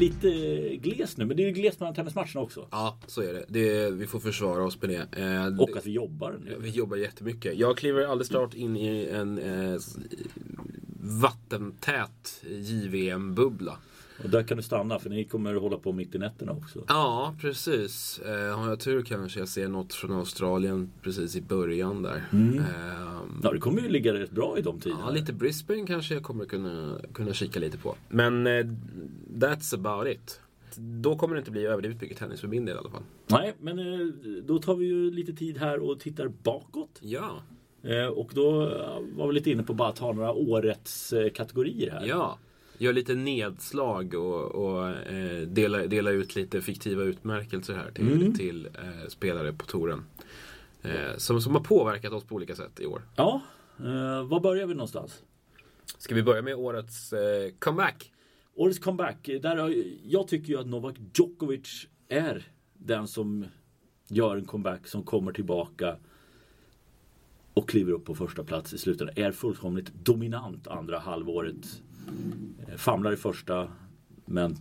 Lite 0.00 0.30
glest 0.76 1.16
nu, 1.18 1.24
men 1.24 1.36
det 1.36 1.42
är 1.42 1.46
ju 1.46 1.52
glest 1.52 1.80
mellan 1.80 1.94
tennismatcherna 1.94 2.40
också. 2.40 2.68
Ja, 2.70 2.98
så 3.06 3.22
är 3.22 3.32
det. 3.32 3.44
det 3.48 3.90
vi 3.90 4.06
får 4.06 4.20
försvara 4.20 4.64
oss 4.64 4.82
med 4.82 4.90
det. 4.90 5.22
Eh, 5.22 5.60
Och 5.60 5.76
att 5.76 5.86
vi 5.86 5.90
jobbar 5.92 6.38
nu. 6.44 6.56
Vi 6.60 6.70
jobbar 6.70 6.96
jättemycket. 6.96 7.58
Jag 7.58 7.76
kliver 7.76 8.02
alldeles 8.02 8.28
snart 8.28 8.54
in 8.54 8.76
i 8.76 9.08
en 9.12 9.38
eh, 9.38 9.78
vattentät 11.00 12.42
JVM-bubbla. 12.44 13.76
Och 14.24 14.30
där 14.30 14.42
kan 14.42 14.56
du 14.56 14.62
stanna 14.62 14.98
för 14.98 15.10
ni 15.10 15.24
kommer 15.24 15.54
hålla 15.54 15.76
på 15.78 15.92
mitt 15.92 16.14
i 16.14 16.18
nätterna 16.18 16.52
också. 16.52 16.84
Ja, 16.88 17.34
precis. 17.40 18.18
Eh, 18.18 18.58
har 18.58 18.68
jag 18.68 18.80
tur 18.80 19.02
kanske 19.02 19.38
jag 19.38 19.48
ser 19.48 19.68
något 19.68 19.94
från 19.94 20.12
Australien 20.12 20.90
precis 21.02 21.36
i 21.36 21.42
början 21.42 22.02
där. 22.02 22.22
Eh, 22.32 22.60
Ja, 23.42 23.52
det 23.52 23.58
kommer 23.58 23.80
ju 23.82 23.88
ligga 23.88 24.14
rätt 24.14 24.30
bra 24.30 24.58
i 24.58 24.62
de 24.62 24.80
tiderna. 24.80 25.02
ja, 25.04 25.10
lite 25.10 25.32
Brisbane 25.32 25.86
kanske 25.86 26.14
jag 26.14 26.22
kommer 26.22 26.44
kunna, 26.44 26.98
kunna 27.12 27.32
kika 27.32 27.60
lite 27.60 27.78
på. 27.78 27.94
Men 28.08 28.46
eh, 28.46 28.66
that's 29.34 29.74
about 29.74 30.08
it. 30.08 30.40
Då 30.76 31.16
kommer 31.16 31.34
det 31.34 31.38
inte 31.38 31.50
bli 31.50 31.66
överdrivet 31.66 32.00
mycket 32.02 32.18
tennis 32.18 32.40
för 32.40 32.48
min 32.48 32.64
del 32.64 32.76
i 32.76 32.78
alla 32.78 32.90
fall. 32.90 33.02
Nej, 33.26 33.54
men 33.60 33.78
eh, 33.78 34.06
då 34.44 34.58
tar 34.58 34.74
vi 34.76 34.86
ju 34.86 35.10
lite 35.10 35.32
tid 35.32 35.58
här 35.58 35.78
och 35.90 36.00
tittar 36.00 36.28
bakåt. 36.42 36.98
Ja, 37.00 37.30
Eh, 37.82 38.06
Och 38.06 38.30
då 38.34 38.62
eh, 38.62 38.98
var 39.16 39.26
vi 39.26 39.32
lite 39.34 39.50
inne 39.50 39.62
på 39.62 39.74
bara 39.74 39.88
att 39.88 39.96
ta 39.96 40.12
några 40.12 40.32
årets 40.32 41.12
eh, 41.12 41.30
kategorier 41.30 41.90
här. 41.90 42.06
ja. 42.06 42.38
Gör 42.80 42.92
lite 42.92 43.14
nedslag 43.14 44.14
och, 44.14 44.44
och 44.44 44.88
eh, 44.88 45.40
dela, 45.40 45.86
dela 45.86 46.10
ut 46.10 46.36
lite 46.36 46.60
fiktiva 46.60 47.02
utmärkelser 47.02 47.74
här 47.74 47.90
till, 47.90 48.12
Mm. 48.12 48.34
till 48.34 48.66
eh, 48.66 49.08
spelare 49.08 49.52
på 49.52 49.66
touren. 49.66 50.04
Eh, 50.82 51.16
som, 51.16 51.42
som 51.42 51.54
har 51.54 51.60
påverkat 51.62 52.12
oss 52.12 52.24
på 52.24 52.34
olika 52.34 52.54
sätt 52.56 52.80
i 52.80 52.86
år. 52.86 53.02
Ja, 53.16 53.40
eh, 53.78 54.24
var 54.28 54.40
börjar 54.40 54.66
vi 54.66 54.74
någonstans? 54.74 55.22
Ska 55.98 56.14
vi 56.14 56.22
börja 56.22 56.42
med 56.42 56.54
årets 56.54 57.12
eh, 57.12 57.50
comeback? 57.58 58.12
Årets 58.54 58.78
comeback. 58.78 59.26
Där 59.42 59.56
har, 59.56 59.74
jag 60.04 60.28
tycker 60.28 60.48
ju 60.48 60.58
att 60.60 60.66
Novak 60.66 60.94
Djokovic 61.14 61.86
är 62.08 62.48
den 62.74 63.08
som 63.08 63.46
gör 64.08 64.36
en 64.36 64.44
comeback 64.44 64.86
som 64.86 65.02
kommer 65.02 65.32
tillbaka 65.32 65.96
och 67.54 67.68
kliver 67.68 67.92
upp 67.92 68.04
på 68.04 68.14
första 68.14 68.44
plats 68.44 68.72
i 68.74 68.78
slutändan. 68.78 69.16
Är 69.18 69.32
fullkomligt 69.32 69.92
dominant 69.94 70.66
andra 70.68 70.98
halvåret. 70.98 71.82
Eh, 72.68 72.76
Famlar 72.76 73.12
i 73.12 73.16
första 73.16 73.68
men 74.24 74.56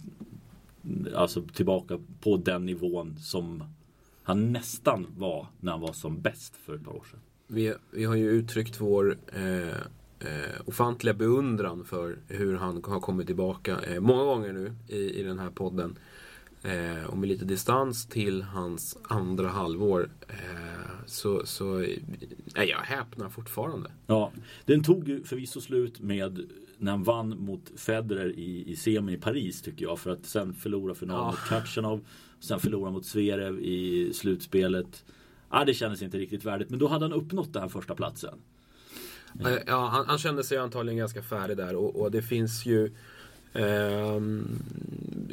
alltså 1.16 1.42
tillbaka 1.42 2.00
på 2.22 2.38
den 2.38 2.66
nivån 2.66 3.18
som 3.20 3.64
han 4.24 4.52
nästan 4.52 5.08
var 5.18 5.48
när 5.60 5.72
han 5.72 5.82
var 5.82 5.94
som 5.94 6.22
bäst 6.22 6.56
för 6.56 6.76
ett 6.76 6.84
par 6.84 6.96
år 6.96 7.06
sedan. 7.12 7.20
Vi, 7.48 7.74
vi 7.92 8.04
har 8.04 8.16
ju 8.16 8.30
uttryckt 8.30 8.82
vår 8.82 9.18
eh, 9.34 9.68
eh, 10.20 10.62
ofantliga 10.66 11.14
beundran 11.14 11.86
för 11.86 12.18
hur 12.28 12.56
han 12.56 12.84
har 12.84 13.00
kommit 13.00 13.28
tillbaka 13.28 13.80
eh, 13.82 14.00
många 14.00 14.24
gånger 14.24 14.54
nu 14.54 14.74
i, 14.88 15.20
i 15.20 15.24
den 15.24 15.40
här 15.40 15.50
podden. 15.50 15.98
Eh, 16.64 17.04
och 17.10 17.18
med 17.18 17.30
lite 17.30 17.46
distans 17.46 18.06
till 18.06 18.42
hans 18.42 18.98
andra 19.04 19.48
halvår 19.48 20.10
eh, 20.28 21.06
så, 21.06 21.46
så 21.46 21.78
är 22.56 22.64
jag 22.64 22.78
häpnar 22.80 23.30
fortfarande. 23.30 23.92
Ja, 24.08 24.32
den 24.66 24.84
tog 24.84 25.08
ju 25.08 25.24
förvisso 25.24 25.62
slut 25.62 26.00
med 26.00 26.50
när 26.80 26.92
han 26.92 27.04
vann 27.04 27.30
mot 27.40 27.72
Federer 27.76 28.30
i, 28.40 28.64
i 28.72 28.76
semin 28.76 29.16
i 29.16 29.18
Paris 29.18 29.62
tycker 29.62 29.86
jag. 29.86 30.00
För 30.00 30.12
att 30.12 30.26
sen 30.26 30.54
förlora 30.54 30.96
finalen 30.96 31.24
Ja. 31.26 31.32
mot 31.32 31.40
Kachanov. 31.50 32.02
Sen 32.40 32.60
förlora 32.60 32.92
mot 32.92 33.06
Zverev 33.06 33.60
i 33.60 34.12
slutspelet. 34.14 35.04
Ja, 35.52 35.66
det 35.66 35.74
kändes 35.74 36.02
inte 36.02 36.18
riktigt 36.18 36.46
värdigt. 36.46 36.70
Men 36.70 36.80
då 36.80 36.88
hade 36.88 37.06
han 37.06 37.14
uppnått 37.14 37.54
den 37.54 37.62
här 37.62 37.70
första 37.70 37.96
platsen. 37.96 38.34
Eh, 39.40 39.52
Ja, 39.68 39.88
han, 39.88 40.06
han 40.08 40.18
kände 40.18 40.44
sig 40.44 40.58
antagligen 40.58 40.98
ganska 40.98 41.22
färdig 41.22 41.58
där 41.58 41.76
och, 41.76 41.96
och 42.02 42.12
det 42.12 42.22
finns 42.22 42.66
ju 42.66 42.92
ehm, 43.54 44.48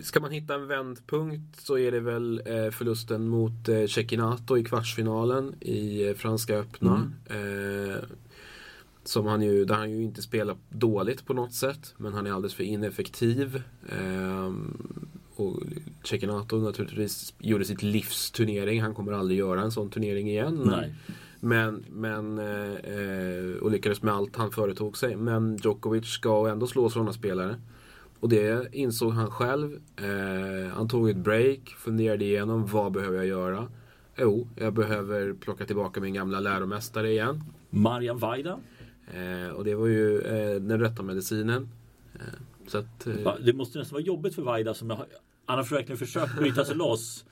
Ska 0.02 0.20
man 0.20 0.30
hitta 0.30 0.54
en 0.54 0.66
vändpunkt 0.66 1.60
så 1.60 1.78
är 1.78 1.92
det 1.92 2.00
väl 2.00 2.42
eh, 2.46 2.70
förlusten 2.70 3.28
mot 3.28 3.68
eh, 3.68 3.86
Cecchinato 3.86 4.58
i 4.58 4.64
kvartsfinalen 4.64 5.54
i 5.60 6.08
eh, 6.08 6.14
Franska 6.14 6.54
öppna. 6.56 7.12
Eh, 7.26 7.96
som 9.08 9.26
han 9.26 9.42
ju, 9.42 9.64
där 9.64 9.74
han 9.74 9.90
ju 9.90 10.02
inte 10.02 10.22
spelar 10.22 10.56
dåligt 10.68 11.26
på 11.26 11.34
något 11.34 11.52
sätt 11.52 11.94
men 11.96 12.14
han 12.14 12.26
är 12.26 12.32
alldeles 12.32 12.54
för 12.54 12.64
ineffektiv. 12.64 13.62
Ehm, 13.88 14.76
och 15.36 15.60
Cecchinato 16.04 16.56
naturligtvis 16.58 17.34
gjorde 17.38 17.64
sitt 17.64 17.82
livs 17.82 18.30
turnering. 18.30 18.82
Han 18.82 18.94
kommer 18.94 19.12
aldrig 19.12 19.38
göra 19.38 19.62
en 19.62 19.70
sån 19.72 19.90
turnering 19.90 20.28
igen. 20.30 20.54
Men- 20.54 20.68
Nej. 20.68 20.94
men, 21.40 21.84
men 21.90 22.38
eh, 22.38 22.74
eh, 22.74 23.56
och 23.62 23.70
lyckades 23.70 24.02
med 24.02 24.14
allt 24.14 24.36
han 24.36 24.50
företog 24.50 24.96
sig. 24.96 25.16
Men 25.16 25.56
Djokovic 25.56 26.06
ska 26.06 26.48
ändå 26.48 26.66
slå 26.66 26.90
sådana 26.90 27.12
spelare. 27.12 27.56
Och 28.20 28.28
det 28.28 28.74
insåg 28.74 29.12
han 29.12 29.30
själv. 29.30 29.80
Eh, 29.96 30.72
han 30.74 30.88
tog 30.88 31.10
ett 31.10 31.16
break, 31.16 31.74
funderade 31.78 32.24
igenom 32.24 32.66
vad 32.66 32.92
behöver 32.92 33.16
jag 33.16 33.26
göra. 33.26 33.68
Jo, 34.18 34.48
jag 34.56 34.74
behöver 34.74 35.32
plocka 35.32 35.64
tillbaka 35.64 36.00
min 36.00 36.14
gamla 36.14 36.40
läromästare 36.40 37.10
igen. 37.10 37.44
Marian 37.70 38.18
Vaida. 38.18 38.58
Eh, 39.14 39.48
och 39.48 39.64
det 39.64 39.74
var 39.74 39.86
ju 39.86 40.20
eh, 40.20 40.60
den 40.60 40.80
rätta 40.80 41.02
medicinen. 41.02 41.68
Eh, 42.14 42.20
så 42.66 42.78
att, 42.78 43.06
eh, 43.06 43.34
Det 43.40 43.52
måste 43.52 43.78
nästan 43.78 43.94
vara 43.94 44.02
jobbigt 44.04 44.34
för 44.34 44.42
Vaida 44.42 44.74
som 44.74 44.90
jag, 44.90 44.98
han 45.46 45.58
har 45.58 45.64
verkligen 45.64 45.98
försökt 45.98 46.36
bryta 46.38 46.64
sig 46.64 46.76
loss. 46.76 47.24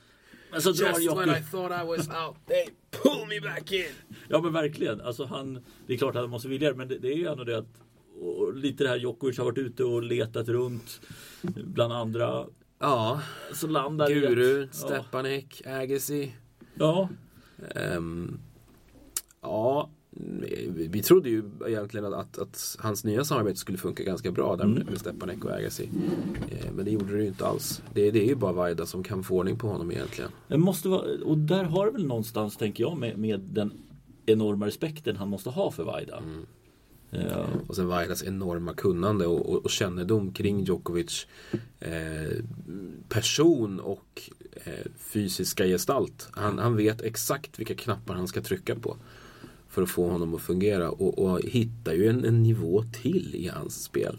Men 0.51 0.61
så 0.61 0.71
drar 0.71 0.99
Djokovic. 0.99 1.51
thought 1.51 1.83
I 1.83 1.87
was 1.87 2.07
out, 2.07 2.35
they 2.47 2.65
pull 2.91 3.27
me 3.29 3.39
back 3.41 3.71
in. 3.71 3.85
Ja 4.29 4.41
men 4.41 4.53
verkligen. 4.53 5.01
Alltså 5.01 5.25
han, 5.25 5.59
det 5.87 5.93
är 5.93 5.97
klart 5.97 6.15
att 6.15 6.21
han 6.21 6.29
måste 6.29 6.47
vilja 6.47 6.69
det, 6.69 6.75
men 6.75 6.87
det, 6.87 6.97
det 6.97 7.07
är 7.13 7.17
ju 7.17 7.27
ändå 7.27 7.43
det 7.43 7.57
att 7.57 7.81
och 8.21 8.55
lite 8.55 8.83
det 8.83 8.89
här 8.89 8.97
Djokovic 8.97 9.37
har 9.37 9.45
varit 9.45 9.57
ute 9.57 9.83
och 9.83 10.03
letat 10.03 10.47
runt 10.47 11.01
bland 11.41 11.93
andra. 11.93 12.45
Ja, 12.79 13.21
Så 13.53 13.67
landar 13.67 14.11
i 14.11 14.13
Guru, 14.13 14.63
att- 14.63 14.75
Stepanek, 14.75 15.61
Agassi. 15.65 16.35
Ja, 16.75 17.09
Ehm, 17.75 18.39
ja, 19.41 19.89
vi, 20.69 21.01
trodde 21.01 21.29
ju 21.29 21.43
egentligen 21.67 22.05
att, 22.05 22.13
att, 22.13 22.37
att 22.37 22.77
hans 22.79 23.03
nya 23.03 23.23
samarbete 23.23 23.59
skulle 23.59 23.77
funka 23.77 24.03
ganska 24.03 24.31
bra 24.31 24.55
där 24.55 24.65
med, 24.65 24.85
med 24.85 24.99
Stepanek 24.99 25.45
och 25.45 25.51
Agassi. 25.51 25.89
Eh, 26.49 26.71
men 26.75 26.85
det 26.85 26.91
gjorde 26.91 27.13
det 27.17 27.21
ju 27.21 27.27
inte 27.27 27.45
alls. 27.45 27.81
Det, 27.93 28.11
det 28.11 28.23
är 28.23 28.27
ju 28.27 28.35
bara 28.35 28.51
Vaida 28.51 28.85
som 28.85 29.03
kan 29.03 29.23
få 29.23 29.35
ordning 29.35 29.57
på 29.57 29.67
honom 29.67 29.91
egentligen. 29.91 30.31
det 30.47 30.57
måste 30.57 30.89
vara, 30.89 31.05
och 31.25 31.37
där 31.37 31.63
har 31.63 31.91
väl 31.91 32.05
någonstans, 32.05 32.57
tänker 32.57 32.83
jag, 32.83 32.97
med, 32.97 33.17
med 33.17 33.39
den 33.39 33.71
enorma 34.25 34.67
respekten 34.67 35.15
han 35.15 35.29
måste 35.29 35.49
ha 35.49 35.71
för 35.71 35.83
Vaida. 35.83 36.23
Ja, 37.09 37.45
Och 37.67 37.75
sen 37.75 37.87
Vaidas 37.87 38.23
enorma 38.23 38.73
kunnande 38.73 39.27
och, 39.27 39.49
och, 39.49 39.65
och 39.65 39.69
kännedom 39.69 40.33
kring 40.33 40.63
Djokovic 40.63 41.27
eh, 41.79 42.43
person 43.09 43.79
och 43.79 44.31
eh, 44.53 44.91
fysiska 44.97 45.65
gestalt. 45.65 46.29
Han, 46.31 46.59
han 46.59 46.75
vet 46.75 47.01
exakt 47.01 47.59
vilka 47.59 47.75
knappar 47.75 48.15
han 48.15 48.27
ska 48.27 48.41
trycka 48.41 48.75
på 48.75 48.97
för 49.75 49.81
att 49.81 49.89
få 49.89 50.09
honom 50.09 50.35
att 50.35 50.41
fungera 50.41 50.91
och, 50.91 51.19
och 51.19 51.41
hittar 51.41 51.93
ju 51.93 52.07
en, 52.07 52.25
en 52.25 52.43
nivå 52.43 52.83
till 53.01 53.35
i 53.35 53.47
hans 53.47 53.83
spel. 53.83 54.17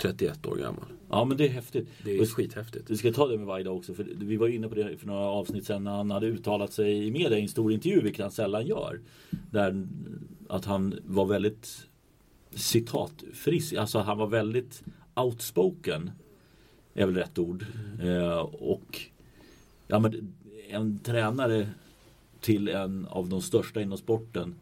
31 0.00 0.46
år 0.46 0.56
gammal. 0.56 0.84
ja 1.10 1.24
men 1.24 1.36
det 1.36 1.44
är 1.44 1.48
häftigt. 1.48 1.88
Det 2.04 2.18
är 2.18 2.26
skithäftigt. 2.26 2.90
Vi 2.90 2.96
ska 2.96 3.12
ta 3.12 3.28
det 3.28 3.38
med 3.38 3.46
Vaida 3.46 3.70
också, 3.70 3.94
för 3.94 4.06
vi 4.16 4.36
var 4.36 4.48
inne 4.48 4.68
på 4.68 4.74
det 4.74 4.96
för 4.98 5.06
några 5.06 5.24
avsnitt 5.24 5.66
sedan 5.66 5.84
när 5.84 5.90
han 5.90 6.10
hade 6.10 6.26
uttalat 6.26 6.72
sig 6.72 7.06
i 7.06 7.10
media 7.10 7.38
i 7.38 7.42
en 7.42 7.48
stor 7.48 7.72
intervju, 7.72 8.00
vilket 8.00 8.22
han 8.22 8.30
sällan 8.30 8.66
gör. 8.66 9.00
Där 9.50 9.86
att 10.48 10.64
han 10.64 10.94
var 11.04 11.26
väldigt 11.26 11.86
citatfrisk, 12.50 13.74
alltså 13.74 13.98
han 13.98 14.18
var 14.18 14.26
väldigt 14.26 14.82
outspoken. 15.14 16.10
Är 16.94 17.06
väl 17.06 17.14
rätt 17.14 17.38
ord. 17.38 17.66
Eh, 18.02 18.38
och 18.38 19.00
ja, 19.86 19.98
men 19.98 20.34
en 20.68 20.98
tränare 20.98 21.68
till 22.40 22.68
en 22.68 23.06
av 23.06 23.28
de 23.28 23.42
största 23.42 23.82
inom 23.82 23.98
sporten. 23.98 24.54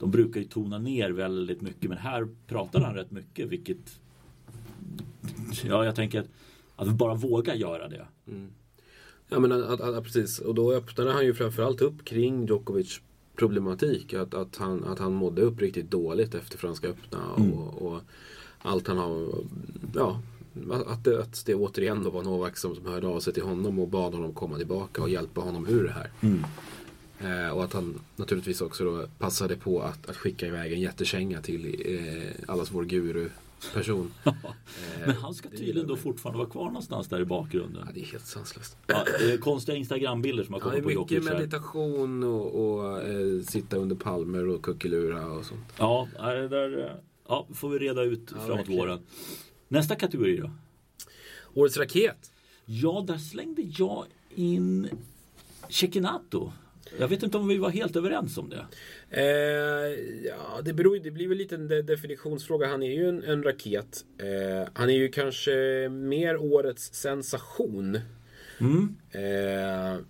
De 0.00 0.10
brukar 0.10 0.40
ju 0.40 0.46
tona 0.46 0.78
ner 0.78 1.10
väldigt 1.10 1.60
mycket 1.60 1.88
men 1.88 1.98
här 1.98 2.28
pratar 2.46 2.80
han 2.80 2.94
rätt 2.94 3.10
mycket 3.10 3.48
vilket 3.48 4.00
Ja, 5.64 5.84
jag 5.84 5.94
tänker 5.94 6.20
att, 6.20 6.28
att 6.76 6.88
bara 6.88 7.14
våga 7.14 7.54
göra 7.54 7.88
det. 7.88 8.06
Ja 9.28 9.38
men 9.38 9.52
att, 9.52 9.80
att, 9.80 10.04
precis. 10.04 10.38
Och 10.38 10.54
då 10.54 10.72
öppnade 10.72 11.12
han 11.12 11.24
ju 11.24 11.34
framförallt 11.34 11.80
upp 11.80 12.04
kring 12.04 12.46
Djokovic 12.46 13.00
problematik. 13.36 14.14
Att, 14.14 14.34
att, 14.34 14.56
han, 14.56 14.84
att 14.84 14.98
han 14.98 15.12
mådde 15.12 15.42
upp 15.42 15.60
riktigt 15.60 15.90
dåligt 15.90 16.34
efter 16.34 16.58
Franska 16.58 16.88
öppna. 16.88 17.32
Och, 17.32 17.82
och 17.82 18.00
allt 18.58 18.88
han 18.88 18.98
har... 18.98 19.28
Ja, 19.94 20.20
att 20.86 21.04
det, 21.04 21.20
att 21.20 21.46
det 21.46 21.54
återigen 21.54 22.02
då 22.02 22.10
var 22.10 22.22
Novak 22.22 22.56
som, 22.56 22.74
som 22.74 22.86
hörde 22.86 23.06
av 23.06 23.20
sig 23.20 23.32
till 23.32 23.42
honom 23.42 23.78
och 23.78 23.88
bad 23.88 24.14
honom 24.14 24.34
komma 24.34 24.56
tillbaka 24.56 25.02
och 25.02 25.10
hjälpa 25.10 25.40
honom 25.40 25.68
ur 25.68 25.84
det 25.84 25.92
här. 25.92 26.10
Eh, 26.20 26.30
och 27.54 27.64
att 27.64 27.72
han 27.72 28.00
naturligtvis 28.16 28.60
också 28.60 28.84
då 28.84 29.06
passade 29.18 29.56
på 29.56 29.82
att, 29.82 30.08
att 30.10 30.16
skicka 30.16 30.46
iväg 30.46 30.72
en 30.72 30.80
jättekänga 30.80 31.40
till 31.42 31.82
eh, 31.86 32.50
allas 32.54 32.70
vår 32.72 32.84
guru-person. 32.84 34.12
Men 35.06 35.16
han 35.16 35.34
ska 35.34 35.48
tydligen 35.48 35.86
då 35.86 35.96
fortfarande 35.96 36.38
vara 36.38 36.48
kvar 36.50 36.64
någonstans 36.64 37.08
där 37.08 37.20
i 37.20 37.24
bakgrunden. 37.24 37.82
Ja, 37.86 37.92
det 37.94 38.00
är 38.00 38.04
helt 38.04 38.26
sanslöst. 38.26 38.76
Ja, 38.86 39.04
konstiga 39.40 39.76
Instagrambilder 39.78 40.44
som 40.44 40.54
har 40.54 40.60
Ja, 40.60 40.64
kommit 40.64 40.78
är 40.78 40.82
på 40.82 40.88
mycket 40.88 41.10
Djokovic 41.12 41.28
här. 41.32 41.38
meditation 41.38 42.22
och, 42.22 42.74
och 42.80 43.02
eh, 43.02 43.42
sitta 43.42 43.76
under 43.76 43.96
palmer 43.96 44.48
och 44.48 44.62
kuckelura 44.62 45.26
och 45.26 45.44
sånt. 45.44 45.64
Ja, 45.78 46.08
det 46.18 46.48
där 46.48 46.78
eh, 46.86 46.92
ja, 47.28 47.46
får 47.54 47.68
vi 47.70 47.78
reda 47.78 48.02
ut 48.02 48.30
framåt 48.30 48.48
verkligen. 48.58 48.80
våren. 48.80 48.98
Nästa 49.68 49.94
kategori 49.94 50.36
då? 50.36 50.50
Årets 51.54 51.76
raket. 51.76 52.32
Ja, 52.64 53.04
där 53.06 53.18
slängde 53.18 53.62
jag 53.62 54.04
in 54.34 54.88
Cecchinato. 55.68 56.52
Jag 56.98 57.08
vet 57.08 57.22
inte 57.22 57.38
om 57.38 57.48
vi 57.48 57.58
var 57.58 57.70
helt 57.70 57.96
överens 57.96 58.38
om 58.38 58.48
det. 58.50 58.66
Eh, 59.10 59.94
ja, 60.26 60.60
det, 60.64 60.72
beror, 60.72 60.98
det 60.98 61.10
blir 61.10 61.28
väl 61.28 61.38
lite 61.38 61.54
en 61.54 61.68
de- 61.68 61.82
definitionsfråga. 61.82 62.68
Han 62.68 62.82
är 62.82 62.92
ju 62.92 63.08
en, 63.08 63.22
en 63.24 63.42
raket. 63.42 64.04
Eh, 64.18 64.68
han 64.74 64.90
är 64.90 64.94
ju 64.94 65.08
kanske 65.08 65.88
mer 65.88 66.36
årets 66.36 66.94
sensation. 66.94 67.98
Mm. 68.60 68.96
Eh, 69.10 70.00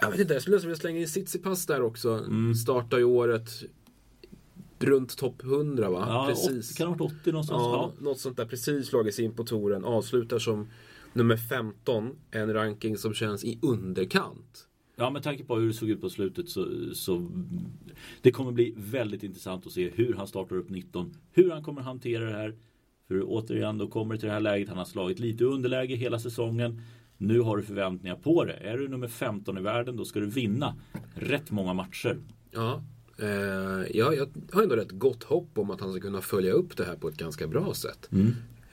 jag 0.00 0.10
vet 0.10 0.20
inte, 0.20 0.32
jag 0.32 0.42
skulle 0.42 0.58
vilja 0.58 0.76
slänga 0.76 0.98
in 1.00 1.06
Tsitsipas 1.06 1.66
där 1.66 1.82
också. 1.82 2.08
Mm. 2.10 2.54
Startar 2.54 2.98
ju 2.98 3.04
året 3.04 3.50
runt 4.78 5.16
topp 5.18 5.42
100 5.44 5.90
va? 5.90 6.04
Ja, 6.08 6.26
precis. 6.28 6.70
80, 6.70 6.78
kan 6.78 6.88
ha 6.88 6.94
varit 6.94 7.12
80 7.20 7.32
någonstans? 7.32 7.60
Ja, 7.62 7.92
Ja. 7.98 8.04
något 8.04 8.18
sånt 8.20 8.36
där. 8.36 8.46
Precis 8.46 8.86
slagit 8.86 9.14
sig 9.14 9.24
in 9.24 9.32
på 9.34 9.44
touren. 9.44 9.84
Avslutar 9.84 10.38
som 10.38 10.70
nummer 11.12 11.36
15. 11.36 12.16
En 12.30 12.52
ranking 12.54 12.96
som 12.96 13.14
känns 13.14 13.44
i 13.44 13.58
underkant. 13.62 14.66
Ja, 15.00 15.10
med 15.10 15.22
tanke 15.22 15.44
på 15.44 15.56
hur 15.56 15.66
det 15.66 15.72
såg 15.72 15.88
ut 15.88 16.00
på 16.00 16.10
slutet 16.10 16.48
så, 16.48 16.66
så 16.94 17.30
det 18.22 18.30
kommer 18.30 18.52
bli 18.52 18.74
väldigt 18.76 19.22
intressant 19.22 19.66
att 19.66 19.72
se 19.72 19.90
hur 19.90 20.14
han 20.14 20.26
startar 20.26 20.56
upp 20.56 20.70
19. 20.70 21.14
Hur 21.32 21.50
han 21.50 21.62
kommer 21.62 21.80
hantera 21.82 22.24
det 22.24 22.36
här. 22.36 22.54
För 23.08 23.22
återigen, 23.24 23.78
då 23.78 23.88
kommer 23.88 24.14
det 24.14 24.20
till 24.20 24.26
det 24.26 24.32
här 24.32 24.40
läget. 24.40 24.68
Han 24.68 24.78
har 24.78 24.84
slagit 24.84 25.18
lite 25.18 25.44
underläge 25.44 25.94
hela 25.94 26.18
säsongen. 26.18 26.82
Nu 27.16 27.40
har 27.40 27.56
du 27.56 27.62
förväntningar 27.62 28.16
på 28.16 28.44
det. 28.44 28.52
Är 28.52 28.78
du 28.78 28.88
nummer 28.88 29.08
15 29.08 29.58
i 29.58 29.60
världen 29.60 29.96
då 29.96 30.04
ska 30.04 30.20
du 30.20 30.26
vinna 30.26 30.76
rätt 31.14 31.50
många 31.50 31.74
matcher. 31.74 32.18
Ja, 32.50 32.82
eh, 33.18 33.28
ja, 33.90 34.14
jag 34.14 34.28
har 34.52 34.62
ändå 34.62 34.76
rätt 34.76 34.90
gott 34.90 35.22
hopp 35.22 35.58
om 35.58 35.70
att 35.70 35.80
han 35.80 35.92
ska 35.92 36.00
kunna 36.00 36.20
följa 36.20 36.52
upp 36.52 36.76
det 36.76 36.84
här 36.84 36.96
på 36.96 37.08
ett 37.08 37.16
ganska 37.16 37.46
bra 37.46 37.74
sätt. 37.74 38.08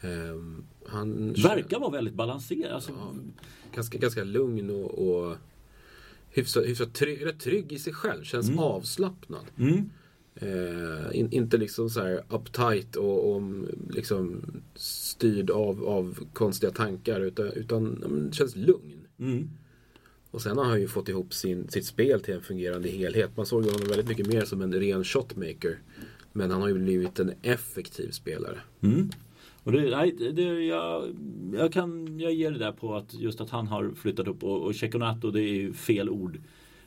Eh, 0.02 0.10
han 0.88 1.34
Verkar 1.34 1.80
vara 1.80 1.92
väldigt 1.92 2.14
balanserad. 2.14 2.72
Alltså, 2.72 2.92
ganska, 3.76 3.98
ganska 3.98 4.24
lugn 4.24 4.70
och, 4.70 5.08
och 5.08 5.38
hyfsat, 6.38 6.66
hyfsat 6.66 6.94
trygg, 6.94 7.26
rätt 7.26 7.40
trygg 7.40 7.72
i 7.72 7.80
sig 7.80 7.94
själv. 7.94 8.24
Känns 8.24 8.52
avslappnad. 8.58 9.46
mm. 9.58 9.90
Eh, 10.40 11.20
in, 11.20 11.32
inte 11.32 11.58
liksom 11.58 11.90
så 11.90 12.00
här 12.00 12.24
uptight 12.30 12.96
och, 12.96 13.36
och 13.36 13.42
liksom 13.90 14.42
styrd 14.76 15.50
av, 15.50 15.86
av 15.86 16.20
konstiga 16.34 16.72
tankar 16.72 17.20
utan, 17.22 17.48
utan 17.48 17.84
men 17.84 18.32
känns 18.32 18.56
lugn. 18.56 19.08
Mm. 19.20 19.50
Och 20.32 20.42
sen 20.42 20.58
har 20.58 20.66
han 20.66 20.82
ju 20.82 20.88
fått 20.88 21.10
ihop 21.10 21.34
sin, 21.34 21.70
sitt 21.70 21.86
spel 21.86 22.22
till 22.22 22.34
en 22.34 22.42
fungerande 22.42 22.90
helhet. 22.90 23.38
Man 23.38 23.46
såg 23.46 23.66
honom 23.66 23.88
väldigt 23.88 24.08
mycket 24.08 24.28
mer 24.28 24.46
som 24.46 24.62
en 24.62 24.74
ren 24.74 25.04
shotmaker. 25.04 25.80
Men 26.34 26.52
han 26.52 26.62
har 26.62 26.68
ju 26.68 26.74
blivit 26.74 27.20
en 27.20 27.32
effektiv 27.42 28.12
spelare. 28.12 28.60
Mm. 28.82 29.10
Och 29.68 29.74
det, 29.74 29.90
nej, 29.90 30.12
det- 30.34 30.64
jag, 30.66 31.16
jag, 31.54 31.74
kan, 31.74 32.20
jag 32.20 32.34
ger 32.34 32.52
det 32.52 32.58
där 32.58 32.72
på 32.72 32.96
att 32.96 33.14
just 33.14 33.42
att 33.42 33.50
han 33.50 33.68
har 33.68 33.92
flyttat 33.96 34.28
upp 34.28 34.44
och, 34.44 34.62
och 34.62 34.76
Cecchinato 34.76 35.32
det 35.32 35.42
är 35.42 35.54
ju 35.54 35.74
fel 35.74 36.10
ord. 36.10 36.40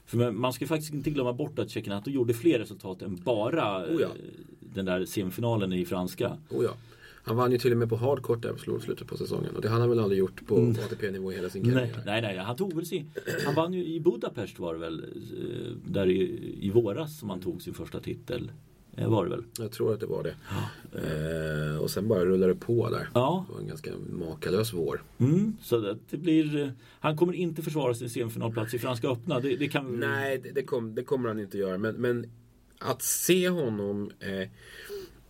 För 0.06 0.31
man- 0.32 0.53
ska 0.53 0.67
faktiskt 0.67 0.94
inte 0.94 1.11
glömma 1.11 1.32
bort 1.32 1.59
att 1.59 1.71
Cecchinato 1.71 2.11
gjorde 2.11 2.35
fler 2.35 2.59
resultat 2.59 3.03
än 3.03 3.17
bara 3.17 3.85
Oh 3.85 4.00
ja. 4.00 4.06
eh, 4.06 4.12
den 4.61 4.85
där 4.85 5.05
semifinalen 5.05 5.73
i 5.73 5.85
franska. 5.85 6.37
Oh 6.50 6.65
ja. 6.65 6.71
Han 7.23 7.37
vann 7.37 7.53
ju 7.53 7.59
till 7.59 7.73
och 7.73 7.79
med 7.79 7.88
på 7.88 7.97
hardcourt 7.97 8.43
där 8.43 8.53
på 8.53 8.59
slutet 8.81 9.06
på 9.09 9.17
säsongen. 9.17 9.56
Och 9.56 9.62
det 9.62 9.69
han 9.69 9.88
väl 9.88 9.99
aldrig 10.00 10.19
gjort 10.19 10.47
på 10.47 10.75
ATP-nivå 10.85 11.33
i 11.33 11.37
hela 11.37 11.49
sin 11.50 11.65
karriär. 11.65 11.81
Nej, 11.81 12.03
nej, 12.06 12.23
nej, 12.23 12.37
han 12.38 12.56
tog 12.56 12.75
väl 12.75 12.87
sin, 12.87 13.11
han 13.47 13.55
vann 13.55 13.73
ju 13.73 13.85
i 13.85 14.00
Budapest 14.00 14.59
var 14.59 14.75
det 14.75 14.81
väl, 14.81 15.00
eh, 15.05 15.91
där 15.93 16.06
i, 16.06 16.41
i 16.61 16.71
våras 16.71 17.19
som 17.19 17.31
han 17.31 17.41
tog 17.41 17.62
sin 17.62 17.75
första 17.75 18.00
titel. 18.00 18.50
Eh, 18.97 19.09
Var 19.11 19.25
det 19.25 19.31
väl? 19.31 19.45
Jag 19.59 19.73
tror 19.73 19.95
att 19.95 20.01
det 20.01 20.07
var 20.07 20.23
det. 20.23 20.35
Eh, 20.99 21.77
och 21.83 21.91
sen 21.91 22.09
bara 22.09 22.25
rullade 22.25 22.53
det 22.53 22.61
på 22.61 22.91
där. 22.91 23.09
Ja, 23.15 23.45
Det 23.49 23.55
var 23.55 23.61
en 23.61 23.67
ganska 23.69 23.91
makalös 24.11 24.73
vår. 24.73 25.03
mm, 25.19 25.57
så 25.63 25.97
det 26.11 26.17
blir, 26.17 26.57
eh, 26.63 26.69
han 27.01 27.17
kommer 27.17 27.33
inte 27.33 27.63
försvara 27.63 27.95
sin 27.95 28.11
semifinalplats 28.11 28.75
i 28.75 28.79
Franska 28.79 29.09
öppna. 29.09 29.41
Det, 29.41 29.57
det 29.57 29.69
kan 29.69 30.01
Nej, 30.01 30.41
det, 30.43 30.51
det, 30.51 30.63
kom, 30.63 30.95
det 30.95 31.03
kommer 31.03 31.29
han 31.29 31.41
inte 31.41 31.59
göra. 31.59 31.79
Men, 31.79 31.95
men 31.95 32.27
att 32.79 33.03
se 33.03 33.49
honom 33.49 34.11
eh, 34.21 34.49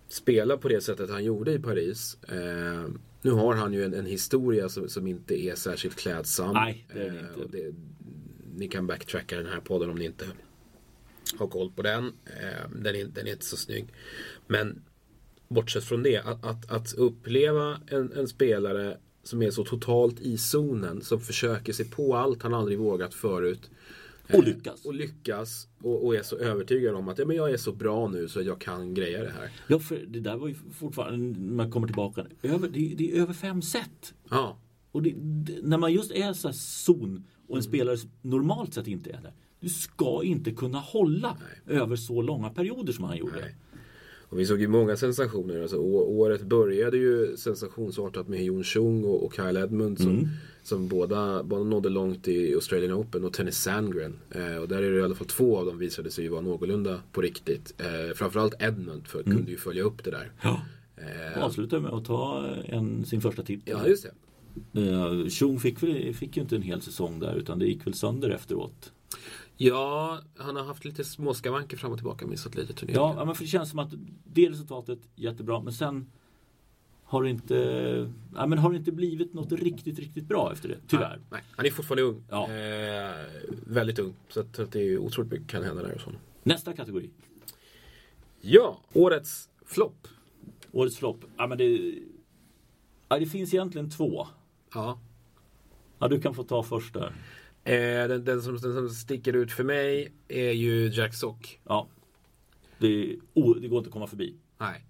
spela 0.08 0.56
på 0.56 0.68
det 0.68 0.80
sättet 0.80 1.10
han 1.10 1.24
gjorde 1.24 1.52
i 1.52 1.58
Paris. 1.58 2.18
Eh, 2.28 2.90
nu 3.22 3.30
har 3.30 3.54
han 3.54 3.72
ju 3.72 3.84
en, 3.84 3.94
en 3.94 4.06
historia 4.06 4.68
som, 4.68 4.88
som 4.88 5.06
inte 5.06 5.42
är 5.44 5.54
särskilt 5.54 5.96
klädsam. 5.96 6.54
Nej, 6.54 6.86
det 6.94 7.00
är 7.00 7.10
det 7.10 7.18
Eh, 7.18 7.24
inte. 7.44 7.56
det, 7.58 7.74
ni 8.56 8.68
kan 8.68 8.86
backtracka 8.86 9.36
den 9.36 9.46
här 9.46 9.60
podden 9.60 9.90
om 9.90 9.96
ni 9.96 10.04
inte 10.04 10.24
har 11.38 11.46
koll 11.46 11.70
på 11.70 11.82
den. 11.82 12.04
Eh, 12.06 12.70
den, 12.76 12.96
är, 12.96 13.04
den 13.04 13.26
är 13.26 13.32
inte 13.32 13.44
så 13.44 13.56
snygg. 13.56 13.88
Men 14.46 14.82
bortsett 15.48 15.84
från 15.84 16.02
det, 16.02 16.18
att, 16.18 16.44
att, 16.44 16.70
att 16.70 16.94
uppleva 16.94 17.80
en, 17.86 18.12
en 18.12 18.28
spelare 18.28 18.96
som 19.22 19.42
är 19.42 19.50
så 19.50 19.64
totalt 19.64 20.20
i 20.20 20.38
zonen, 20.38 21.02
som 21.02 21.20
försöker 21.20 21.72
sig 21.72 21.90
på 21.90 22.16
allt 22.16 22.42
han 22.42 22.54
aldrig 22.54 22.78
vågat 22.78 23.14
förut. 23.14 23.70
Och 24.32 24.44
lyckas. 24.44 24.84
Och 24.84 24.94
lyckas 24.94 25.68
och, 25.82 26.06
och 26.06 26.16
är 26.16 26.22
så 26.22 26.36
övertygad 26.36 26.94
om 26.94 27.08
att 27.08 27.18
ja, 27.18 27.26
men 27.26 27.36
jag 27.36 27.50
är 27.50 27.56
så 27.56 27.72
bra 27.72 28.08
nu 28.08 28.28
så 28.28 28.42
jag 28.42 28.60
kan 28.60 28.94
greja 28.94 29.22
det 29.22 29.30
här. 29.30 29.50
Ja, 29.66 29.78
för 29.78 30.04
det 30.08 30.20
där 30.20 30.36
var 30.36 30.48
ju 30.48 30.54
fortfarande, 30.54 31.40
när 31.40 31.54
man 31.54 31.70
kommer 31.70 31.86
tillbaka, 31.86 32.26
över, 32.42 32.68
det, 32.68 32.94
det 32.98 33.16
är 33.16 33.22
över 33.22 33.32
fem 33.32 33.62
set. 33.62 34.14
Ja, 34.30 34.58
Och 34.92 35.02
det, 35.02 35.14
det, 35.18 35.58
när 35.62 35.78
man 35.78 35.92
just 35.92 36.10
är 36.10 36.32
så 36.32 36.48
här 36.48 36.54
zon 36.54 37.24
och 37.48 37.56
en 37.56 37.62
spelare 37.62 37.96
som 37.96 38.10
normalt 38.22 38.74
sett 38.74 38.86
inte 38.86 39.10
är 39.10 39.20
där. 39.22 39.32
Du 39.60 39.68
ska 39.68 40.24
inte 40.24 40.50
kunna 40.50 40.78
hålla 40.78 41.36
över 41.66 41.96
så 41.96 42.22
långa 42.22 42.50
perioder 42.50 42.92
som 42.92 43.04
han 43.04 43.16
gjorde. 43.16 43.40
Nej. 43.40 43.54
Och 44.30 44.38
vi 44.38 44.46
såg 44.46 44.60
ju 44.60 44.68
många 44.68 44.96
sensationer. 44.96 45.62
Alltså, 45.62 45.76
året 45.76 46.42
började 46.42 46.96
ju 46.96 47.36
sensationsartat 47.36 48.28
med 48.28 48.44
Jon 48.44 48.64
Chung 48.64 49.04
och, 49.04 49.24
och 49.24 49.34
Kyle 49.34 49.56
Edmund 49.56 49.98
som, 50.00 50.28
som 50.62 50.88
båda, 50.88 51.42
båda 51.42 51.64
nådde 51.64 51.88
långt 51.88 52.28
i 52.28 52.54
Australian 52.54 52.92
Open 52.92 53.24
och 53.24 53.32
Tennis 53.32 53.58
Sandgren. 53.58 54.18
Eh, 54.30 54.56
och 54.56 54.68
där 54.68 54.82
är 54.82 54.90
det 54.90 54.98
i 54.98 55.02
alla 55.02 55.14
fall 55.14 55.26
två 55.26 55.58
av 55.58 55.66
dem 55.66 55.78
visade 55.78 56.10
sig 56.10 56.28
vara 56.28 56.40
någorlunda 56.40 57.00
på 57.12 57.20
riktigt. 57.20 57.74
Eh, 57.78 58.14
framförallt 58.14 58.54
Edmund 58.62 59.06
för 59.06 59.22
kunde 59.22 59.50
ju 59.50 59.56
följa 59.56 59.82
upp 59.82 60.04
det 60.04 60.10
där. 60.10 60.32
Ja. 60.42 60.60
Eh, 60.96 61.44
Avslutade 61.44 61.82
med 61.82 61.92
att 61.92 62.04
ta 62.04 62.46
en, 62.64 63.04
sin 63.04 63.20
första 63.20 63.42
titel. 63.42 63.78
ja, 63.82 63.88
just 63.88 64.06
det. 64.74 64.80
Uh, 64.80 65.28
Chung 65.28 65.60
fick, 65.60 65.78
fick 66.16 66.36
ju 66.36 66.42
inte 66.42 66.56
en 66.56 66.62
hel 66.62 66.82
säsong 66.82 67.20
där 67.20 67.34
utan 67.34 67.58
det 67.58 67.66
gick 67.66 67.86
väl 67.86 67.94
sönder 67.94 68.30
efteråt. 68.30 68.92
Ja, 69.62 70.18
han 70.36 70.56
har 70.56 70.64
haft 70.64 70.84
lite 70.84 71.04
småskavanker 71.04 71.76
fram 71.76 71.92
och 71.92 71.98
tillbaka, 71.98 72.26
missat 72.26 72.54
lite 72.54 72.72
turneringar. 72.72 73.14
Ja, 73.18 73.24
men 73.24 73.34
för 73.34 73.44
det 73.44 73.48
känns 73.48 73.70
som 73.70 73.78
att 73.78 73.92
det 74.24 74.48
resultatet 74.48 74.98
jättebra 75.16 75.60
men 75.60 75.72
sen 75.72 76.10
har 77.04 77.22
det 77.22 77.30
inte, 77.30 77.54
ja, 78.34 78.46
men 78.46 78.58
har 78.58 78.70
det 78.70 78.76
inte 78.76 78.92
blivit 78.92 79.34
något 79.34 79.52
riktigt, 79.52 79.98
riktigt 79.98 80.24
bra 80.24 80.52
efter 80.52 80.68
det. 80.68 80.76
Tyvärr. 80.86 81.08
Nej, 81.08 81.20
nej, 81.30 81.42
han 81.50 81.66
är 81.66 81.70
fortfarande 81.70 82.02
ung. 82.02 82.24
Ja. 82.30 82.50
Eh, 82.50 83.26
väldigt 83.66 83.98
ung. 83.98 84.14
Så 84.28 84.40
att, 84.40 84.58
att 84.58 84.72
det 84.72 84.80
är 84.80 84.98
otroligt 84.98 85.32
mycket 85.32 85.48
kan 85.48 85.62
hända 85.64 85.82
där 85.82 85.92
hos 85.92 86.04
honom. 86.04 86.20
Nästa 86.42 86.72
kategori. 86.72 87.10
Ja, 88.40 88.80
årets 88.92 89.48
flopp. 89.66 90.08
Årets 90.72 90.96
flopp. 90.96 91.24
Ja, 91.36 91.46
men 91.46 91.58
det, 91.58 91.94
ja, 93.08 93.18
det 93.18 93.26
finns 93.26 93.54
egentligen 93.54 93.90
två. 93.90 94.26
Ja. 94.74 95.00
Ja, 95.98 96.08
du 96.08 96.20
kan 96.20 96.34
få 96.34 96.42
ta 96.42 96.62
först 96.62 96.94
där. 96.94 97.14
Eh, 97.70 98.08
den, 98.08 98.24
den, 98.24 98.42
som, 98.42 98.52
den 98.52 98.74
som 98.74 98.88
sticker 98.88 99.32
ut 99.32 99.52
för 99.52 99.64
mig 99.64 100.12
är 100.28 100.52
ju 100.52 100.88
Jack 100.88 101.14
Sock. 101.14 101.60
Ja. 101.64 101.88
Det, 102.78 103.16
oh, 103.34 103.56
det 103.56 103.68
går 103.68 103.78
inte 103.78 103.88
att 103.88 103.92
komma 103.92 104.06
förbi. 104.06 104.34
Nej. 104.58 104.86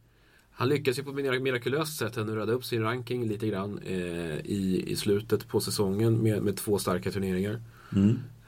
Han 0.50 0.68
lyckas 0.68 0.98
ju 0.98 1.02
på 1.02 1.10
ett 1.10 1.42
mirakulöst 1.42 1.98
sätt 1.98 2.16
nu 2.16 2.36
rädda 2.36 2.52
upp 2.52 2.64
sin 2.64 2.82
ranking 2.82 3.28
lite 3.28 3.46
grann 3.46 3.78
eh, 3.78 4.36
i, 4.40 4.84
i 4.86 4.96
slutet 4.96 5.48
på 5.48 5.60
säsongen 5.60 6.22
med, 6.22 6.42
med 6.42 6.56
två 6.56 6.78
starka 6.78 7.10
turneringar. 7.10 7.60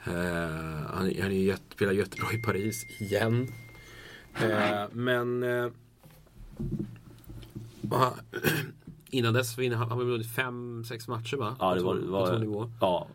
Eh, 0.04 0.12
han, 0.86 1.12
han 1.20 1.30
är 1.30 1.30
ju 1.30 1.44
jätte, 1.44 1.74
spelar 1.74 1.92
jättebra 1.92 2.32
i 2.32 2.42
Paris 2.42 3.00
igen. 3.00 3.48
Eh, 4.34 4.84
men 4.92 5.42
eh, 5.42 5.70
va, 7.80 8.14
innan 9.10 9.34
dess 9.34 9.58
vinner 9.58 9.76
han, 9.76 9.88
han 9.88 9.98
vunnit 9.98 10.34
fem, 10.34 10.84
sex 10.84 11.08
matcher 11.08 11.36
va? 11.36 11.56
Ja, 11.60 11.74
det 11.74 11.82
var, 11.82 12.26
toppnivå. 12.26 12.58
var 12.58 12.70
ja, 12.80 13.08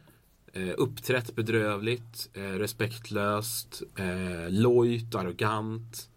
Eh, 0.58 0.74
uppträtt 0.78 1.36
bedrövligt, 1.36 2.30
eh, 2.34 2.42
respektlöst, 2.42 3.84
eh, 3.98 4.50
lojt, 4.50 5.16
arrogant. 5.16 6.10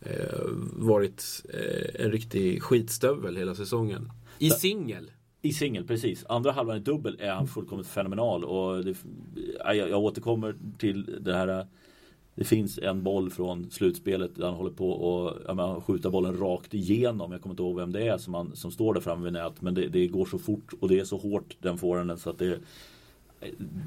Eh, 0.00 0.40
varit 0.72 1.44
eh, 1.54 2.04
en 2.04 2.12
riktig 2.12 2.62
skitstövel 2.62 3.36
hela 3.36 3.54
säsongen. 3.54 4.12
I 4.38 4.50
singel. 4.50 5.10
I 5.42 5.52
singel, 5.52 5.84
precis. 5.86 6.24
Andra 6.28 6.52
halvan 6.52 6.76
i 6.76 6.80
dubbel 6.80 7.16
är 7.20 7.30
han 7.30 7.48
fullkomligt 7.48 7.88
fenomenal. 7.88 8.44
Och 8.44 8.84
det, 8.84 8.96
ja, 9.58 9.74
jag, 9.74 9.90
jag 9.90 10.00
återkommer 10.00 10.56
till 10.78 11.18
det 11.20 11.34
här. 11.34 11.66
Det 12.34 12.44
finns 12.44 12.78
en 12.78 13.02
boll 13.02 13.30
från 13.30 13.70
slutspelet 13.70 14.34
där 14.34 14.46
han 14.46 14.54
håller 14.54 14.70
på 14.70 14.90
och 14.90 15.56
han 15.56 15.80
skjuter 15.80 16.10
bollen 16.10 16.36
rakt 16.36 16.74
igenom. 16.74 17.32
Jag 17.32 17.42
kommer 17.42 17.52
inte 17.52 17.62
ihåg 17.62 17.76
vem 17.76 17.92
det 17.92 18.08
är 18.08 18.18
som, 18.18 18.34
han, 18.34 18.56
som 18.56 18.70
står 18.70 18.94
där 18.94 19.00
framme 19.00 19.24
vid 19.24 19.32
nät. 19.32 19.62
Men 19.62 19.74
det, 19.74 19.88
det 19.88 20.06
går 20.06 20.26
så 20.26 20.38
fort 20.38 20.72
och 20.80 20.88
det 20.88 21.00
är 21.00 21.04
så 21.04 21.16
hårt 21.16 21.56
den 21.60 21.78
får 21.78 22.16
så 22.16 22.30
att 22.30 22.38
det 22.38 22.58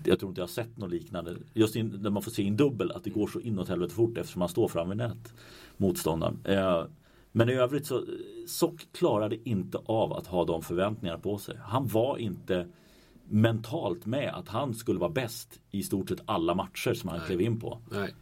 jag 0.05 0.19
tror 0.19 0.29
inte 0.29 0.41
jag 0.41 0.47
har 0.47 0.51
sett 0.51 0.77
något 0.77 0.91
liknande. 0.91 1.35
Just 1.53 1.75
in, 1.75 1.99
när 2.01 2.09
man 2.09 2.23
får 2.23 2.31
se 2.31 2.47
en 2.47 2.57
dubbel 2.57 2.91
att 2.91 3.03
det 3.03 3.09
går 3.09 3.27
så 3.27 3.39
inåt 3.39 3.69
helvete 3.69 3.93
fort 3.93 4.17
eftersom 4.17 4.39
man 4.39 4.49
står 4.49 4.67
fram 4.67 4.89
vid 4.89 4.97
nät. 4.97 5.33
Motståndaren. 5.77 6.39
Eh, 6.43 6.85
men 7.31 7.49
i 7.49 7.53
övrigt 7.53 7.85
så 7.85 8.05
Sock 8.47 8.87
klarade 8.91 9.49
inte 9.49 9.77
av 9.85 10.13
att 10.13 10.27
ha 10.27 10.45
de 10.45 10.61
förväntningarna 10.61 11.19
på 11.19 11.37
sig. 11.37 11.57
Han 11.63 11.87
var 11.87 12.17
inte 12.17 12.67
mentalt 13.29 14.05
med 14.05 14.33
att 14.33 14.47
han 14.47 14.73
skulle 14.73 14.99
vara 14.99 15.11
bäst 15.11 15.59
i 15.71 15.83
stort 15.83 16.09
sett 16.09 16.21
alla 16.25 16.55
matcher 16.55 16.93
som 16.93 17.09
han 17.09 17.17
Nej. 17.17 17.27
klev 17.27 17.41
in 17.41 17.59
på. 17.59 17.81
Nej. 17.91 18.13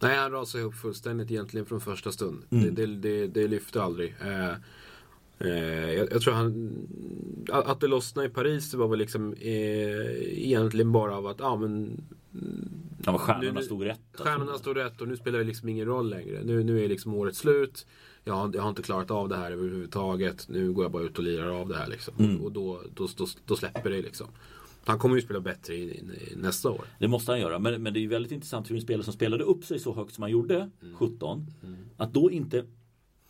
Nej, 0.00 0.16
han 0.16 0.32
rasade 0.32 0.62
ihop 0.62 0.74
fullständigt 0.74 1.30
egentligen 1.30 1.66
från 1.66 1.80
första 1.80 2.12
stund. 2.12 2.42
Mm. 2.50 2.74
Det, 2.74 2.86
det, 2.86 2.96
det, 2.96 3.26
det 3.26 3.48
lyfte 3.48 3.82
aldrig. 3.82 4.14
Eh, 4.20 4.50
eh, 5.38 5.90
jag, 5.92 6.12
jag 6.12 6.22
tror 6.22 6.34
han... 6.34 6.72
Att 7.52 7.80
det 7.80 7.86
lossnade 7.86 8.28
i 8.28 8.30
Paris 8.30 8.70
det 8.70 8.76
var 8.76 8.88
väl 8.88 8.98
liksom 8.98 9.32
eh, 9.32 10.42
egentligen 10.44 10.92
bara 10.92 11.16
av 11.16 11.26
att 11.26 11.40
ja, 11.40 11.56
men, 11.56 12.04
Ja, 13.04 13.18
stjärnorna 13.18 13.60
Nu- 13.60 13.62
stod 13.66 13.84
rätt. 13.84 14.00
alltså. 14.10 14.24
stjärnorna 14.24 14.58
stod 14.58 14.76
rätt 14.76 15.00
och 15.00 15.08
nu 15.08 15.16
spelar 15.16 15.38
det 15.38 15.44
liksom 15.44 15.68
ingen 15.68 15.86
roll 15.86 16.10
längre. 16.10 16.40
Nu, 16.44 16.64
nu 16.64 16.84
är 16.84 16.88
liksom 16.88 17.14
året 17.14 17.36
slut. 17.36 17.86
Jag 18.24 18.34
har, 18.34 18.50
jag 18.54 18.62
har 18.62 18.68
inte 18.68 18.82
klarat 18.82 19.10
av 19.10 19.28
det 19.28 19.36
här 19.36 19.50
överhuvudtaget. 19.52 20.48
Nu 20.48 20.72
går 20.72 20.84
jag 20.84 20.92
bara 20.92 21.02
ut 21.02 21.18
och 21.18 21.24
lirar 21.24 21.48
av 21.60 21.68
det 21.68 21.76
här 21.76 21.88
liksom. 21.88 22.14
Mm. 22.18 22.40
Och 22.40 22.52
då, 22.52 22.80
då, 22.94 23.08
då, 23.16 23.26
då 23.46 23.56
släpper 23.56 23.90
det 23.90 24.02
liksom. 24.02 24.26
Han 24.84 24.98
kommer 24.98 25.16
ju 25.16 25.22
spela 25.22 25.40
bättre 25.40 25.74
i, 25.74 25.82
i, 25.82 26.02
nästa 26.36 26.70
år. 26.70 26.84
Det 26.98 27.08
måste 27.08 27.32
han 27.32 27.40
göra. 27.40 27.58
Men, 27.58 27.82
men 27.82 27.92
det 27.92 27.98
är 27.98 28.02
ju 28.02 28.08
väldigt 28.08 28.32
intressant 28.32 28.70
hur 28.70 28.74
en 28.76 28.82
spelare 28.82 29.04
som 29.04 29.12
spelade 29.12 29.44
upp 29.44 29.64
sig 29.64 29.78
så 29.78 29.94
högt 29.94 30.14
som 30.14 30.22
han 30.22 30.30
gjorde, 30.30 30.70
Mm. 30.82 30.96
17. 30.96 31.46
Att 31.96 32.14
då 32.14 32.30
inte 32.30 32.64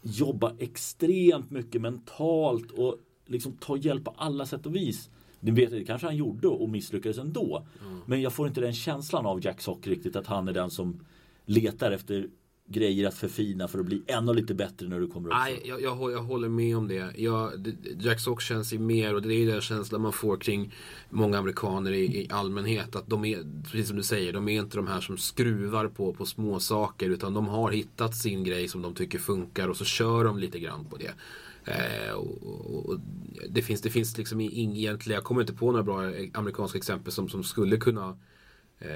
jobba 0.02 0.52
extremt 0.58 1.50
mycket 1.50 1.80
mentalt 1.80 2.70
och 2.70 2.96
liksom 3.26 3.52
ta 3.52 3.76
hjälp 3.76 4.04
på 4.04 4.14
alla 4.16 4.46
sätt 4.46 4.66
och 4.66 4.74
vis. 4.76 5.10
Det, 5.40 5.50
vet, 5.52 5.70
det 5.70 5.84
kanske 5.84 6.06
han 6.06 6.16
gjorde 6.16 6.48
och 6.48 6.68
misslyckades 6.68 7.18
ändå. 7.18 7.66
Men 8.06 8.22
jag 8.22 8.32
får 8.32 8.48
inte 8.48 8.60
den 8.60 8.72
känslan 8.72 9.26
av 9.26 9.44
Jack 9.44 9.60
Sock 9.60 9.86
riktigt 9.86 10.16
att 10.16 10.26
han 10.26 10.48
är 10.48 10.52
den 10.52 10.70
som 10.70 11.00
letar 11.46 11.90
efter 11.92 12.28
grejer 12.68 13.06
att 13.08 13.14
förfina 13.14 13.68
för 13.68 13.78
att 13.78 13.86
bli 13.86 14.02
ännu 14.06 14.34
lite 14.34 14.54
bättre 14.54 14.88
när 14.88 15.00
du 15.00 15.06
kommer 15.08 15.28
upp. 15.28 15.34
Nej, 15.38 15.60
jag, 15.64 15.82
jag, 15.82 16.12
jag 16.12 16.22
håller 16.22 16.48
med 16.48 16.76
om 16.76 16.88
det. 16.88 17.12
Jag, 17.16 17.60
det- 17.60 18.04
Jack 18.04 18.20
Sock 18.20 18.42
känns 18.42 18.72
ju 18.72 18.78
mer, 18.78 19.14
och 19.14 19.22
det 19.22 19.34
är 19.34 19.38
ju 19.38 19.50
den 19.50 19.60
känslan 19.60 20.00
man 20.00 20.12
får 20.12 20.36
kring 20.36 20.72
många 21.10 21.38
amerikaner 21.38 21.92
i, 21.92 22.04
i 22.04 22.26
allmänhet. 22.30 22.96
Att 22.96 23.06
de 23.06 23.24
är, 23.24 23.62
precis 23.64 23.88
som 23.88 23.96
du 23.96 24.02
säger, 24.02 24.32
de 24.32 24.48
är 24.48 24.60
inte 24.60 24.76
de 24.76 24.86
här 24.86 25.00
som 25.00 25.16
skruvar 25.16 25.88
på, 25.88 26.12
på 26.12 26.26
små 26.26 26.60
saker 26.60 27.10
Utan 27.10 27.34
de 27.34 27.48
har 27.48 27.70
hittat 27.72 28.16
sin 28.16 28.44
grej 28.44 28.68
som 28.68 28.82
de 28.82 28.94
tycker 28.94 29.18
funkar 29.18 29.68
och 29.68 29.76
så 29.76 29.84
kör 29.84 30.24
de 30.24 30.38
lite 30.38 30.58
grann 30.58 30.84
på 30.84 30.96
det. 30.96 31.10
Eh, 31.66 32.12
och, 32.12 32.88
och, 32.88 33.00
det, 33.48 33.62
finns, 33.62 33.80
det 33.80 33.90
finns 33.90 34.18
liksom 34.18 34.40
ing, 34.40 34.76
egentligen, 34.76 35.14
jag 35.14 35.24
kommer 35.24 35.40
inte 35.40 35.54
på 35.54 35.70
några 35.70 35.82
bra 35.82 36.12
amerikanska 36.32 36.78
exempel 36.78 37.12
som, 37.12 37.28
som 37.28 37.44
skulle 37.44 37.76
kunna 37.76 38.16
Eh, 38.78 38.88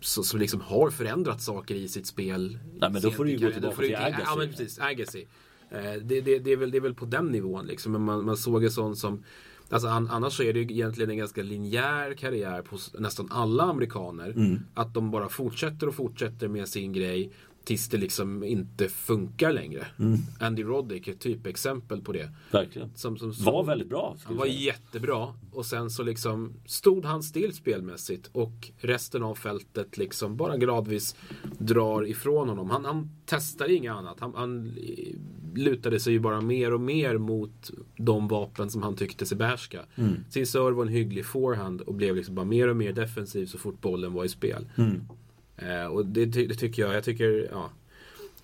så, 0.00 0.22
som 0.22 0.40
liksom 0.40 0.60
har 0.60 0.90
förändrat 0.90 1.42
saker 1.42 1.74
i 1.74 1.88
sitt 1.88 2.06
spel. 2.06 2.58
Nej, 2.78 2.90
men 2.90 3.02
då 3.02 3.10
får 3.10 3.24
du 3.24 3.30
ju 3.30 3.38
gå 3.46 3.52
tillbaka 3.52 3.76
till 3.76 3.96
Agassi. 3.96 4.22
Ja, 4.24 4.36
men 4.36 4.48
precis. 4.48 4.78
Agassi. 4.78 5.26
Eh, 5.70 5.82
det, 6.02 6.20
det, 6.20 6.38
det, 6.38 6.52
är 6.52 6.56
väl, 6.56 6.70
det 6.70 6.78
är 6.78 6.80
väl 6.80 6.94
på 6.94 7.04
den 7.04 7.26
nivån 7.26 7.66
liksom. 7.66 7.92
Men 7.92 8.02
man, 8.02 8.24
man 8.24 8.36
såg 8.36 8.64
en 8.64 8.70
sån 8.70 8.96
som 8.96 9.24
Alltså 9.70 9.88
an, 9.88 10.08
annars 10.10 10.32
så 10.32 10.42
är 10.42 10.52
det 10.52 10.58
ju 10.60 10.64
egentligen 10.64 11.10
en 11.10 11.16
ganska 11.16 11.42
linjär 11.42 12.14
karriär 12.14 12.62
på 12.62 12.78
nästan 12.98 13.28
alla 13.30 13.62
amerikaner. 13.62 14.30
Mm. 14.30 14.60
Att 14.74 14.94
de 14.94 15.10
bara 15.10 15.28
fortsätter 15.28 15.88
och 15.88 15.94
fortsätter 15.94 16.48
med 16.48 16.68
sin 16.68 16.92
grej 16.92 17.32
tills 17.66 17.88
det 17.88 17.96
liksom 17.96 18.44
inte 18.44 18.88
funkar 18.88 19.52
längre. 19.52 19.86
Mm. 19.98 20.18
Andy 20.40 20.62
Roddick 20.62 21.08
är 21.08 21.12
typexempel 21.14 22.00
på 22.00 22.12
det. 22.12 22.30
Verkligen. 22.50 22.90
Som, 22.94 23.18
som 23.18 23.32
Var 23.44 23.64
väldigt 23.64 23.88
bra. 23.88 24.16
han 24.24 24.36
var 24.36 24.46
säga. 24.46 24.58
jättebra 24.58 25.34
och 25.52 25.66
sen 25.66 25.90
så 25.90 26.02
liksom 26.02 26.52
stod 26.66 27.04
han 27.04 27.22
still 27.22 27.52
spelmässigt 27.54 28.30
och 28.32 28.70
resten 28.78 29.22
av 29.22 29.34
fältet 29.34 29.98
liksom 29.98 30.36
bara 30.36 30.56
gradvis 30.56 31.16
drar 31.58 32.06
ifrån 32.06 32.48
honom. 32.48 32.70
Han, 32.70 32.84
han 32.84 33.10
testar 33.26 33.70
inget 33.70 33.92
annat. 33.92 34.20
Han, 34.20 34.34
han 34.34 34.66
eh, 34.66 35.14
lutade 35.54 36.00
sig 36.00 36.12
ju 36.12 36.20
bara 36.20 36.40
mer 36.40 36.72
och 36.74 36.80
mer 36.80 37.18
mot 37.18 37.70
de 37.96 38.28
vapen 38.28 38.70
som 38.70 38.82
han 38.82 38.96
tyckte 38.96 39.26
sig 39.26 39.36
behärska. 39.36 39.80
Mm. 39.94 40.14
Sin 40.30 40.46
serve 40.46 40.70
var 40.70 40.82
en 40.82 40.92
hygglig 40.92 41.26
forehand 41.26 41.80
och 41.80 41.94
blev 41.94 42.16
liksom 42.16 42.34
bara 42.34 42.46
mer 42.46 42.68
och 42.68 42.76
mer 42.76 42.92
defensiv 42.92 43.46
så 43.46 43.58
fort 43.58 43.80
bollen 43.80 44.12
var 44.12 44.24
i 44.24 44.28
spel. 44.28 44.66
Mm. 44.76 45.00
Eh, 45.56 45.86
och 45.86 46.06
det, 46.06 46.24
det 46.26 46.54
tycker 46.54 46.82
jag, 46.82 46.94
jag 46.94 47.04
tycker, 47.04 47.48
ja. 47.52 47.70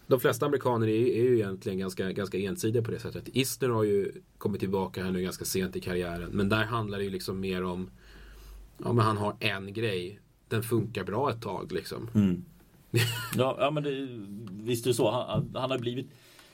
De 0.07 0.21
flesta 0.21 0.47
amerikaner 0.47 0.87
är, 0.89 1.07
är 1.07 1.23
ju 1.23 1.35
egentligen 1.37 1.79
ganska, 1.79 2.13
ganska 2.13 2.39
ensidiga 2.39 2.83
på 2.83 2.91
det 2.91 2.99
sättet. 2.99 3.29
Isner 3.33 3.69
har 3.69 3.85
ju 3.85 4.13
kommit 4.39 4.61
tillbaka 4.61 5.05
här 5.05 5.11
nu 5.11 5.23
ganska 5.23 5.45
sent 5.45 5.77
i 5.77 5.81
karriären. 5.81 6.31
Men 6.33 6.49
där 6.49 6.65
handlar 6.65 6.99
det 6.99 7.05
ju 7.05 7.11
liksom 7.11 7.41
mer 7.41 7.65
om, 7.65 7.91
ja 8.85 8.93
men 8.93 9.05
han 9.05 9.17
har 9.17 9.37
en 9.41 9.73
grej. 9.73 10.19
Den 10.49 10.63
funkar 10.63 11.05
bra 11.05 11.31
ett 11.31 11.43
tag 11.43 11.73
liksom. 11.73 12.09
Mm. 12.15 12.45
Ja, 13.37 13.57
ja 13.61 13.71
men 13.71 13.83
det, 13.83 14.09
visst 14.65 14.87
är 14.87 14.91
det 14.91 14.95
så. 14.95 15.11
Han, 15.11 15.51
han 15.55 15.71
har 15.71 15.79
blivit 15.79 16.11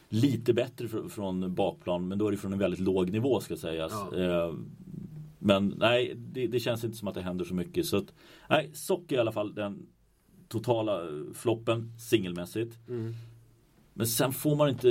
lite 0.08 0.52
bättre 0.54 0.86
fr- 0.86 1.08
från 1.08 1.54
bakplan 1.54 2.08
men 2.08 2.18
då 2.18 2.26
är 2.26 2.32
det 2.32 2.38
från 2.38 2.52
en 2.52 2.58
väldigt 2.58 2.80
låg 2.80 3.10
nivå 3.10 3.40
ska 3.40 3.56
sägas. 3.56 3.92
Ja. 4.12 4.16
Eh, 4.18 4.54
Men 5.38 5.74
nej, 5.78 6.14
det, 6.32 6.46
det 6.46 6.60
känns 6.60 6.84
inte 6.84 6.96
som 6.96 7.08
att 7.08 7.14
det 7.14 7.22
händer 7.22 7.44
så 7.44 7.54
mycket. 7.54 7.86
Så 7.86 7.96
att, 7.96 8.12
nej, 8.50 8.70
Sock 8.74 9.12
i 9.12 9.16
alla 9.16 9.32
fall 9.32 9.54
den 9.54 9.86
totala 10.48 11.02
eh, 11.02 11.08
floppen 11.34 11.92
singelmässigt. 11.98 12.76
Mm. 12.88 13.14
Men 13.94 14.06
sen 14.06 14.32
får 14.32 14.56
man 14.56 14.68
inte, 14.68 14.88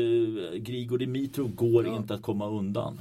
Grigor 0.59 0.97
Dimitrov 0.97 1.55
går 1.55 1.85
Ja. 1.87 1.95
inte 1.97 2.13
att 2.13 2.21
komma 2.21 2.49
undan. 2.49 2.99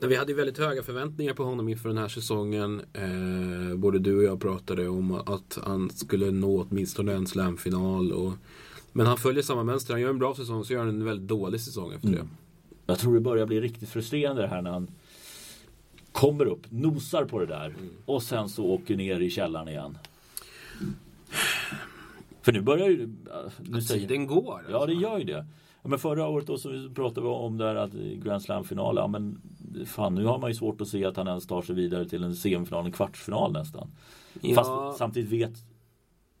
Men 0.00 0.08
vi 0.08 0.16
hade 0.16 0.34
väldigt 0.34 0.58
höga 0.58 0.82
förväntningar 0.82 1.34
på 1.34 1.44
honom 1.44 1.68
inför 1.68 1.88
den 1.88 1.98
här 1.98 2.08
säsongen. 2.08 2.80
Eh, 2.92 3.76
både 3.76 3.98
du 3.98 4.16
och 4.16 4.24
jag 4.24 4.40
pratade 4.40 4.88
om 4.88 5.12
att 5.14 5.58
han 5.64 5.90
skulle 5.90 6.30
nå 6.30 6.66
åtminstone 6.70 7.12
en 7.12 7.26
slamfinal. 7.26 8.12
Och, 8.12 8.32
men 8.92 9.06
han 9.06 9.16
följer 9.18 9.42
samma 9.42 9.64
mönster. 9.64 9.92
Han 9.94 10.00
gör 10.00 10.10
en 10.10 10.18
bra 10.18 10.34
säsong 10.34 10.64
så 10.64 10.72
gör 10.72 10.80
han 10.80 10.88
en 10.88 11.04
väldigt 11.04 11.28
dålig 11.28 11.60
säsong 11.60 11.92
efter 11.92 12.08
Mm. 12.08 12.20
det. 12.20 12.26
Jag 12.86 12.98
tror 12.98 13.14
det 13.14 13.20
börjar 13.20 13.46
bli 13.46 13.60
riktigt 13.60 13.88
frustrerande 13.88 14.42
det 14.42 14.48
här 14.48 14.62
när 14.62 14.70
han 14.70 14.88
kommer 16.12 16.44
upp, 16.46 16.66
nosar 16.70 17.24
på 17.24 17.38
det 17.38 17.46
där 17.46 17.66
Mm. 17.66 17.90
och 18.04 18.22
sen 18.22 18.48
så 18.48 18.64
åker 18.64 18.96
ner 18.96 19.20
i 19.20 19.30
källaren 19.30 19.68
igen. 19.68 19.98
För 22.44 22.52
nu 22.52 22.60
börjar 22.60 22.88
ju... 22.88 23.06
Nu 23.58 23.78
Att 23.78 23.84
säger, 23.84 24.00
tiden 24.00 24.26
går. 24.26 24.60
ja 24.70 24.74
alltså. 24.74 24.86
det 24.86 25.02
gör 25.02 25.18
ju 25.18 25.24
det. 25.24 25.46
Ja, 25.82 25.88
men 25.88 25.98
förra 25.98 26.28
året 26.28 26.46
då 26.46 26.58
så 26.58 26.90
pratade 26.94 27.20
vi 27.20 27.32
om 27.32 27.58
där 27.58 27.74
att 27.74 27.92
Grand 27.92 28.42
Slam-final, 28.42 28.96
ja 28.96 29.06
men 29.06 29.40
fan 29.86 30.14
nu 30.14 30.24
har 30.24 30.38
man 30.38 30.50
ju 30.50 30.54
svårt 30.54 30.80
att 30.80 30.88
se 30.88 31.04
att 31.04 31.16
han 31.16 31.28
ens 31.28 31.46
tar 31.46 31.62
sig 31.62 31.74
vidare 31.74 32.08
till 32.08 32.24
en 32.24 32.34
semifinal, 32.34 32.86
en 32.86 32.92
kvartsfinal 32.92 33.52
nästan. 33.52 33.90
Ja. 34.40 34.54
Fast 34.54 34.98
samtidigt 34.98 35.30
vet 35.30 35.52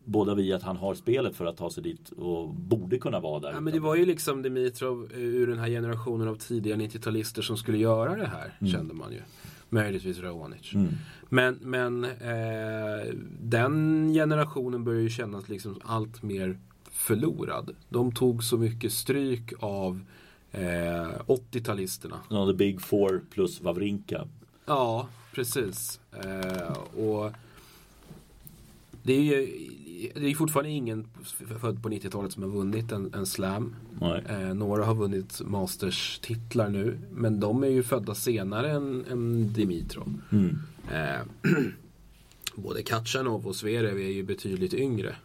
båda 0.04 0.34
vi 0.34 0.52
att 0.52 0.62
han 0.62 0.76
har 0.76 0.94
spelet 0.94 1.36
för 1.36 1.46
att 1.46 1.56
ta 1.56 1.70
sig 1.70 1.82
dit 1.82 2.10
och 2.10 2.48
borde 2.54 2.98
kunna 2.98 3.20
vara 3.20 3.40
där. 3.40 3.52
Ja, 3.52 3.60
men 3.60 3.72
det 3.72 3.80
var 3.80 3.94
ju 3.94 4.06
liksom 4.06 4.42
Dimitrov 4.42 5.08
eh, 5.12 5.18
ur 5.18 5.46
den 5.46 5.58
här 5.58 5.68
generationen 5.68 6.28
av 6.28 6.34
tidiga 6.34 6.76
90-talister 6.76 7.42
som 7.42 7.56
skulle 7.56 7.78
göra 7.78 8.16
det 8.16 8.26
här, 8.26 8.68
kände 8.70 8.94
man 8.94 9.12
ju. 9.12 9.20
Möjligtvis 9.70 10.18
Raonic. 10.18 10.74
Mm. 10.74 10.88
Men, 11.28 11.58
men 11.62 12.04
eh, 12.04 13.14
den 13.40 14.08
generationen 14.12 14.84
börjar 14.84 15.00
ju 15.00 15.10
kännas 15.10 15.48
liksom 15.48 15.80
allt 15.84 16.22
mer 16.22 16.58
förlorad. 16.90 17.74
De 17.88 18.12
tog 18.12 18.44
så 18.44 18.58
mycket 18.58 18.92
stryk 18.92 19.52
av 19.60 20.00
eh, 20.52 20.60
80-talisterna. 21.26 22.16
Ja, 22.30 22.46
the 22.46 22.54
big 22.54 22.80
four 22.80 23.22
plus 23.30 23.60
Wawrinka. 23.60 24.28
Ja, 24.66 25.08
precis. 25.34 26.00
Eh, 26.12 27.02
och 27.04 27.32
det 29.04 29.12
är 29.12 29.22
ju 29.22 29.68
det 30.14 30.30
är 30.30 30.34
fortfarande 30.34 30.70
ingen 30.70 31.06
född 31.60 31.82
på 31.82 31.88
90-talet 31.88 32.32
som 32.32 32.42
har 32.42 32.50
vunnit 32.50 32.92
en, 32.92 33.14
en 33.14 33.26
slam. 33.26 33.74
Eh, 34.28 34.54
några 34.54 34.84
har 34.84 34.94
vunnit 34.94 35.40
Masters-titlar 35.44 36.68
nu. 36.68 36.98
Men 37.12 37.40
de 37.40 37.64
är 37.64 37.68
ju 37.68 37.82
födda 37.82 38.14
senare 38.14 38.70
än, 38.70 39.04
än 39.10 39.52
Dimitrov. 39.52 40.20
Mm. 40.32 40.58
Eh, 40.92 41.50
både 42.54 42.82
Katjanov 42.82 43.46
och 43.46 43.56
Zverev 43.56 43.98
är 43.98 44.12
ju 44.12 44.22
betydligt 44.22 44.74
yngre. 44.74 45.16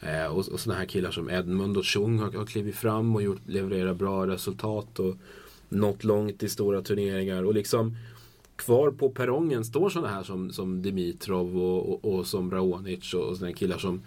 Eh, 0.00 0.26
och, 0.26 0.48
och 0.48 0.60
sådana 0.60 0.80
här 0.80 0.86
killar 0.86 1.10
som 1.10 1.30
Edmund 1.30 1.76
och 1.76 1.84
Chung 1.86 2.18
har, 2.18 2.32
har 2.32 2.46
klivit 2.46 2.76
fram 2.76 3.16
och 3.16 3.22
gjort, 3.22 3.40
levererat 3.46 3.96
bra 3.96 4.26
resultat 4.26 4.98
och 4.98 5.16
nått 5.68 6.04
långt 6.04 6.42
i 6.42 6.48
stora 6.48 6.82
turneringar. 6.82 7.42
Och 7.42 7.54
liksom 7.54 7.96
kvar 8.56 8.90
på 8.90 9.10
perrongen 9.10 9.64
står 9.64 9.90
sådana 9.90 10.08
här 10.08 10.22
som, 10.22 10.50
som 10.50 10.82
Dimitrov 10.82 11.58
och, 11.58 11.88
och, 11.88 12.14
och 12.14 12.26
som 12.26 12.50
Raonic 12.50 13.14
och, 13.14 13.22
och 13.22 13.36
sådana 13.36 13.54
killar 13.54 13.78
som 13.78 14.02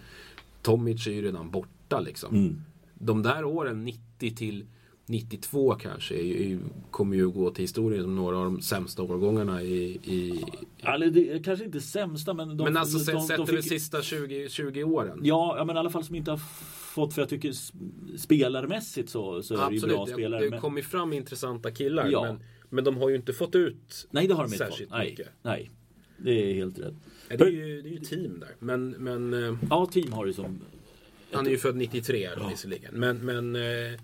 Tomic 0.62 1.06
är 1.06 1.10
ju 1.10 1.22
redan 1.22 1.50
borta 1.50 2.00
liksom. 2.00 2.34
Mm. 2.34 2.62
De 2.94 3.22
där 3.22 3.44
åren 3.44 3.84
90 3.84 4.36
till 4.36 4.64
92 5.06 5.74
kanske 5.74 6.14
är 6.14 6.58
kommer 6.90 7.16
ju 7.16 7.30
gå 7.30 7.50
till 7.50 7.62
historien 7.62 8.02
som 8.02 8.16
några 8.16 8.36
av 8.38 8.44
de 8.44 8.60
sämsta 8.60 9.02
årgångarna 9.02 9.62
i, 9.62 9.84
i 10.04 10.44
Eller 10.78 11.10
det 11.10 11.32
är 11.32 11.42
kanske 11.42 11.64
inte 11.64 11.80
sämsta 11.80 12.34
men 12.34 12.56
de, 12.56 12.64
men 12.64 12.76
alltså 12.76 12.98
de, 12.98 13.04
sett 13.04 13.14
de, 13.14 13.26
sett 13.26 13.36
de 13.36 13.46
fick, 13.46 13.68
sista 13.68 14.02
20, 14.02 14.48
20 14.48 14.84
åren. 14.84 15.20
Ja, 15.22 15.64
men 15.66 15.76
i 15.76 15.78
alla 15.78 15.90
fall 15.90 16.04
som 16.04 16.14
inte 16.14 16.30
har 16.30 16.40
fått, 16.94 17.14
för 17.14 17.22
jag 17.22 17.28
tycker 17.28 17.52
spelarmässigt 18.18 19.10
så, 19.10 19.42
så 19.42 19.54
är 19.54 19.68
det 19.70 19.74
ju 19.76 19.80
bra 19.80 20.02
Absolut, 20.02 20.14
spelare. 20.14 20.40
det, 20.40 20.46
det 20.46 20.50
men, 20.50 20.60
kommer 20.60 20.82
fram 20.82 21.12
intressanta 21.12 21.70
killar. 21.70 22.08
Ja. 22.10 22.22
Men, 22.22 22.42
men 22.70 22.84
de 22.84 22.96
har 22.96 23.08
ju 23.08 23.16
inte 23.16 23.32
fått 23.32 23.54
ut 23.54 24.06
nej, 24.10 24.26
det 24.26 24.34
har 24.34 24.42
de 24.42 24.52
inte 24.52 24.64
fått. 24.64 24.72
särskilt 24.72 24.90
Nej, 24.90 25.10
mycket. 25.10 25.28
nej, 25.42 25.70
det 26.16 26.30
är 26.30 26.54
helt 26.54 26.78
rätt. 26.78 26.94
Det 27.28 27.44
är 27.44 27.48
ju, 27.48 27.82
det 27.82 27.88
är 27.88 27.92
ju 27.92 27.98
team 27.98 28.40
där. 28.40 28.54
Men, 28.58 28.90
men 28.90 29.34
eh, 29.34 29.58
Ja, 29.70 29.86
team 29.86 30.12
har 30.12 30.26
ju 30.26 30.32
som... 30.32 30.60
han 31.32 31.46
är 31.46 31.50
ju 31.50 31.58
född 31.58 31.76
93 31.76 32.30
ja. 32.36 32.48
visserligen. 32.48 32.94
Men, 32.94 33.18
men 33.18 33.56
eh, 33.56 34.00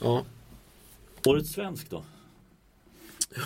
ja. 0.00 0.24
Årets 1.26 1.50
svensk 1.52 1.90
då? 1.90 2.04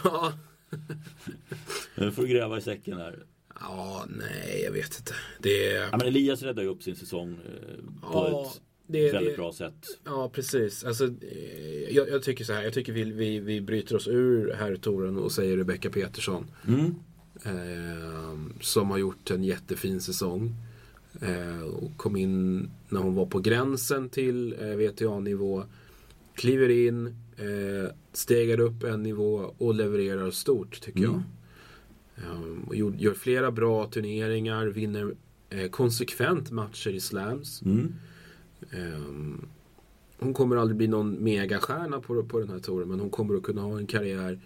Ja, 0.04 0.32
Nu 1.94 2.10
får 2.12 2.22
du 2.22 2.28
gräva 2.28 2.58
i 2.58 2.60
säcken 2.60 2.98
här. 2.98 3.25
Ja, 3.60 4.04
nej, 4.08 4.62
jag 4.64 4.72
vet 4.72 4.98
inte. 4.98 5.14
Det. 5.38 5.72
Ja, 5.72 5.96
men 5.96 6.06
Elias 6.06 6.42
räddar 6.42 6.62
ju 6.62 6.68
upp 6.68 6.82
sin 6.82 6.96
säsong 6.96 7.32
eh, 7.32 7.78
Ja, 8.02 8.28
ett 8.46 8.60
det, 8.88 9.12
väldigt 9.12 9.33
det, 9.33 9.37
bra 9.37 9.52
sätt. 9.52 9.75
Ja, 10.04 10.30
precis. 10.35 10.85
Alltså, 10.85 11.04
eh, 11.07 11.90
jag, 11.97 12.09
jag 12.09 12.23
tycker 12.23 12.45
så 12.45 12.52
här. 12.52 12.62
Jag 12.62 12.73
tycker 12.73 12.92
vi, 12.92 13.04
vi, 13.04 13.38
vi 13.40 13.61
bryter 13.61 13.97
oss 13.97 14.09
ur 14.09 14.52
herrtouren 14.54 15.16
och 15.18 15.33
säger 15.33 15.57
Rebecca 15.57 15.90
Petersson. 15.90 16.47
Mm. 16.68 16.95
Eh, 17.45 18.38
som 18.61 18.90
har 18.90 18.99
gjort 18.99 19.30
en 19.30 19.45
jättefin 19.45 20.00
säsong. 20.00 20.54
Eh, 21.21 21.62
och 21.62 21.97
kom 21.97 22.16
in 22.16 22.71
när 22.88 23.00
hon 23.00 23.14
var 23.14 23.26
på 23.26 23.38
gränsen 23.38 24.09
till 24.09 24.54
eh, 24.61 24.66
VTA-nivå. 24.76 25.64
Kliver 26.35 26.68
in, 26.68 27.07
eh, 27.37 27.90
stegar 28.12 28.61
upp 28.61 28.83
en 28.85 29.02
nivå 29.02 29.54
och 29.59 29.75
levererar 29.75 30.30
stort 30.30 30.80
tycker 30.80 31.04
Mm. 31.04 31.11
jag. 31.12 31.23
Eh, 32.25 32.68
och 32.68 32.76
gjorde- 32.76 32.99
gör 32.99 33.14
flera 33.14 33.50
bra 33.50 33.87
turneringar, 33.87 34.66
vinner 34.66 35.14
eh, 35.50 35.68
konsekvent 35.71 36.50
matcher 36.50 36.90
i 36.90 37.00
slams. 37.00 37.62
Mm. 37.62 37.95
Ehm, 38.73 39.47
hon 40.19 40.35
kommer 40.35 40.57
aldrig 40.57 40.77
bli 40.77 40.87
någon 40.87 41.11
megastjärna 41.12 42.00
på, 42.00 42.23
på 42.25 42.38
den 42.38 42.49
här 42.49 42.59
touren 42.59 42.88
men 42.88 43.00
hon 43.00 43.11
kommer 43.11 43.35
att 43.35 43.43
kunna 43.43 43.61
ha 43.62 43.79
en 43.79 43.87
karriär 43.87 44.41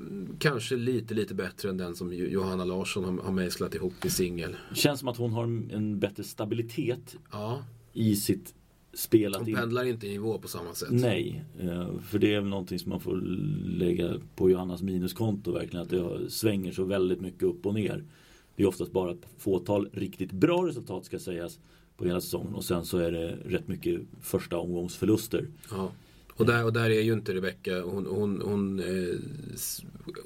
mm, 0.00 0.28
Kanske 0.38 0.76
lite 0.76 1.14
lite 1.14 1.34
bättre 1.34 1.68
än 1.70 1.76
den 1.76 1.94
som 1.94 2.12
Jo- 2.12 2.26
Johanna 2.26 2.64
Larsson 2.64 3.04
har, 3.04 3.22
har 3.24 3.32
mejslat 3.32 3.74
ihop 3.74 4.04
i 4.04 4.10
singel. 4.10 4.56
Känns 4.74 5.00
som 5.00 5.08
att 5.08 5.16
hon 5.16 5.32
har 5.32 5.44
en- 5.44 5.98
bättre 6.00 6.24
stabilitet 6.24 7.16
Ja, 7.32 7.64
i 7.92 8.16
sitt 8.16 8.54
spel. 8.94 9.34
Hon 9.38 9.48
in- 9.48 9.54
pendlar 9.56 9.84
inte 9.84 10.06
i 10.06 10.10
nivå 10.10 10.38
på 10.38 10.48
samma 10.48 10.74
sätt. 10.74 10.88
Nej, 10.90 11.44
eh, 11.60 11.98
för 12.00 12.18
det 12.18 12.34
är 12.34 12.40
väl 12.40 12.48
någonting 12.50 12.78
som 12.78 12.90
man 12.90 13.00
får 13.00 13.16
lägga 13.64 14.14
på 14.36 14.50
Johannas 14.50 14.82
minuskonto 14.82 15.52
verkligen. 15.52 15.82
Att 15.82 15.90
det 15.90 16.30
svänger 16.30 16.72
så 16.72 16.84
väldigt 16.84 17.20
mycket 17.20 17.42
upp 17.42 17.66
och 17.66 17.74
ner. 17.74 18.04
Det 18.56 18.62
är 18.62 18.66
oftast 18.66 18.92
bara 18.92 19.10
ett 19.10 19.26
fåtal 19.38 19.88
riktigt 19.92 20.32
bra 20.32 20.66
resultat 20.66 21.04
ska 21.04 21.18
sägas 21.18 21.58
på 21.96 22.04
hela 22.04 22.20
säsongen. 22.20 22.54
Och 22.54 22.64
sen 22.64 22.84
så 22.84 22.98
är 22.98 23.12
det 23.12 23.38
rätt 23.44 23.68
mycket 23.68 24.00
första 24.20 24.58
omgångsförluster. 24.58 25.46
Ja. 25.70 25.92
Och, 26.36 26.46
där, 26.46 26.64
och 26.64 26.72
där 26.72 26.90
är 26.90 27.00
ju 27.00 27.12
inte 27.12 27.34
Rebecca. 27.34 27.80
Hon, 27.80 28.06
hon, 28.06 28.42
hon, 28.44 28.80
eh, 28.80 29.14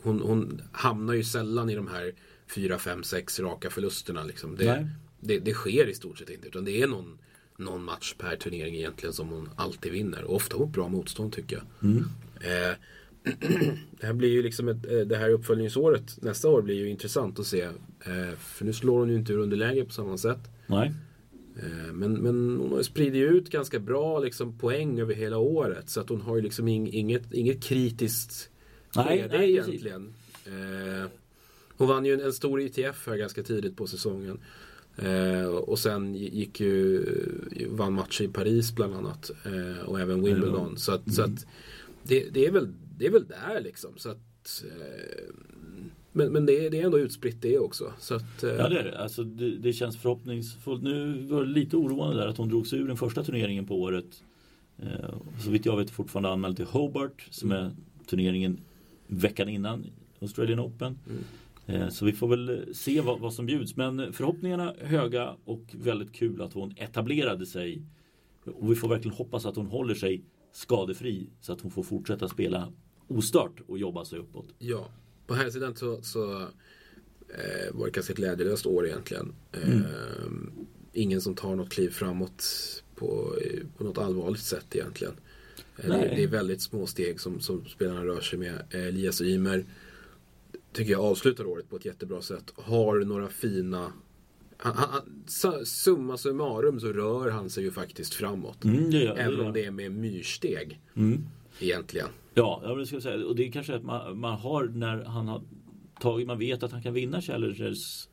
hon, 0.03 0.21
hon 0.21 0.63
hamnar 0.73 1.15
ju 1.15 1.25
sällan 1.25 1.71
i 1.71 1.75
de 1.75 1.89
här 1.89 2.13
4, 2.55 2.79
5, 2.79 3.03
6 3.03 3.41
raka 3.41 3.71
förlusterna. 3.71 4.25
Liksom. 4.25 4.57
Det, 4.57 4.89
det, 5.21 5.39
det 5.39 5.53
sker 5.53 5.89
i 5.89 5.95
stort 5.95 6.19
sett 6.19 6.31
inte. 6.31 6.49
Utan 6.49 6.65
det 6.65 6.83
är 6.83 6.87
någon, 6.87 7.19
någon 7.57 7.85
match 7.85 8.15
per 8.19 8.37
turnering 8.37 8.75
egentligen 8.75 9.13
som 9.13 9.29
hon 9.29 9.49
alltid 9.57 9.93
vinner. 9.93 10.25
Och 10.25 10.37
ofta 10.37 10.59
mot 10.59 10.73
bra 10.73 10.89
motstånd 10.89 11.33
tycker 11.33 11.57
jag. 11.57 11.91
Mm. 11.91 12.05
Eh, 12.41 12.77
det 14.01 14.07
här 14.07 14.13
blir 14.13 14.29
ju 14.29 14.43
liksom 14.43 14.69
ett, 14.69 14.87
eh, 14.91 14.99
det 14.99 15.17
här 15.17 15.31
uppföljningsåret 15.31 16.23
nästa 16.23 16.49
år 16.49 16.63
blir 16.63 16.75
ju 16.75 16.89
intressant 16.91 17.39
att 17.39 17.47
se. 17.47 17.63
Eh, 17.63 18.35
för 18.39 18.65
nu 18.65 18.73
slår 18.73 18.99
hon 18.99 19.09
ju 19.09 19.17
inte 19.17 19.33
ur 19.33 19.39
underläge 19.39 19.85
på 19.85 19.93
samma 19.93 20.19
sätt. 20.19 20.41
Nej. 20.67 20.93
Eh, 21.57 21.93
Men, 21.93 22.13
men 22.13 22.57
hon 22.61 22.71
har 22.71 22.79
ju 22.79 22.85
spridit 22.85 23.31
ut 23.31 23.51
ganska 23.51 23.79
bra 23.79 24.19
liksom, 24.19 24.59
poäng 24.59 25.01
över 25.01 25.15
hela 25.15 25.39
året. 25.39 25.91
Så 25.91 26.01
att 26.01 26.09
hon 26.09 26.21
har 26.21 26.37
ju 26.37 26.43
liksom 26.43 26.69
ing, 26.69 26.93
inget, 26.93 27.33
inget 27.33 27.63
kritiskt 27.63 28.51
Nej, 28.97 29.07
nej, 29.07 29.29
precis. 29.29 29.69
egentligen. 29.69 30.15
Eh, 30.47 31.09
hon 31.77 31.89
vann 31.89 32.05
ju 32.05 32.15
en, 32.15 32.21
en 32.21 32.33
stor 32.33 32.61
ITF 32.61 33.07
här 33.07 33.17
ganska 33.17 33.43
tidigt 33.43 33.77
på 33.77 33.87
säsongen. 33.87 34.39
Eh, 34.97 35.47
och 35.47 35.79
sen 35.79 36.15
gick 36.15 36.61
ju, 36.61 37.05
vann 37.71 37.93
matcher 37.93 38.23
i 38.25 38.29
Paris 38.29 38.75
bland 38.75 38.95
annat. 38.95 39.31
Eh, 39.45 39.85
och 39.85 40.01
även 40.01 40.23
Wimbledon. 40.25 40.77
Så 40.77 40.93
att, 40.93 41.15
så 41.15 41.23
att 41.23 41.47
det, 42.03 42.27
det, 42.31 42.47
är 42.47 42.51
väl, 42.51 42.69
det 43.01 43.07
är 43.07 43.11
väl 43.11 43.27
där 43.27 43.61
liksom. 43.61 43.91
Så 43.97 44.11
att, 44.11 44.65
eh, 44.65 45.35
men 46.13 46.33
men 46.33 46.47
det, 46.47 46.67
är, 46.67 46.71
det 46.71 46.81
är 46.81 46.85
ändå 46.85 46.99
utspritt 46.99 47.43
det 47.43 47.59
också. 47.59 47.93
Så 47.99 48.15
att, 48.15 48.43
eh, 48.43 48.51
Ja 48.51 48.69
det 48.69 48.79
är 48.79 48.85
det. 48.85 48.99
Alltså, 48.99 49.25
det, 49.25 49.59
det 49.59 49.73
känns 49.73 49.97
förhoppningsfullt. 49.97 50.83
Nu 50.83 51.23
var 51.23 51.45
det 51.45 51.51
lite 51.51 51.77
oroande 51.77 52.17
där 52.17 52.27
att 52.27 52.37
hon 52.37 52.49
drog 52.49 52.67
sig 52.67 52.79
ur 52.79 52.89
den 52.89 52.97
första 52.97 53.25
turneringen 53.25 53.67
på 53.67 53.81
året. 53.81 54.25
Eh, 54.79 55.15
så 55.45 55.51
vitt 55.51 55.67
jag 55.67 55.77
vet 55.77 55.91
fortfarande 55.91 56.29
anmäld 56.29 56.57
till 56.57 56.65
Hobart 56.65 57.29
som 57.31 57.53
är 57.53 57.71
turneringen 58.07 58.61
veckan 59.07 59.49
innan 59.49 59.87
Australian 60.21 60.61
Open. 60.61 60.99
Mm. 61.09 61.83
Eh, 61.83 61.89
så 61.89 62.05
vi 62.05 62.13
får 62.13 62.29
väl 62.29 62.75
se 62.75 63.01
vad, 63.01 63.21
vad 63.21 63.35
som 63.35 63.47
bjuds. 63.47 63.77
Men 63.77 64.13
förhoppningarna 64.13 64.75
höga 64.81 65.37
och 65.45 65.63
väldigt 65.73 66.13
kul 66.13 66.43
att 66.43 66.53
hon 66.53 66.75
etablerade 66.77 67.47
sig. 67.47 67.83
Och 68.45 68.71
vi 68.71 68.75
får 68.75 68.89
verkligen 68.89 69.17
hoppas 69.17 69.47
att 69.47 69.57
hon 69.57 69.67
håller 69.67 69.95
sig 69.95 70.25
skadefri 70.53 71.31
så 71.41 71.53
att 71.53 71.61
hon 71.61 71.71
får 71.71 71.83
fortsätta 71.83 72.29
spela 72.29 72.73
ostört 73.11 73.61
och 73.67 73.79
jobba 73.79 74.05
sig 74.05 74.19
uppåt. 74.19 74.47
Ja, 74.59 74.89
på 75.27 75.35
här 75.35 75.51
sidan 75.51 75.77
så, 75.77 76.03
så 76.03 76.41
eh, 77.29 77.73
var 77.73 77.87
det 77.87 77.93
ganska 77.93 78.13
ett 78.13 78.17
glädjelöst 78.19 78.67
år 78.67 78.87
egentligen. 78.87 79.33
Eh, 79.53 79.69
Mm. 80.27 80.51
Ingen 80.93 81.21
som 81.21 81.35
tar 81.35 81.55
något 81.57 81.71
kliv 81.71 81.91
framåt 81.91 82.45
på, 82.95 83.35
eh, 83.45 83.61
på 83.77 83.85
något 83.85 83.99
allvarligt 83.99 84.43
sätt 84.43 84.67
egentligen. 84.77 85.15
Eh, 85.77 85.87
det, 85.89 85.97
det 86.17 86.23
är 86.23 86.27
väldigt 86.29 86.63
små 86.63 86.87
steg 86.87 87.21
som, 87.21 87.41
som 87.41 87.65
spelarna 87.65 88.05
rör 88.05 88.21
sig 88.21 88.39
med. 88.39 88.55
Eh, 88.71 88.87
Elias 88.87 89.21
Ymer 89.21 89.65
tycker 90.73 90.93
jag 90.93 91.01
avslutar 91.05 91.45
året 91.45 91.71
på 91.71 91.77
ett 91.77 91.85
jättebra 91.85 92.23
sätt. 92.23 92.53
Har 92.57 92.99
några 93.01 93.29
fina 93.29 93.93
han, 94.57 94.77
han, 94.77 94.89
han- 94.91 95.23
su- 95.27 95.65
summa 95.65 96.17
summarum 96.17 96.81
så 96.81 96.93
rör 96.93 97.31
han 97.31 97.51
sig 97.51 97.65
ju 97.65 97.71
faktiskt 97.71 98.15
framåt. 98.15 98.65
Mm, 98.65 98.91
det 98.91 98.99
gör- 98.99 99.15
det 99.15 99.21
Även 99.23 99.39
gör. 99.39 99.47
om 99.47 99.53
det 99.53 99.65
är 99.65 99.71
med 99.71 99.93
myrsteg 99.93 100.81
Mm. 100.97 101.25
Egentligen. 101.61 102.09
Ja, 102.35 102.61
jag 102.65 102.87
skulle 102.87 103.03
säga 103.03 103.27
och 103.27 103.37
det 103.37 103.47
är 103.47 103.53
kanske 103.53 103.75
att 103.75 103.85
man, 103.85 104.19
man 104.19 104.39
har 104.39 104.65
när 104.65 105.05
han 105.05 105.29
har 105.29 105.43
tagit, 106.01 106.27
man 106.27 106.39
vet 106.39 106.63
att 106.63 106.73
han 106.73 106.83
kan 106.83 106.95
vinna 106.95 107.21
Challengers 107.21 108.09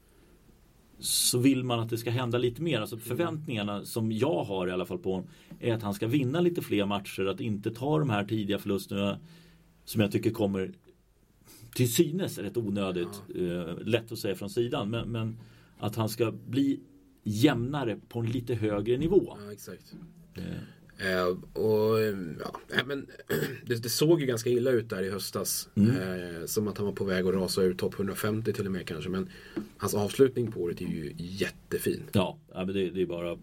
så 0.99 1.39
vill 1.39 1.63
man 1.63 1.79
att 1.79 1.89
det 1.89 1.97
ska 1.97 2.09
hända 2.09 2.37
lite 2.37 2.61
mer. 2.61 2.81
Alltså 2.81 2.97
förväntningarna 2.97 3.85
som 3.85 4.11
jag 4.11 4.43
har 4.43 4.67
i 4.67 4.71
alla 4.71 4.85
fall 4.85 4.97
på 4.97 5.11
honom 5.11 5.29
är 5.59 5.73
att 5.73 5.83
han 5.83 5.93
ska 5.93 6.07
vinna 6.07 6.39
lite 6.39 6.61
fler 6.61 6.85
matcher, 6.85 7.25
att 7.25 7.41
inte 7.41 7.71
ta 7.71 7.99
de 7.99 8.09
här 8.09 8.25
tidiga 8.25 8.59
förlusterna 8.59 9.19
som 9.85 10.01
jag 10.01 10.11
tycker 10.11 10.31
kommer 10.31 10.73
till 11.75 11.93
synes 11.93 12.37
rätt 12.37 12.57
onödigt. 12.57 13.23
Eh, 13.35 13.77
lätt 13.85 14.11
att 14.11 14.19
säga 14.19 14.35
från 14.35 14.49
sidan, 14.49 14.89
men, 14.89 15.09
men 15.09 15.37
att 15.79 15.95
han 15.95 16.09
ska 16.09 16.31
bli 16.31 16.79
jämnare 17.23 17.99
på 18.09 18.19
en 18.19 18.25
lite 18.25 18.55
högre 18.55 18.97
nivå. 18.97 19.37
Ja, 19.45 19.51
exakt. 19.53 19.95
Eh, 20.35 20.43
Eh, 20.97 21.27
och 21.61 21.99
ja, 22.69 22.83
men 22.85 23.07
det, 23.65 23.75
det 23.75 23.89
såg 23.89 24.21
ju 24.21 24.27
ganska 24.27 24.49
illa 24.49 24.71
ut 24.71 24.89
där 24.89 25.03
i 25.03 25.09
höstas. 25.09 25.69
Mm. 25.75 25.91
Eh, 25.95 26.45
som 26.45 26.67
att 26.67 26.77
han 26.77 26.85
var 26.85 26.93
på 26.93 27.03
väg 27.03 27.27
att 27.27 27.33
rasa 27.33 27.61
ur 27.61 27.73
topp 27.73 27.93
150 27.93 28.53
till 28.53 28.65
och 28.65 28.71
med 28.71 28.87
kanske. 28.87 29.09
Men 29.09 29.29
hans 29.77 29.93
avslutning 29.93 30.51
på 30.51 30.61
året 30.61 30.81
är 30.81 30.85
ju 30.85 31.13
jättefin. 31.17 32.03
ja, 32.11 32.37
ja, 32.53 32.65
men 32.65 32.75
det, 32.75 32.89
det 32.89 33.01
är 33.01 33.05
bara 33.05 33.37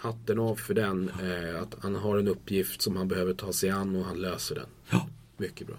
Hatten 0.00 0.38
av 0.38 0.56
för 0.56 0.74
den. 0.74 1.10
Eh, 1.22 1.62
att 1.62 1.76
han 1.82 1.94
har 1.94 2.18
en 2.18 2.28
uppgift 2.28 2.82
som 2.82 2.96
han 2.96 3.08
behöver 3.08 3.34
ta 3.34 3.52
sig 3.52 3.70
an 3.70 3.96
och 3.96 4.04
han 4.04 4.20
löser 4.20 4.54
den. 4.54 4.66
Ja. 4.90 5.08
Mycket 5.36 5.66
bra. 5.66 5.76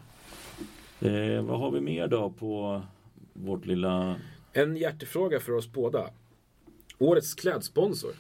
Eh, 1.10 1.44
vad 1.44 1.60
har 1.60 1.72
vi 1.72 1.82
mer 1.82 2.08
då 2.08 2.30
på 2.30 2.82
vårt 3.34 3.66
lilla... 3.66 4.16
En 4.54 4.78
hjärtefråga 4.78 5.40
för 5.40 5.52
oss 5.52 5.72
båda. 5.72 6.10
Årets 6.98 7.34
klädsponsor. 7.34 8.12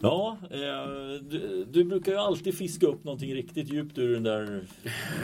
Ja, 0.00 0.38
eh, 0.50 1.22
du, 1.22 1.66
du 1.70 1.84
brukar 1.84 2.12
ju 2.12 2.18
alltid 2.18 2.54
fiska 2.54 2.86
upp 2.86 3.04
någonting 3.04 3.34
riktigt 3.34 3.72
djupt 3.72 3.98
ur 3.98 4.12
den 4.12 4.22
där 4.22 4.66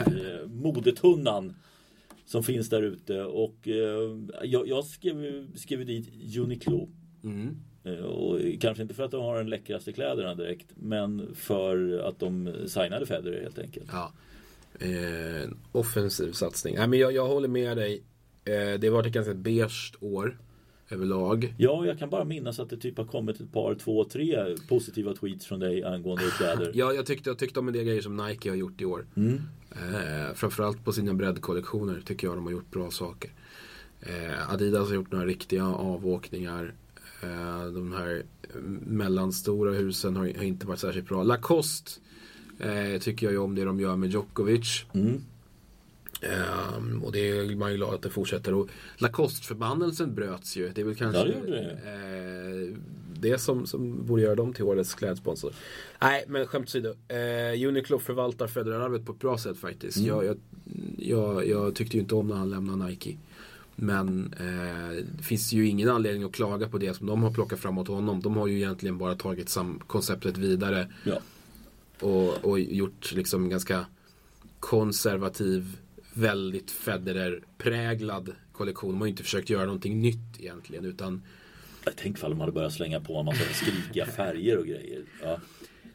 eh, 0.05 0.47
modetunnan 0.47 1.53
som 2.25 2.43
finns 2.43 2.69
där 2.69 2.81
ute. 2.81 3.23
Och 3.23 3.67
eh, 3.67 4.17
jag, 4.43 4.67
jag 4.67 4.85
skrev, 4.85 5.47
skrev 5.55 5.85
dit 5.85 6.37
Uniqlo. 6.37 6.89
Mm. 7.23 7.55
Eh, 7.83 8.03
och 8.05 8.39
kanske 8.59 8.81
inte 8.81 8.93
för 8.93 9.03
att 9.03 9.11
de 9.11 9.23
har 9.23 9.37
den 9.37 9.49
läckraste 9.49 9.93
kläderna 9.93 10.35
direkt, 10.35 10.67
men 10.75 11.35
för 11.35 11.99
att 12.09 12.19
de 12.19 12.53
signade 12.67 13.05
Federer 13.05 13.41
helt 13.41 13.59
enkelt. 13.59 13.89
Ja. 13.91 14.11
Eh, 14.79 15.43
en 15.43 15.57
offensiv 15.71 16.31
satsning. 16.31 16.75
Nej, 16.75 16.87
men 16.87 16.99
jag, 16.99 17.13
jag 17.13 17.27
håller 17.27 17.47
med 17.47 17.77
dig. 17.77 18.03
Eh, 18.45 18.79
det 18.79 18.87
har 18.87 18.89
varit 18.89 19.07
ett 19.07 19.13
ganska 19.13 19.33
beige 19.33 19.93
år 19.99 20.37
överlag. 20.89 21.53
Ja, 21.57 21.85
jag 21.85 21.99
kan 21.99 22.09
bara 22.09 22.23
minnas 22.23 22.59
att 22.59 22.69
det 22.69 22.77
typ 22.77 22.97
har 22.97 23.05
kommit 23.05 23.39
ett 23.39 23.51
par, 23.51 23.75
två, 23.75 24.03
tre 24.03 24.57
positiva 24.69 25.13
tweets 25.13 25.45
från 25.45 25.59
dig 25.59 25.83
angående 25.83 26.23
kläder. 26.37 26.71
Ja, 26.73 26.93
jag 26.93 27.05
tyckte, 27.05 27.29
jag 27.29 27.37
tyckte 27.37 27.59
om 27.59 27.67
en 27.67 27.73
del 27.73 27.85
grejer 27.85 28.01
som 28.01 28.17
Nike 28.17 28.49
har 28.49 28.55
gjort 28.55 28.81
i 28.81 28.85
år. 28.85 29.05
Mm. 29.15 29.41
Eh, 29.71 30.33
framförallt 30.33 30.85
på 30.85 30.91
sina 30.91 31.13
breddkollektioner 31.13 32.01
tycker 32.05 32.27
jag 32.27 32.37
de 32.37 32.45
har 32.45 32.51
gjort 32.51 32.71
bra 32.71 32.91
saker. 32.91 33.31
Eh, 33.99 34.53
Adidas 34.53 34.87
har 34.87 34.95
gjort 34.95 35.11
några 35.11 35.25
riktiga 35.25 35.65
avåkningar. 35.65 36.73
Eh, 37.21 37.65
de 37.73 37.93
här 37.93 38.23
mellanstora 38.85 39.71
husen 39.71 40.15
har, 40.15 40.23
har 40.37 40.43
inte 40.43 40.67
varit 40.67 40.79
särskilt 40.79 41.07
bra. 41.07 41.23
Lacoste 41.23 41.91
eh, 42.59 42.99
tycker 42.99 43.25
jag 43.25 43.33
ju 43.33 43.39
om 43.39 43.55
det 43.55 43.63
de 43.63 43.79
gör 43.79 43.95
med 43.95 44.09
Djokovic. 44.09 44.85
Mm. 44.93 45.21
Ehm, 46.23 47.03
och 47.03 47.11
det 47.11 47.19
är 47.29 47.55
man 47.55 47.71
ju 47.71 47.77
glad 47.77 47.93
att 47.93 48.01
det 48.01 48.09
fortsätter. 48.09 48.53
Och 48.53 48.69
Lacoste-förbannelsen 48.97 50.15
bröts 50.15 50.55
ju. 50.57 50.69
Det 50.69 50.81
är 50.81 50.85
väl 50.85 50.95
kanske 50.95 51.19
Ja, 51.21 51.25
det 51.45 51.51
det. 51.51 52.71
eh, 52.71 52.77
det 53.19 53.37
som, 53.37 53.65
som 53.65 54.05
borde 54.05 54.21
göra 54.21 54.35
dem 54.35 54.53
till 54.53 54.63
årets 54.63 54.93
klädsponsor. 54.95 55.53
Nej, 56.01 56.25
men 56.27 56.47
skämt 56.47 56.65
åsido. 56.67 56.89
Eh, 57.07 57.67
Uniqlo 57.67 57.99
förvaltar 57.99 58.47
Federarvet 58.47 59.05
på 59.05 59.11
ett 59.11 59.19
bra 59.19 59.37
sätt 59.37 59.57
faktiskt. 59.57 59.97
Mm. 59.97 60.09
Jag, 60.09 60.25
jag, 60.25 60.37
jag, 60.97 61.47
jag 61.47 61.75
tyckte 61.75 61.97
ju 61.97 62.01
inte 62.01 62.15
om 62.15 62.27
när 62.27 62.35
han 62.35 62.49
lämnade 62.49 62.85
Nike. 62.89 63.17
Men 63.75 64.33
eh, 64.39 65.03
det 65.17 65.23
finns 65.23 65.53
ju 65.53 65.67
ingen 65.67 65.89
anledning 65.89 66.23
att 66.23 66.31
klaga 66.33 66.69
på 66.69 66.77
det 66.77 66.93
som 66.93 67.07
de 67.07 67.23
har 67.23 67.31
plockat 67.31 67.59
fram 67.59 67.77
åt 67.77 67.87
honom. 67.87 68.21
De 68.21 68.37
har 68.37 68.47
ju 68.47 68.57
egentligen 68.57 68.97
bara 68.97 69.15
tagit 69.15 69.49
sam 69.49 69.79
konceptet 69.87 70.37
vidare. 70.37 70.87
Ja. 71.03 71.19
Och, 71.99 72.45
och 72.45 72.59
gjort 72.59 73.11
liksom 73.11 73.49
ganska 73.49 73.85
konservativ, 74.59 75.77
väldigt 76.13 76.71
Federer-präglad 76.71 78.35
kollektion. 78.51 78.91
De 78.91 78.99
har 78.99 79.05
ju 79.05 79.11
inte 79.11 79.23
försökt 79.23 79.49
göra 79.49 79.65
någonting 79.65 80.01
nytt 80.01 80.39
egentligen. 80.39 80.85
Utan 80.85 81.21
Tänk 81.95 82.17
ifall 82.17 82.29
de 82.31 82.39
hade 82.39 82.51
börjat 82.51 82.73
slänga 82.73 82.99
på 82.99 83.17
en 83.17 83.25
massa 83.25 83.53
skrikiga 83.53 84.05
färger 84.05 84.57
och 84.57 84.65
grejer. 84.65 85.03
Ja. 85.23 85.39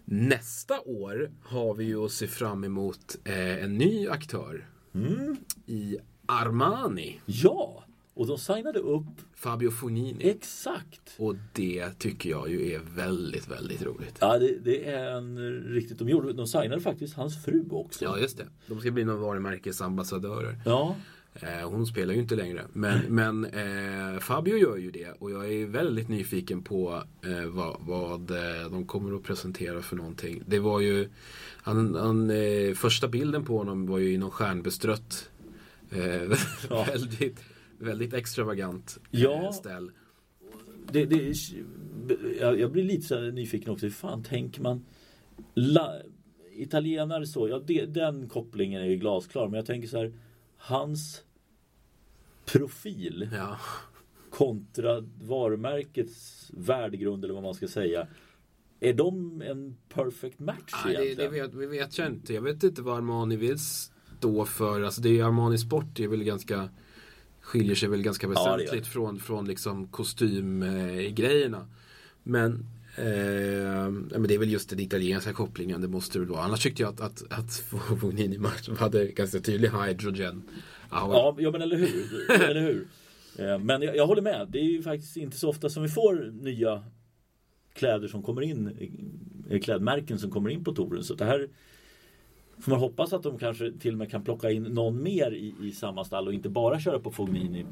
nästa 0.05 0.81
år 0.81 1.31
har 1.43 1.75
vi 1.75 1.85
ju 1.85 2.05
att 2.05 2.13
se 2.13 2.27
fram 2.27 2.65
emot 2.65 3.17
eh, 3.25 3.65
en 3.65 3.79
ny 3.79 4.09
aktör. 4.09 4.67
Mm. 4.95 5.37
I 5.67 5.97
Armani. 6.27 7.21
ja, 7.27 7.85
och 8.19 8.27
de 8.27 8.39
signade 8.39 8.79
upp 8.79 9.05
Fabio 9.35 9.71
Fognini. 9.71 10.31
exakt. 10.31 11.15
Och 11.19 11.35
det 11.53 11.99
tycker 11.99 12.31
jag 12.31 12.51
ju 12.51 12.73
är 12.73 12.81
väldigt, 12.95 13.49
väldigt 13.49 13.83
roligt. 13.83 14.17
Ja, 14.21 14.39
det, 14.39 14.59
det 14.65 14.89
är 14.89 15.11
en 15.11 15.39
riktigt. 15.63 15.99
De, 15.99 16.09
gjorde, 16.09 16.33
de 16.33 16.47
signade 16.47 16.81
faktiskt 16.81 17.15
hans 17.15 17.45
fru 17.45 17.65
också. 17.71 18.05
Ja, 18.05 18.19
just 18.19 18.39
det. 18.39 18.47
De 18.67 18.81
ska 18.81 18.91
bli 18.91 19.05
någon 19.05 19.21
varumärkesambassadörer. 19.21 20.59
Ja, 20.65 20.97
Eh, 21.35 21.71
hon 21.71 21.87
spelar 21.87 22.15
ju 22.15 22.21
inte 22.21 22.37
längre. 22.37 22.65
Men, 22.73 23.01
men 23.09 23.45
eh, 23.45 24.19
Fabio 24.21 24.57
gör 24.57 24.77
ju 24.77 24.91
det. 24.91 25.11
Och 25.19 25.31
jag 25.31 25.53
är 25.53 25.67
väldigt 25.67 26.09
nyfiken 26.09 26.63
på 26.63 27.03
eh, 27.25 27.45
vad, 27.47 27.77
vad 27.81 28.31
eh, 28.31 28.71
de 28.71 28.87
kommer 28.87 29.17
att 29.17 29.23
presentera 29.23 29.83
för 29.83 29.97
någonting. 29.97 30.43
Det 30.47 30.59
var 30.59 30.81
ju... 30.81 31.09
Han, 31.63 31.95
han, 31.95 32.31
eh, 32.31 32.75
första 32.75 33.09
bilden 33.09 33.45
på 33.45 33.59
honom 33.59 33.87
var 33.87 33.99
ju 33.99 34.13
i 34.13 34.19
någon 34.19 34.31
stjärnbestrött. 34.31 35.31
Ja. 36.71 36.87
väldigt, 36.89 37.41
väldigt 37.79 38.15
extravagant 38.15 38.99
Ja. 39.11 39.43
eh, 39.45 39.51
ställ. 39.51 39.91
det, 40.93 41.05
det, 41.05 41.35
jag, 42.41 42.73
blir 42.73 42.85
lite 42.85 43.07
så 43.07 43.21
nyfiken 43.21 43.73
också. 43.73 43.87
Hur 43.87 43.91
fan 43.91 44.23
tänker 44.23 44.63
man? 44.63 44.85
La, 45.55 45.95
italienare 46.53 47.27
så, 47.27 47.49
ja 47.49 47.59
det, 47.67 47.87
den 47.87 48.29
kopplingen 48.29 48.83
är 48.83 48.87
ju 48.87 48.97
glasklar. 48.97 49.49
Men 49.49 49.55
jag 49.55 49.67
tänker 49.67 49.89
så 49.89 49.97
här. 49.99 50.13
Hans 50.57 51.25
profil 52.45 53.29
Ja. 53.33 53.59
kontra 54.31 55.01
varumärkets 55.23 56.51
värdegrund 56.55 57.25
eller 57.25 57.35
vad 57.35 57.43
man 57.43 57.55
ska 57.55 57.69
säga. 57.69 58.07
Är 58.81 58.93
de 58.95 59.43
en 59.43 59.77
perfect 59.89 60.39
match 60.39 60.73
Nej, 60.85 60.95
det, 60.97 61.01
det 61.01 61.07
egentligen? 61.07 61.33
vet, 61.33 61.53
det 61.61 61.67
vet 61.67 61.99
jag 61.99 62.07
inte. 62.09 62.35
Jag 62.35 62.43
vet 62.43 62.63
inte 62.65 62.83
vad 62.83 62.97
Armani 62.97 63.37
vill 63.37 63.59
stå 63.59 64.45
för. 64.45 64.83
Alltså 64.83 65.01
det 65.01 65.19
är 65.19 65.25
Armani 65.25 65.59
Sport 65.59 65.85
det 65.95 66.05
är 66.05 66.09
väl 66.09 66.25
ganska 66.25 66.69
skiljer 67.49 67.75
sig 67.75 67.89
väl 67.89 68.03
ganska 68.03 68.27
Ja, 68.27 68.31
väsentligt 68.57 68.85
det. 68.85 68.91
från, 68.91 69.19
från 69.21 69.47
liksom 69.49 69.87
kostymgrejerna. 69.89 71.67
Men, 72.23 72.67
eh, 72.97 73.07
ja, 73.09 73.91
men 74.19 74.23
det 74.29 74.35
är 74.35 74.39
väl 74.39 74.51
just 74.53 74.71
den 74.71 74.81
italienska 74.81 75.33
kopplingen 75.33 75.81
det 75.81 75.89
måste 75.89 76.19
det 76.19 76.25
vara. 76.25 76.43
Annars 76.43 76.63
tyckte 76.63 76.83
jag 76.83 76.95
att, 76.95 77.01
att, 77.01 77.23
att 77.31 77.65
match 78.39 78.69
hade 78.79 79.07
ganska 79.07 79.41
tydlig 79.41 79.71
hydrogen. 79.71 80.43
Ja, 80.91 81.37
ja 81.39 81.51
men 81.51 81.63
eller 81.63 81.77
hur. 81.77 82.31
eller 82.31 82.61
hur? 82.61 82.87
Eh, 83.39 83.59
Men 83.59 83.83
jag, 83.83 83.97
jag 83.97 84.07
håller 84.07 84.23
med. 84.23 84.49
Det 84.51 84.59
är 84.59 84.65
ju 84.65 84.83
faktiskt 84.83 85.17
inte 85.17 85.37
så 85.37 85.49
ofta 85.49 85.69
som 85.69 85.83
vi 85.83 85.89
får 85.89 86.33
nya 86.43 86.85
kläder 87.75 88.09
som 88.09 88.23
kommer 88.23 88.43
in. 88.43 88.67
eh, 89.51 89.61
Klädmärken 89.61 90.19
som 90.19 90.31
kommer 90.31 90.51
in 90.51 90.65
på 90.65 90.73
touren. 90.75 91.05
Så 91.05 91.15
det 91.15 91.25
här 91.25 91.49
får 92.61 92.71
man 92.71 92.81
hoppas 92.81 93.13
att 93.13 93.23
de 93.23 93.39
kanske 93.39 93.73
till 93.73 93.93
och 93.93 93.99
med 93.99 94.11
kan 94.11 94.25
plocka 94.25 94.51
in 94.51 94.63
någon 94.63 95.03
mer 95.03 95.35
i, 95.35 95.55
i 95.63 95.73
samma 95.73 96.05
stall 96.05 96.27
och 96.27 96.35
inte 96.35 96.49
bara 96.49 96.81
köra 96.81 96.99
på 96.99 97.11
Fognini. 97.11 97.67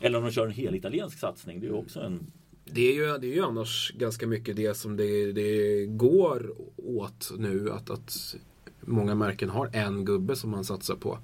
Eller 0.00 0.18
om 0.18 0.24
de 0.24 0.30
kör 0.30 0.46
en 0.46 0.52
hel 0.52 0.74
italiensk 0.74 1.18
satsning. 1.18 1.60
Det 1.60 1.66
är 1.66 1.70
ju 1.70 1.76
också 1.76 2.00
en... 2.00 2.26
Det 2.64 2.80
är, 2.80 2.94
ju, 2.94 3.18
det 3.18 3.26
är 3.26 3.34
ju 3.34 3.42
annars 3.42 3.92
ganska 3.96 4.26
mycket 4.26 4.56
det 4.56 4.76
som 4.76 4.96
det, 4.96 5.32
det 5.32 5.86
går 5.86 6.52
åt 6.76 7.32
nu. 7.38 7.70
Att, 7.70 7.90
att 7.90 8.36
många 8.80 9.14
märken 9.14 9.50
har 9.50 9.70
en 9.72 10.04
gubbe 10.04 10.36
som 10.36 10.50
man 10.50 10.64
satsar 10.64 10.94
på. 10.94 11.18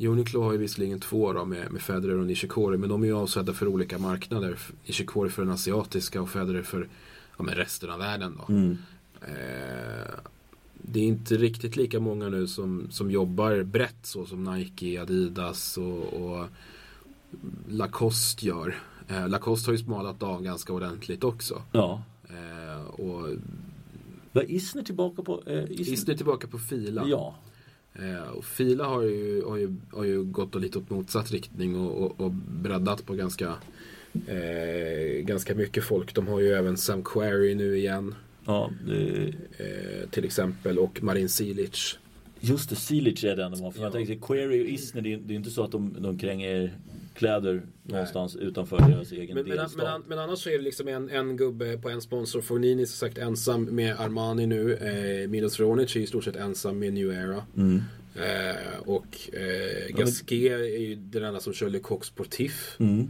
Uniqlo 0.00 0.42
har 0.42 0.52
ju 0.52 0.58
visserligen 0.58 1.00
två 1.00 1.32
då 1.32 1.44
med, 1.44 1.72
med 1.72 1.82
Federer 1.82 2.18
och 2.18 2.26
Nishikori. 2.26 2.76
Men 2.76 2.88
de 2.88 3.02
är 3.02 3.06
ju 3.06 3.16
avsedda 3.16 3.52
för 3.52 3.68
olika 3.68 3.98
marknader. 3.98 4.58
Nishikori 4.86 5.30
för 5.30 5.42
den 5.42 5.50
asiatiska 5.50 6.22
och 6.22 6.30
Federer 6.30 6.62
för 6.62 6.88
ja, 7.38 7.44
resten 7.48 7.90
av 7.90 7.98
världen. 7.98 8.38
Då. 8.38 8.52
Mm. 8.52 8.78
Eh, 9.20 10.14
det 10.92 11.00
är 11.00 11.04
inte 11.04 11.36
riktigt 11.36 11.76
lika 11.76 12.00
många 12.00 12.28
nu 12.28 12.46
som, 12.46 12.86
som 12.90 13.10
jobbar 13.10 13.62
brett 13.62 14.06
så 14.06 14.26
som 14.26 14.44
Nike, 14.44 15.02
Adidas 15.02 15.78
och, 15.78 16.04
och 16.04 16.46
Lacoste 17.68 18.46
gör. 18.46 18.78
Eh, 19.08 19.28
Lacoste 19.28 19.70
har 19.70 19.76
ju 19.76 19.84
smalat 19.84 20.22
av 20.22 20.42
ganska 20.42 20.72
ordentligt 20.72 21.24
också. 21.24 21.62
Ja. 21.72 22.02
Eh, 22.28 22.84
och 22.84 23.28
Var 24.32 24.50
Isner 24.50 24.82
tillbaka 24.82 25.22
på... 25.22 25.42
Eh, 25.46 25.70
Isner 25.70 26.12
är 26.12 26.16
tillbaka 26.16 26.46
på 26.46 26.58
Fila. 26.58 27.04
Ja. 27.06 27.34
Eh, 27.94 28.28
och 28.28 28.44
Fila 28.44 28.84
har 28.84 29.02
ju, 29.02 29.44
har, 29.44 29.56
ju, 29.56 29.76
har 29.92 30.04
ju 30.04 30.24
gått 30.24 30.54
lite 30.54 30.78
åt 30.78 30.90
motsatt 30.90 31.30
riktning 31.30 31.76
och, 31.80 32.02
och, 32.02 32.20
och 32.20 32.30
breddat 32.32 33.06
på 33.06 33.14
ganska, 33.14 33.54
eh, 34.26 35.24
ganska 35.24 35.54
mycket 35.54 35.84
folk. 35.84 36.14
De 36.14 36.28
har 36.28 36.40
ju 36.40 36.52
även 36.52 36.76
Sam 36.76 37.02
Query 37.02 37.54
nu 37.54 37.78
igen. 37.78 38.14
Ja 38.46 38.70
det, 38.86 39.32
Eh, 39.58 40.08
till 40.10 40.24
exempel 40.24 40.78
och 40.78 41.02
Marin 41.02 41.28
Cilic. 41.28 41.98
Just 42.40 42.70
det, 42.70 42.76
Silic 42.76 43.24
är 43.24 43.36
den 43.36 43.52
de 43.52 43.60
har. 43.62 43.70
För 43.70 43.78
Ja. 43.80 43.84
jag 43.86 43.92
tänkte, 43.92 44.14
Query 44.16 44.62
och 44.62 44.68
Isner, 44.68 45.02
det 45.02 45.12
är, 45.12 45.16
det 45.16 45.34
är 45.34 45.36
inte 45.36 45.50
så 45.50 45.62
att 45.64 45.72
de, 45.72 45.96
de 46.00 46.18
kränger 46.18 46.78
kläder 47.14 47.62
någonstans 47.82 48.36
utanför 48.36 48.78
deras 48.78 49.12
egen 49.12 49.34
Men, 49.36 49.48
men, 49.48 49.56
delstat. 49.56 49.84
men, 49.84 50.02
men 50.08 50.18
annars 50.18 50.38
så 50.38 50.50
är 50.50 50.58
det 50.58 50.64
liksom 50.64 50.88
en, 50.88 51.08
en 51.10 51.36
gubbe 51.36 51.78
på 51.78 51.88
en 51.88 52.00
sponsor. 52.00 52.40
Fornini 52.40 52.86
som 52.86 52.96
sagt 53.08 53.18
ensam 53.18 53.64
med 53.64 54.00
Armani 54.00 54.46
nu. 54.46 54.74
Eh, 54.74 55.28
Milos 55.28 55.58
Vronic 55.60 55.96
är 55.96 56.00
i 56.00 56.06
stort 56.06 56.24
sett 56.24 56.36
ensam 56.36 56.78
med 56.78 56.92
New 56.94 57.10
Era. 57.12 57.44
Mm. 57.56 57.82
Eh, 58.16 58.78
och 58.84 59.06
eh, 59.32 59.40
men- 59.88 59.96
Gasquet 60.00 60.52
är 60.52 60.78
ju 60.80 60.94
den 60.96 61.24
enda 61.24 61.40
som 61.40 61.52
kör 61.52 61.70
Le 61.70 61.78
Coq 61.78 62.04
Sportif. 62.04 62.76
Mm. 62.78 63.08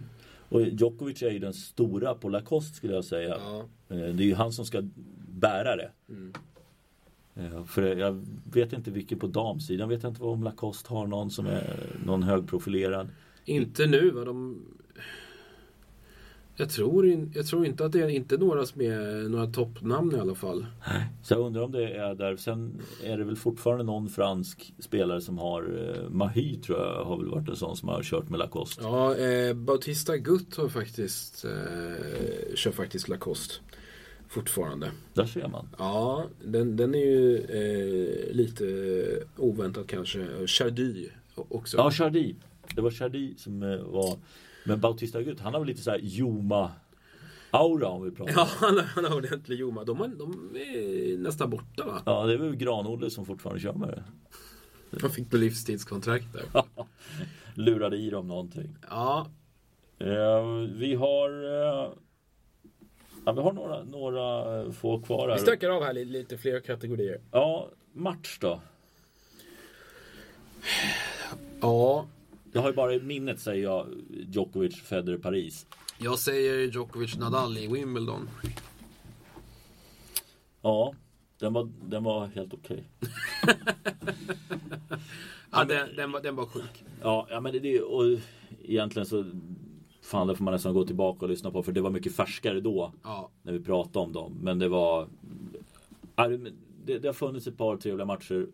Och 0.49 0.63
Djokovic 0.69 1.23
är 1.23 1.31
ju 1.31 1.39
den 1.39 1.55
stora 1.55 2.15
på 2.15 2.29
Lacoste 2.29 2.77
skulle 2.77 2.93
jag 2.95 3.05
säga. 3.05 3.37
Ja. 3.45 3.69
Eh, 3.89 3.97
Det 4.15 4.23
är 4.23 4.27
ju 4.27 4.35
han 4.35 4.53
som 4.53 4.65
ska 4.65 4.83
bära 5.45 5.77
det. 5.77 5.91
Mm. 6.09 6.33
Eh, 7.37 7.65
För 7.65 7.83
jag 7.83 8.25
vet 8.53 8.73
inte 8.73 8.91
vilken 8.91 9.19
på 9.19 9.27
damsidan. 9.27 9.89
vet 9.89 10.03
jag 10.03 10.11
inte 10.13 10.23
om 10.25 10.43
Lacoste 10.43 10.95
har 10.95 11.07
någon 11.07 11.31
som 11.31 11.47
är 11.47 11.77
någon 12.07 12.23
högprofilerad. 12.23 13.09
Inte 13.45 13.87
nu 13.87 14.11
va? 14.11 14.25
De... 14.25 14.63
Jag 16.57 16.71
tror, 16.71 17.07
in, 17.07 17.33
jag 17.35 17.47
tror 17.47 17.67
inte 17.67 17.85
att 17.85 17.93
det 17.93 18.01
är 18.01 18.09
inte 18.09 18.37
några 18.37 18.67
som 18.67 18.81
är 18.81 19.29
några 19.29 19.47
toppnamn 19.47 20.15
i 20.17 20.19
alla 20.21 20.35
fall. 20.35 20.67
Så 21.23 21.35
jag 21.35 21.41
undrar 21.41 21.63
om 21.63 21.73
det 21.73 21.95
är 21.95 22.15
där. 22.15 22.37
Sen 22.37 22.81
är 23.05 23.19
det 23.19 23.25
väl 23.25 23.37
fortfarande 23.37 23.85
någon 23.85 24.09
fransk 24.09 24.75
spelare 24.79 25.21
som 25.21 25.39
har 25.39 25.63
eh, 25.63 26.11
Mahy 26.11 26.57
tror 26.57 26.79
jag 26.79 27.05
har 27.05 27.17
väl 27.17 27.29
varit 27.31 27.49
en 27.49 27.57
sån 27.57 27.77
som 27.77 27.89
har 27.89 28.03
kört 28.03 28.29
med 28.29 28.39
Lacoste. 28.39 28.83
Ja, 28.83 29.17
eh, 29.17 29.55
Bautista 29.55 30.17
Gutt 30.17 30.57
har 30.57 30.69
faktiskt 30.69 31.45
eh, 31.45 31.51
kör 32.55 32.73
faktiskt 32.73 33.09
Lacoste. 33.09 33.55
Fortfarande. 34.35 34.91
Där 35.15 35.25
ser 35.27 35.49
man. 35.49 35.69
Ja, 35.79 36.25
den, 36.45 36.77
den 36.77 36.95
är 36.95 36.99
ju 36.99 37.37
eh, 37.39 38.35
lite 38.35 38.65
oväntat 39.37 39.87
kanske. 39.87 40.47
Chardy 40.47 41.09
också. 41.37 41.77
Ja, 41.77 41.91
Chardy. 41.91 42.35
Det 42.75 42.81
var 42.81 42.91
Chardy 42.91 43.35
som 43.37 43.63
eh, 43.63 43.77
var 43.83 44.19
Men 44.65 44.81
Bautista 44.81 45.19
Agut, 45.19 45.41
han 45.41 45.53
har 45.53 45.61
väl 45.61 45.69
lite 45.69 45.83
så 45.83 45.91
här 45.91 45.99
Joma 46.03 46.71
Aura 47.51 47.89
om 47.89 48.05
vi 48.05 48.11
pratar. 48.11 48.33
Ja, 48.37 48.49
han, 48.51 48.75
har- 48.77 48.83
han 48.83 49.05
har 49.05 49.17
ordentlig 49.17 49.59
Joma. 49.59 49.85
De, 49.85 49.97
har, 49.99 50.09
de 50.09 50.57
är 50.57 51.19
nästan 51.19 51.51
borta 51.51 51.87
va? 51.87 52.03
Ja, 52.07 52.27
det 52.27 52.33
är 52.33 52.39
väl 52.39 52.57
Granodle 52.57 53.11
som 53.11 53.27
fortfarande 53.27 53.61
kör 53.63 53.73
med 53.73 53.89
det. 53.89 54.05
De 55.01 55.11
fick 55.11 55.31
på 55.31 55.37
livstidskontrakt 55.37 56.27
där. 56.33 56.63
Lurade 57.55 57.97
i 57.97 58.11
dem 58.11 58.29
någonting. 58.29 58.77
Ja, 58.91 59.27
Eh, 59.99 60.47
vi 60.77 60.95
har 60.95 61.29
eh, 61.31 61.91
ja, 63.25 63.33
vi 63.33 63.41
har 63.41 63.53
några, 63.53 63.83
några 63.85 64.61
eh, 64.61 64.71
få 64.73 65.01
kvar 65.01 65.27
vi 65.27 65.33
här. 65.33 65.39
stökar 65.41 65.71
av 65.71 65.83
här 65.85 65.93
lite, 65.93 66.11
lite 66.11 66.39
fler 66.39 66.61
kategorier. 66.61 67.21
Ja, 67.31 67.69
match 67.93 68.39
då. 68.41 68.61
Ja, 71.61 72.07
Jag 72.53 72.61
har 72.61 72.69
ju 72.69 72.75
bara 72.75 72.95
i 72.95 73.01
minnet 73.01 73.41
säger 73.41 73.63
jag 73.63 73.87
Djokovic, 74.11 74.83
Federer, 74.83 75.19
Paris. 75.19 75.67
jag 75.99 76.19
säger 76.19 76.69
Djokovic 76.73 77.17
Nadal 77.17 77.59
i 77.59 77.67
Wimbledon. 77.69 78.31
Ja, 80.63 80.95
den 81.39 81.53
var, 81.53 81.69
den 81.83 82.05
var 82.05 82.27
helt 82.27 82.55
okej. 82.55 82.85
Ja, 85.57 85.65
den, 85.65 85.97
den, 85.97 86.13
var, 86.13 86.21
den 86.21 86.37
var 86.37 86.47
sjuk. 86.47 86.85
Ja, 87.03 87.27
ja 87.31 87.41
men 87.41 87.53
det, 87.53 87.59
det 87.59 87.81
och 87.81 88.19
egentligen 88.65 89.07
så 89.07 89.25
Fan 90.05 90.27
det 90.27 90.37
får 90.37 90.45
man 90.45 90.55
nästan 90.55 90.75
gå 90.75 90.85
tillbaka 90.85 91.25
och 91.25 91.31
lyssna 91.31 91.51
på 91.51 91.63
för 91.63 91.73
det 91.73 91.81
var 91.81 91.91
mycket 91.91 92.17
färskare 92.17 92.61
då 92.61 92.93
Ja, 93.03 93.31
När 93.43 93.53
vi 93.53 93.61
pratade 93.61 93.99
om 93.99 94.13
dem 94.13 94.39
Men 94.43 94.59
det 94.59 94.69
var 94.69 95.09
det, 96.85 96.99
det 96.99 97.09
har 97.09 97.13
funnits 97.13 97.47
ett 97.47 97.57
par 97.57 97.77
trevliga 97.77 98.07
matcher 98.07 98.47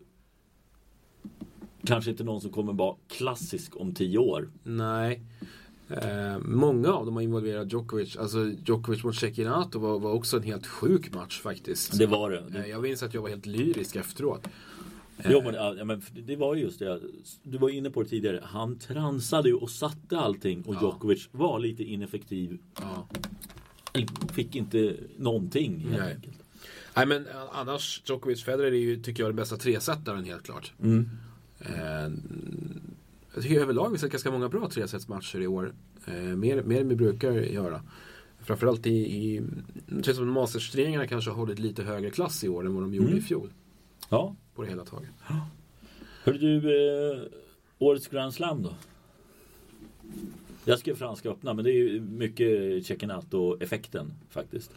kanske 1.85 2.11
inte 2.11 2.23
någon 2.23 2.41
som 2.41 2.51
kommer 2.51 2.73
vara 2.73 2.95
klassisk 3.07 3.75
om 3.75 3.93
tio 3.93 4.17
år. 4.17 4.49
Nej. 4.63 5.21
Eh, 5.89 6.39
många 6.39 6.93
av 6.93 7.05
dem 7.05 7.15
har 7.15 7.21
involverat 7.21 7.73
Djokovic. 7.73 8.17
Alltså 8.17 8.51
Djokovic 8.65 9.03
mot 9.03 9.15
Cecchinato 9.15 9.79
var, 9.79 9.99
var 9.99 10.11
också 10.11 10.37
en 10.37 10.43
helt 10.43 10.67
sjuk 10.67 11.13
match 11.13 11.41
faktiskt. 11.41 11.97
Det 11.97 12.05
var 12.05 12.29
det. 12.29 12.59
Eh, 12.59 12.65
jag 12.65 12.81
minns 12.81 13.03
att 13.03 13.13
jag 13.13 13.21
var 13.21 13.29
helt 13.29 13.45
lyrisk 13.45 13.95
efteråt. 13.95 14.47
Jo, 15.29 15.41
men, 15.43 15.53
ja, 15.53 15.83
men 15.85 16.01
det 16.25 16.35
var 16.35 16.55
ju 16.55 16.61
just 16.61 16.79
det. 16.79 16.99
Du 17.43 17.57
var 17.57 17.69
inne 17.69 17.89
på 17.89 18.03
det 18.03 18.09
tidigare. 18.09 18.39
Han 18.43 18.79
transade 18.79 19.49
ju 19.49 19.55
och 19.55 19.69
satte 19.69 20.17
allting 20.19 20.61
och 20.61 20.75
Ja. 20.75 20.79
Djokovic 20.81 21.29
var 21.31 21.59
lite 21.59 21.83
ineffektiv. 21.83 22.57
Ja. 22.75 23.07
Fick 24.33 24.55
inte 24.55 24.95
någonting 25.17 25.79
helt 25.79 26.01
Nej. 26.03 26.13
enkelt. 26.15 26.37
Nej 26.95 27.05
men 27.05 27.25
eh, 27.27 27.31
annars, 27.53 28.01
Djokovic 28.05 28.43
Federer 28.43 28.71
är 28.71 28.75
ju, 28.75 28.95
tycker 29.01 29.23
jag, 29.23 29.29
den 29.29 29.35
bästa 29.35 29.57
tresetaren 29.57 30.25
helt 30.25 30.43
klart. 30.43 30.73
Mm. 30.83 31.09
Eh, 31.59 32.11
jag 33.33 33.43
tycker 33.43 33.61
överlag 33.61 33.89
vi 33.91 33.97
sett 33.97 34.11
ganska 34.11 34.31
många 34.31 34.49
bra 34.49 34.69
tresetsmatcher 34.69 35.41
i 35.41 35.47
år. 35.47 35.73
Eh, 36.07 36.13
mer, 36.13 36.63
mer 36.63 36.81
än 36.81 36.89
vi 36.89 36.95
brukar 36.95 37.31
göra. 37.31 37.81
Framförallt 38.43 38.87
i, 38.87 38.91
i 38.93 39.41
det 39.87 40.03
känns 40.03 40.17
som 40.17 40.27
att 40.29 40.33
Masters-turneringarna 40.33 41.07
kanske 41.07 41.29
har 41.31 41.37
hållit 41.37 41.59
lite 41.59 41.83
högre 41.83 42.09
klass 42.09 42.43
i 42.43 42.49
år 42.49 42.65
än 42.65 42.73
vad 42.73 42.83
de 42.83 42.93
gjorde 42.93 43.07
Mm. 43.07 43.19
i 43.19 43.21
fjol. 43.21 43.49
Ja. 44.11 44.35
På 44.55 44.61
det 44.61 44.69
hela 44.69 44.85
taget. 44.85 45.09
Hörru 46.23 46.37
du, 46.37 46.57
eh, 47.21 47.27
årets 47.79 48.07
Grand 48.07 48.33
Slam 48.33 48.63
då? 48.63 48.73
Jag 50.65 50.79
skrev 50.79 50.95
Franska 50.95 51.29
öppna 51.29 51.53
men 51.53 51.65
det 51.65 51.71
är 51.71 51.73
ju 51.73 52.01
mycket 52.01 52.85
Cecchinato-effekten 52.85 54.13
faktiskt. 54.29 54.71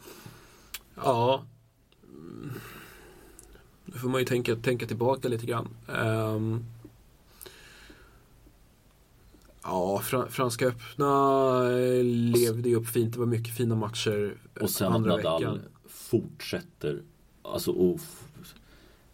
Ja. 0.96 1.44
Nu 3.84 3.98
får 3.98 4.08
man 4.08 4.20
ju 4.20 4.24
tänka, 4.26 4.56
tänka 4.56 4.86
tillbaka 4.86 5.28
lite 5.28 5.46
grann. 5.46 5.68
Ehm. 5.88 6.64
ja, 9.62 10.00
Fra- 10.02 10.28
Franska 10.28 10.66
öppna 10.66 11.06
eh, 11.72 12.04
levde 12.04 12.68
ju 12.68 12.76
upp 12.76 12.86
fint. 12.88 13.12
Det 13.12 13.18
var 13.18 13.26
mycket 13.26 13.54
fina 13.56 13.74
matcher 13.74 14.36
Och 14.60 14.70
sen 14.70 14.92
att 14.92 15.00
Nadal 15.00 15.40
veckan. 15.40 15.60
fortsätter. 15.86 17.02
Alltså, 17.42 17.70
och, 17.72 18.00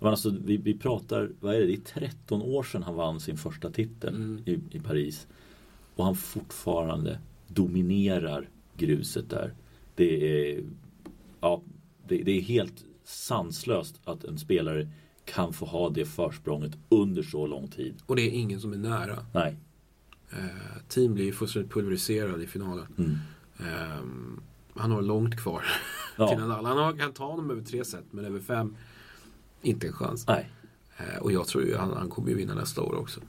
men 0.00 0.10
alltså 0.10 0.30
vi, 0.44 0.56
vi 0.56 0.78
pratar, 0.78 1.30
vad 1.40 1.54
är 1.54 1.60
det, 1.60 1.66
det 1.66 1.72
är 1.72 2.00
13 2.00 2.42
år 2.42 2.62
sedan 2.62 2.82
han 2.82 2.94
vann 2.94 3.20
sin 3.20 3.36
första 3.36 3.70
titel 3.70 4.14
Mm. 4.14 4.42
i, 4.46 4.60
i 4.70 4.80
Paris. 4.80 5.26
Och 5.94 6.04
han 6.04 6.16
fortfarande 6.16 7.18
dominerar 7.46 8.48
gruset 8.76 9.30
där. 9.30 9.54
Det 9.94 10.50
är, 10.54 10.64
ja, 11.40 11.62
det, 12.08 12.22
det 12.22 12.30
är 12.30 12.40
helt 12.40 12.84
sanslöst 13.04 14.00
att 14.04 14.24
en 14.24 14.38
spelare 14.38 14.88
kan 15.24 15.52
få 15.52 15.66
ha 15.66 15.90
det 15.90 16.04
försprånget 16.04 16.72
under 16.88 17.22
så 17.22 17.46
lång 17.46 17.68
tid. 17.68 17.94
Och 18.06 18.16
det 18.16 18.22
är 18.22 18.30
ingen 18.30 18.60
som 18.60 18.72
är 18.72 18.76
nära. 18.76 19.26
Nej. 19.34 19.56
Eh, 20.30 20.82
team 20.88 21.14
blir 21.14 21.24
ju 21.24 21.32
fullständigt 21.32 21.72
pulveriserad 21.72 22.42
i 22.42 22.46
finalen. 22.46 22.86
Mm. 22.98 23.16
Ehm, 23.58 24.40
han 24.74 24.90
har 24.90 25.02
långt 25.02 25.36
kvar 25.40 25.60
till 25.60 25.66
Ja. 26.16 26.38
Nadal. 26.38 26.64
Han 26.64 26.78
har, 26.78 26.96
kan 26.96 27.12
ta 27.12 27.26
honom 27.30 27.50
över 27.50 27.62
tre 27.62 27.84
set, 27.84 28.04
men 28.10 28.24
över 28.24 28.40
fem, 28.40 28.76
inte 29.62 29.86
en 29.86 29.92
chans. 29.92 30.26
Nej. 30.28 30.50
Eh, 30.98 31.22
och 31.22 31.32
jag 31.32 31.46
tror 31.46 31.64
ju 31.64 31.76
han, 31.76 31.96
han 31.96 32.08
kommer 32.08 32.28
ju 32.28 32.34
vinna 32.34 32.54
nästa 32.54 32.82
år 32.82 32.94
också. 32.94 33.20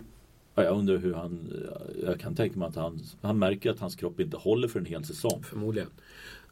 Ja, 0.56 0.64
Jag 0.64 0.78
undrar 0.78 0.98
hur 0.98 1.14
han, 1.14 1.54
jag 2.04 2.20
kan 2.20 2.36
tänka 2.36 2.60
mig 2.60 2.68
att 2.68 2.76
han, 2.76 3.00
han 3.22 3.40
märker 3.40 3.72
att 3.72 3.80
hans 3.80 3.96
kropp 3.96 4.20
inte 4.20 4.38
håller 4.38 4.68
för 4.68 4.80
en 4.80 4.86
hel 4.86 5.06
säsong. 5.06 5.44
Förmodligen. 5.44 5.90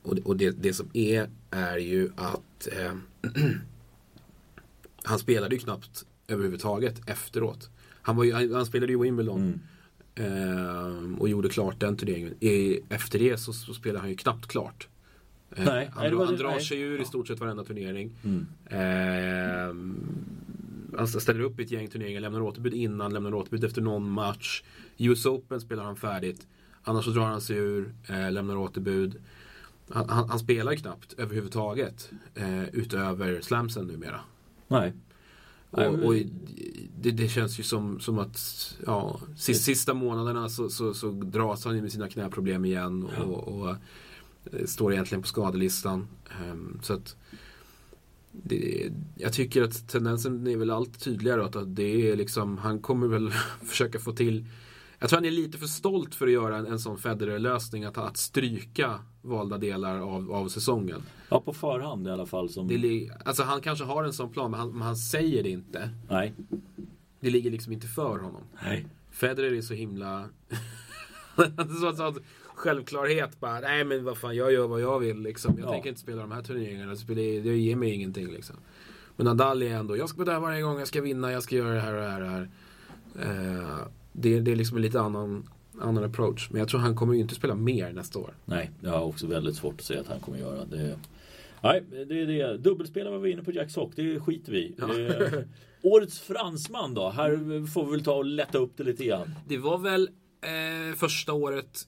Och, 0.01 0.15
det- 0.15 0.21
och 0.21 0.37
det, 0.37 0.49
det 0.51 0.73
som 0.73 0.89
är, 0.93 1.29
är 1.51 1.77
ju 1.77 2.09
att 2.15 2.67
eh, 2.71 2.93
han 5.03 5.19
spelade 5.19 5.55
ju 5.55 5.59
knappt 5.61 6.05
överhuvudtaget 6.27 7.09
efteråt. 7.09 7.69
Han, 8.01 8.15
var 8.15 8.23
ju, 8.23 8.33
han, 8.33 8.53
han 8.53 8.65
spelade 8.65 8.91
ju 8.91 8.99
Wimbledon 9.01 9.61
Mm. 10.15 11.13
eh, 11.13 11.19
och 11.19 11.29
gjorde 11.29 11.49
klart 11.49 11.79
den 11.79 11.97
turneringen. 11.97 12.33
I, 12.43 12.79
efter 12.89 13.19
det 13.19 13.37
så, 13.37 13.53
så 13.53 13.73
spelade 13.73 13.99
han 13.99 14.09
ju 14.09 14.15
knappt 14.15 14.47
klart. 14.47 14.87
Eh, 15.55 15.65
Nej, 15.65 15.89
han 15.93 16.03
nej, 16.03 16.13
var 16.13 16.25
han 16.25 16.35
drar 16.35 16.51
nej. 16.51 16.61
sig 16.61 16.81
ur 16.81 17.01
i 17.01 17.05
stort 17.05 17.27
sett 17.27 17.39
varenda 17.39 17.63
turnering. 17.63 18.11
Mm. 18.23 18.47
Eh, 18.65 19.75
han 20.97 21.07
ställer 21.07 21.39
upp 21.39 21.59
i 21.59 21.63
ett 21.63 21.71
gäng 21.71 21.87
turneringar, 21.87 22.21
lämnar 22.21 22.41
återbud 22.41 22.73
innan, 22.73 23.13
lämnar 23.13 23.33
återbud 23.33 23.63
efter 23.63 23.81
någon 23.81 24.09
match. 24.09 24.63
US 24.97 25.25
Open 25.25 25.61
spelar 25.61 25.83
han 25.83 25.95
färdigt. 25.95 26.47
Annars 26.83 27.05
så 27.05 27.11
drar 27.11 27.25
han 27.25 27.41
sig 27.41 27.57
ur, 27.57 27.93
eh, 28.09 28.31
lämnar 28.31 28.57
återbud. 28.57 29.15
Han, 29.89 30.09
han, 30.09 30.29
han 30.29 30.39
spelar 30.39 30.71
ju 30.71 30.77
knappt 30.77 31.13
överhuvudtaget 31.17 32.11
eh, 32.35 32.63
utöver 32.63 33.41
slamsen 33.41 33.87
numera. 33.87 34.19
Nej. 34.67 34.93
Nej, 35.71 35.87
Och, 35.87 36.03
och 36.03 36.15
det, 37.01 37.11
det 37.11 37.27
känns 37.27 37.59
ju 37.59 37.63
som, 37.63 37.99
som 37.99 38.19
att 38.19 38.39
ja, 38.85 39.19
sista, 39.35 39.63
sista 39.63 39.93
månaderna 39.93 40.49
så, 40.49 40.69
så, 40.69 40.93
så 40.93 41.11
dras 41.11 41.65
han 41.65 41.75
ju 41.75 41.81
med 41.81 41.91
sina 41.91 42.09
knäproblem 42.09 42.65
igen 42.65 43.03
och, 43.03 43.47
och 43.47 43.69
eh, 43.69 43.75
står 44.65 44.93
egentligen 44.93 45.21
på 45.21 45.27
skadelistan. 45.27 46.07
Ehm, 46.41 46.79
så 46.81 46.93
att 46.93 47.15
det, 48.31 48.91
jag 49.15 49.33
tycker 49.33 49.61
att 49.63 49.89
tendensen 49.89 50.47
är 50.47 50.57
väl 50.57 50.69
allt 50.69 51.03
tydligare 51.03 51.43
att 51.43 51.75
det 51.75 52.11
är 52.11 52.15
liksom, 52.15 52.57
han 52.57 52.79
kommer 52.79 53.07
väl 53.07 53.31
försöka 53.61 53.99
få 53.99 54.11
till 54.11 54.45
jag 54.99 55.09
tror 55.09 55.17
han 55.17 55.25
är 55.25 55.31
lite 55.31 55.57
för 55.57 55.67
stolt 55.67 56.15
för 56.15 56.27
att 56.27 56.33
göra 56.33 56.57
en, 56.57 56.65
en 56.67 56.79
sån 56.79 56.97
Federer-lösning 56.97 57.83
att, 57.83 57.97
att 57.97 58.17
stryka 58.17 58.99
valda 59.21 59.57
delar 59.57 59.99
av, 59.99 60.31
av 60.31 60.47
säsongen. 60.47 61.01
Ja, 61.29 61.41
på 61.41 61.53
förhand 61.53 62.07
i 62.07 62.09
alla 62.09 62.25
fall. 62.25 62.49
Som, 62.49 62.67
Det, 62.67 63.09
alltså 63.25 63.43
han 63.43 63.61
kanske 63.61 63.85
har 63.85 64.03
en 64.03 64.13
sån 64.13 64.29
plan 64.29 64.51
men 64.51 64.59
han, 64.59 64.71
men 64.71 64.81
han 64.81 64.95
säger 64.95 65.43
det 65.43 65.49
inte. 65.49 65.89
Nej. 66.09 66.33
Det 67.19 67.29
ligger 67.29 67.51
liksom 67.51 67.73
inte 67.73 67.87
för 67.87 68.19
honom. 68.19 68.41
Nej. 68.63 68.85
Federer 69.11 69.53
är 69.53 69.61
så 69.61 69.73
himla... 69.73 70.25
självklarhet 72.59 73.39
bara, 73.39 73.59
nej 73.59 73.83
men 73.83 74.03
vad 74.03 74.17
fan, 74.17 74.35
jag 74.35 74.53
gör 74.53 74.67
vad 74.67 74.81
jag 74.81 74.99
vill 74.99 75.19
liksom. 75.21 75.55
Jag 75.59 75.67
Ja. 75.67 75.71
tänker 75.71 75.89
inte 75.89 76.01
spela 76.01 76.21
de 76.21 76.31
här 76.31 76.41
turneringarna, 76.41 76.95
det, 77.07 77.57
ger 77.57 77.75
mig 77.75 77.91
ingenting 77.93 78.27
liksom. 78.31 78.55
Men 79.15 79.25
Nadal 79.25 79.61
är 79.63 79.75
ändå, 79.75 79.97
jag 79.97 80.09
ska 80.09 80.17
vara 80.23 80.33
där 80.33 80.39
varje 80.39 80.61
gång, 80.61 80.79
jag 80.79 80.87
ska 80.87 81.01
vinna, 81.01 81.31
jag 81.31 81.43
ska 81.43 81.55
göra 81.55 81.73
det 81.73 81.79
här 81.79 81.93
och 81.93 82.01
det 82.01 82.09
här 82.09 82.21
och 82.21 82.27
det 82.27 82.33
här. 82.33 82.49
Eh, 83.59 83.77
det, 84.13 84.39
det 84.39 84.51
är 84.51 84.55
liksom 84.55 84.77
en 84.77 84.83
lite 84.83 84.99
annan, 85.01 85.49
annan 85.81 86.03
approach. 86.03 86.49
Men 86.51 86.59
jag 86.59 86.67
tror 86.69 86.79
han 86.79 86.95
kommer 86.95 87.13
ju 87.13 87.19
inte 87.19 87.35
spela 87.35 87.55
mer 87.55 87.93
nästa 87.93 88.19
år. 88.19 88.33
Nej, 88.45 88.71
jag 88.81 88.91
har 88.91 89.03
också 89.05 89.27
väldigt 89.27 89.55
svårt 89.55 89.73
att 89.73 89.81
säga 89.85 90.01
att 90.01 90.07
han 90.07 90.19
kommer 90.19 90.37
göra 90.37 90.65
det. 90.65 90.99
Nej, 91.63 91.83
det 92.07 92.21
är 92.21 92.25
det. 92.27 92.57
Dubbelspelare 92.57 93.11
var 93.13 93.19
vi 93.19 93.31
inne 93.31 93.43
på 93.43 93.51
Jack 93.51 93.71
Sock. 93.71 93.91
Det 93.95 94.19
skiter 94.19 94.51
vi. 94.51 94.75
Ja. 94.77 94.99
Eh, 94.99 95.39
Årets 95.81 96.19
fransman 96.19 96.93
då? 96.93 97.09
Här 97.09 97.67
får 97.67 97.85
vi 97.85 97.91
väl 97.91 98.03
ta 98.03 98.13
och 98.13 98.25
lätta 98.25 98.57
upp 98.57 98.71
det 98.77 98.83
lite 98.83 99.05
grann. 99.05 99.35
Det 99.47 99.57
var 99.57 99.77
väl 99.77 100.09
eh, 100.41 100.95
första 100.95 101.33
året 101.33 101.87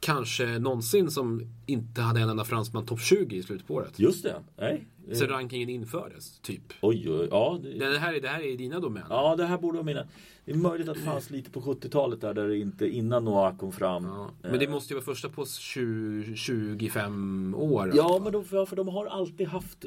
kanske 0.00 0.58
någonsin 0.58 1.10
som 1.10 1.42
inte 1.66 2.00
hade 2.00 2.20
en 2.20 2.28
enda 2.28 2.44
fransman 2.44 2.86
topp 2.86 3.00
20 3.00 3.36
i 3.36 3.42
slutet 3.42 3.66
på 3.66 3.74
året. 3.74 3.98
Just 3.98 4.22
det. 4.22 4.36
Nej. 4.58 4.84
Sen 5.12 5.28
rankingen 5.28 5.68
infördes, 5.68 6.38
typ. 6.40 6.62
Oj, 6.82 7.10
oj, 7.10 7.28
ja. 7.30 7.58
Det, 7.62 7.90
Det 7.90 7.98
här 7.98 8.14
är, 8.14 8.20
det 8.20 8.28
här 8.28 8.40
är 8.40 8.56
dina 8.56 8.80
domäner. 8.80 9.06
ja, 9.10 9.36
det 9.36 9.44
här 9.44 9.58
borde 9.58 9.76
vara 9.76 9.84
mina. 9.86 10.06
Det 10.44 10.52
är 10.52 10.56
möjligt 10.56 10.88
att 10.88 10.96
det 10.96 11.02
fanns 11.02 11.30
lite 11.30 11.50
på 11.50 11.60
70-talet 11.60 12.20
där, 12.20 12.34
där 12.34 12.48
det 12.48 12.58
inte 12.58 12.88
innan 12.88 13.24
Noah 13.24 13.56
kom 13.56 13.72
fram. 13.72 14.04
Ja, 14.04 14.30
men 14.42 14.58
det 14.58 14.64
Eh, 14.64 14.70
måste 14.70 14.92
ju 14.94 15.00
vara 15.00 15.04
första 15.04 15.28
på 15.28 15.46
20, 15.46 16.36
25 16.36 17.54
år. 17.54 17.92
Ja, 17.94 18.20
men 18.22 18.32
de, 18.32 18.44
ja, 18.52 18.66
för 18.66 18.76
de 18.76 18.88
har 18.88 19.06
alltid 19.06 19.46
haft 19.48 19.84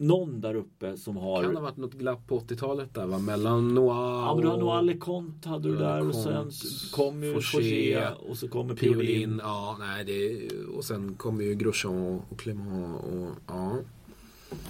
någon 0.00 0.40
där 0.40 0.54
uppe 0.54 0.96
som 0.96 1.16
har... 1.16 1.42
Kan 1.42 1.54
det 1.54 1.60
ha 1.60 1.64
varit 1.64 1.76
något 1.76 1.94
glapp 1.94 2.26
på 2.26 2.40
80-talet 2.40 2.94
där 2.94 3.06
va? 3.06 3.18
Mellan 3.18 3.74
Noah 3.74 4.26
Ja, 4.26 4.34
men 4.34 4.44
du 4.44 4.48
har 4.48 4.58
nog 4.58 4.68
Alicont 4.68 5.44
hade 5.44 5.68
du 5.68 5.76
där 5.76 6.08
och 6.08 6.14
sen 6.14 6.32
Leconte, 6.32 6.56
kom 6.92 7.22
ju 7.22 7.32
Fauché 7.32 8.08
och 8.08 8.36
så 8.36 8.48
kommer 8.48 8.74
Piolin. 8.74 8.98
Piolin. 8.98 9.40
Ja, 9.42 9.76
nej, 9.80 10.04
det, 10.04 10.48
och 10.66 10.84
sen 10.84 11.14
kommer 11.14 11.44
ju 11.44 11.54
Grosjean 11.54 12.22
och 12.28 12.40
Clément 12.40 13.04
och 13.04 13.28
ja. 13.46 13.78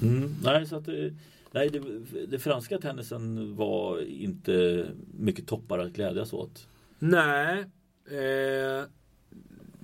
Mm, 0.02 0.34
nej, 0.42 0.66
så 0.66 0.76
att 0.76 0.84
det, 0.84 1.14
nej, 1.52 1.70
det, 1.70 1.80
det 2.26 2.38
franska 2.38 2.78
tennisen 2.78 3.56
var 3.56 4.00
inte 4.00 4.86
mycket 5.18 5.46
toppar 5.46 5.78
att 5.78 5.92
glädjas 5.92 6.32
åt. 6.32 6.66
Nej, 6.98 7.64
eh, 8.10 8.84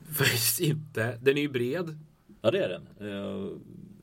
faktiskt 0.12 0.60
inte. 0.60 1.18
Den 1.22 1.36
är 1.36 1.42
ju 1.42 1.48
bred. 1.48 1.98
Ja, 2.42 2.50
det 2.50 2.64
är 2.64 2.68
den. 2.68 3.08
Eh, 3.10 3.50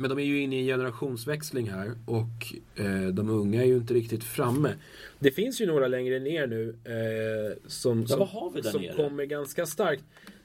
Men 0.03 0.09
de 0.09 0.19
är 0.19 0.23
ju 0.23 0.41
inne 0.41 0.55
i 0.55 0.59
en 0.59 0.65
generationsväxling 0.77 1.69
här 1.71 1.91
och 2.05 2.53
eh, 2.75 3.07
de 3.07 3.29
unga 3.29 3.61
är 3.61 3.65
ju 3.65 3.77
inte 3.77 3.93
riktigt 3.93 4.23
framme. 4.23 4.73
Det 5.19 5.31
finns 5.31 5.61
ju 5.61 5.65
några 5.65 5.87
längre 5.87 6.19
ner 6.19 6.47
nu 6.47 6.69
eh, 6.69 7.57
som, 7.69 8.07
som, 8.07 8.19
vad 8.19 8.27
har 8.27 8.51
vi 8.51 8.61
där 8.61 8.71
som 8.71 8.81
nere? 8.81 8.93
kommer 8.95 9.25
ganska 9.25 9.65
starkt. 9.65 10.03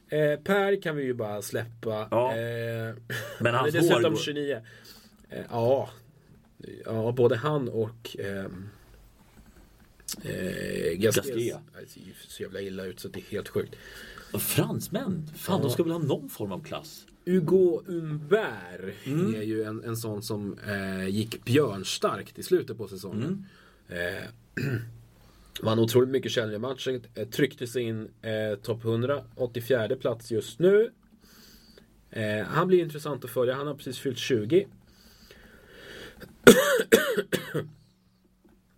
Eh, 0.08 0.40
per 0.44 0.82
kan 0.82 0.96
vi 0.96 1.04
ju 1.04 1.14
bara 1.14 1.42
släppa. 1.42 2.08
Ja. 2.10 2.36
Eh, 2.36 2.94
Men 3.40 3.54
hans 3.54 3.74
är 3.74 3.78
dessutom 3.80 4.02
hår 4.04 4.10
går- 4.10 4.16
29. 4.16 4.60
Eh, 5.30 5.38
ja. 5.50 5.90
ja, 6.84 7.12
både 7.16 7.36
han 7.36 7.68
och 7.68 8.16
ehm, 8.18 8.68
eh, 10.22 11.00
det 11.00 11.12
ser 11.24 11.36
ju 11.38 11.52
så 12.28 12.42
jävla 12.42 12.60
illa 12.60 12.84
ut 12.84 13.00
så 13.00 13.08
det 13.08 13.18
är 13.18 13.22
helt 13.30 13.48
sjukt. 13.48 13.74
och 14.32 14.42
fransmän, 14.42 15.30
fan 15.36 15.56
Ja. 15.56 15.62
de 15.62 15.70
ska 15.70 15.82
väl 15.82 15.92
ha 15.92 15.98
någon 15.98 16.28
form 16.28 16.52
av 16.52 16.62
klass? 16.64 17.06
Hugo 17.32 17.82
Humbert 17.86 18.94
Mm. 19.06 19.34
är 19.34 19.42
ju 19.42 19.62
en, 19.64 19.84
en 19.84 19.96
sån 19.96 20.22
som 20.22 20.58
eh, 20.58 21.08
gick 21.08 21.44
björnstarkt 21.44 22.38
i 22.38 22.42
slutet 22.42 22.76
på 22.78 22.88
säsongen. 22.88 23.46
Mm. 23.88 24.16
Eh, 24.16 24.22
Vann 25.62 25.78
otroligt 25.78 26.08
mycket 26.08 26.32
Challenger-matcher. 26.32 27.00
eh, 27.14 27.28
Tryckte 27.28 27.66
sig 27.66 27.82
in 27.82 28.08
eh, 28.22 28.54
topp 28.62 28.84
100. 28.84 29.24
84 29.34 29.96
plats 29.96 30.30
just 30.30 30.58
nu. 30.58 30.90
Eh, 32.10 32.46
han 32.46 32.68
blir 32.68 32.78
intressant 32.82 33.24
att 33.24 33.30
följa. 33.30 33.54
Han 33.54 33.66
har 33.66 33.74
precis 33.74 33.98
fyllt 33.98 34.18
20. 34.18 34.66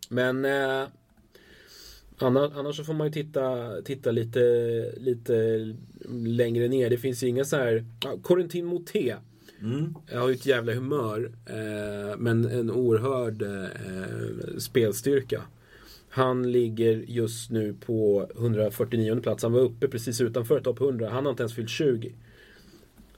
Men 0.09 0.45
eh, 0.45 0.85
annars, 2.19 2.53
annars 2.55 2.77
så 2.77 2.85
får 2.85 2.95
man 2.95 3.07
ju 3.07 3.13
titta, 3.13 3.73
titta 3.83 4.11
lite, 4.11 4.41
lite 4.97 5.35
längre 6.13 6.69
ner. 6.69 6.91
Det 6.91 6.99
finns 6.99 7.23
ju 7.23 7.27
inga 7.27 7.45
så 7.45 7.57
här... 7.57 7.85
Ja, 8.05 8.19
Corentin 8.23 8.67
Moté. 8.67 9.17
Mm. 9.63 9.95
Jag 10.13 10.21
har 10.21 10.29
ju 10.29 10.35
ett 10.35 10.47
jävla 10.47 10.73
humör. 10.73 11.33
Eh, 11.47 12.19
men 12.19 12.45
en 12.45 12.71
oerhörd 12.71 13.43
eh, 13.43 14.59
spelstyrka. 14.59 15.43
Han 16.09 16.53
ligger 16.53 17.05
just 17.07 17.51
nu 17.51 17.75
på 17.87 18.31
149 18.37 19.21
plats. 19.21 19.43
Han 19.43 19.53
var 19.53 19.61
uppe 19.61 19.89
precis 19.89 20.21
utanför 20.21 20.61
topp 20.61 20.81
100. 20.81 21.11
Han 21.11 21.25
har 21.25 21.31
inte 21.31 21.43
ens 21.43 21.55
fyllt 21.55 21.71
20. 21.71 22.13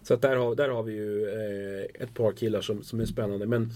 Så 0.02 0.14
att 0.14 0.22
där, 0.22 0.36
har, 0.36 0.54
där 0.54 0.68
har 0.68 0.82
vi 0.82 0.92
ju 0.92 1.28
eh, 1.28 2.02
ett 2.02 2.14
par 2.14 2.32
killar 2.32 2.60
som, 2.60 2.82
som 2.82 3.00
är 3.00 3.06
spännande. 3.06 3.46
Men 3.46 3.70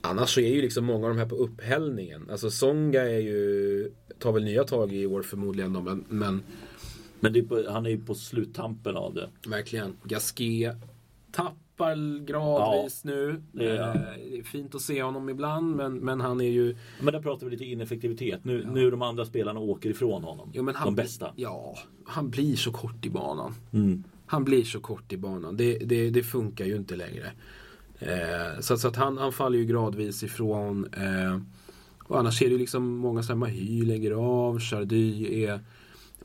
annars 0.00 0.34
så 0.34 0.40
är 0.40 0.54
ju 0.54 0.62
liksom 0.62 0.84
många 0.84 1.06
av 1.06 1.14
de 1.14 1.18
här 1.18 1.28
på 1.28 1.36
upphällningen. 1.36 2.30
Alltså 2.30 2.50
Songa 2.50 3.02
är 3.02 3.18
ju, 3.18 3.90
tar 4.18 4.32
väl 4.32 4.44
nya 4.44 4.64
tag 4.64 4.92
i 4.92 5.06
år 5.06 5.22
förmodligen 5.22 5.72
då, 5.72 5.80
men, 5.80 6.04
men 6.08 6.42
Men 7.20 7.36
är 7.36 7.42
på, 7.42 7.64
han 7.68 7.86
är 7.86 7.90
ju 7.90 8.00
på 8.00 8.14
sluttampen 8.14 8.96
av 8.96 9.14
det. 9.14 9.28
verkligen. 9.48 9.96
Gasquet 10.04 10.76
tappar 11.32 12.24
gradvis 12.24 13.04
nu. 13.04 13.42
det 13.52 13.70
är 13.70 13.82
han. 13.82 13.96
Eh, 13.96 14.02
det 14.30 14.38
är 14.38 14.42
fint 14.42 14.74
att 14.74 14.82
se 14.82 15.02
honom 15.02 15.28
ibland, 15.28 15.76
men, 15.76 15.94
men 15.94 16.20
han 16.20 16.40
är 16.40 16.50
ju... 16.50 16.76
Men 17.00 17.14
där 17.14 17.22
pratar 17.22 17.46
vi 17.46 17.52
lite 17.52 17.64
ineffektivitet. 17.64 18.44
Nu, 18.44 18.66
nu 18.72 18.90
de 18.90 19.02
andra 19.02 19.24
spelarna 19.24 19.60
åker 19.60 19.90
ifrån 19.90 20.24
honom. 20.24 20.50
Jo, 20.54 20.62
men 20.62 20.74
han, 20.74 20.86
de 20.86 20.94
bästa. 20.94 21.32
Ja, 21.36 21.78
han 22.04 22.30
blir 22.30 22.56
så 22.56 22.72
kort 22.72 23.06
i 23.06 23.10
banan. 23.10 23.54
Mm. 23.72 24.04
Han 24.26 24.44
blir 24.44 24.64
så 24.64 24.80
kort 24.80 25.12
i 25.12 25.16
banan. 25.16 25.56
Det, 25.56 25.78
det, 25.78 26.10
det 26.10 26.22
funkar 26.22 26.64
ju 26.64 26.76
inte 26.76 26.96
längre. 26.96 27.32
Eh, 27.98 28.60
så 28.60 28.76
så 28.76 28.88
att 28.88 28.96
han, 28.96 29.18
han 29.18 29.32
faller 29.32 29.58
ju 29.58 29.64
gradvis 29.64 30.22
ifrån. 30.22 30.86
Eh, 30.92 31.40
och 32.04 32.18
annars 32.18 32.42
är 32.42 32.46
det 32.46 32.52
ju 32.52 32.58
liksom 32.58 32.96
många 32.96 33.22
som 33.22 33.38
Mahy 33.38 33.84
lägger 33.84 34.10
av. 34.10 34.60
Chardy 34.60 35.44
är 35.44 35.60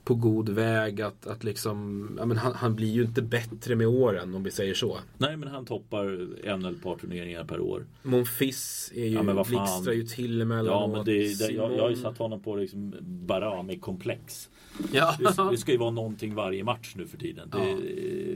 på 0.09 0.15
god 0.15 0.49
väg 0.49 1.01
att, 1.01 1.27
att 1.27 1.43
liksom, 1.43 2.09
ja, 2.19 2.25
men 2.25 2.37
han, 2.37 2.53
han 2.53 2.75
blir 2.75 2.91
ju 2.91 3.01
inte 3.03 3.21
bättre 3.21 3.75
med 3.75 3.87
åren 3.87 4.35
om 4.35 4.43
vi 4.43 4.51
säger 4.51 4.73
så. 4.73 4.99
Nej 5.17 5.37
men 5.37 5.49
han 5.49 5.65
toppar 5.65 6.05
en 6.45 6.59
eller 6.59 6.71
ett 6.71 6.83
par 6.83 6.95
turneringar 6.95 7.43
per 7.43 7.59
år. 7.59 7.85
Monfils 8.03 8.91
är 8.95 9.05
ju, 9.05 9.13
Ja, 9.13 9.43
blixtrar 9.47 9.93
ju 9.93 10.03
till 10.03 10.41
emellanåt. 10.41 10.81
Ja 10.81 10.87
men 10.87 11.05
det, 11.05 11.39
det, 11.39 11.53
jag, 11.53 11.73
jag 11.73 11.83
har 11.83 11.89
ju 11.89 11.95
satt 11.95 12.17
honom 12.17 12.41
på 12.41 12.55
liksom 12.55 12.95
Barami-komplex. 13.01 14.49
Ja. 14.91 15.15
Det, 15.19 15.51
det 15.51 15.57
ska 15.57 15.71
ju 15.71 15.77
vara 15.77 15.91
någonting 15.91 16.35
varje 16.35 16.63
match 16.63 16.93
nu 16.95 17.07
för 17.07 17.17
tiden. 17.17 17.49
Det, 17.49 17.77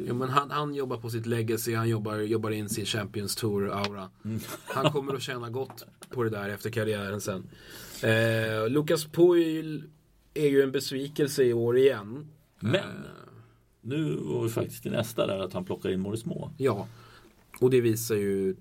Jo, 0.07 0.15
men 0.15 0.29
han, 0.29 0.51
han 0.51 0.75
jobbar 0.75 0.97
på 0.97 1.09
sitt 1.09 1.25
legacy, 1.25 1.75
han 1.75 1.89
jobbar, 1.89 2.17
jobbar 2.17 2.51
in 2.51 2.69
sin 2.69 2.85
Champions 2.85 3.35
Tour-aura. 3.35 4.09
Mm. 4.25 4.39
Han 4.65 4.91
kommer 4.91 5.13
att 5.13 5.21
tjäna 5.21 5.49
gott 5.49 5.85
på 6.09 6.23
det 6.23 6.29
där 6.29 6.49
efter 6.49 6.69
karriären 6.69 7.21
sen. 7.21 7.49
Eh, 8.01 8.69
Lucas 8.69 9.05
Puil 9.05 9.83
är 10.33 10.47
ju 10.47 10.61
en 10.61 10.71
besvikelse 10.71 11.43
i 11.43 11.53
år 11.53 11.77
igen. 11.77 12.27
Men 12.59 12.89
nu 13.81 14.15
var 14.15 14.43
vi 14.43 14.49
faktiskt 14.49 14.83
till 14.83 14.91
nästa 14.91 15.27
där 15.27 15.39
att 15.39 15.53
han 15.53 15.65
plockar 15.65 15.89
in 15.89 15.99
Morris 15.99 16.25
Må. 16.25 16.51
ja, 16.57 16.87
och 17.59 17.69
det 17.69 17.81
visar 17.81 18.15
ju 18.15 18.55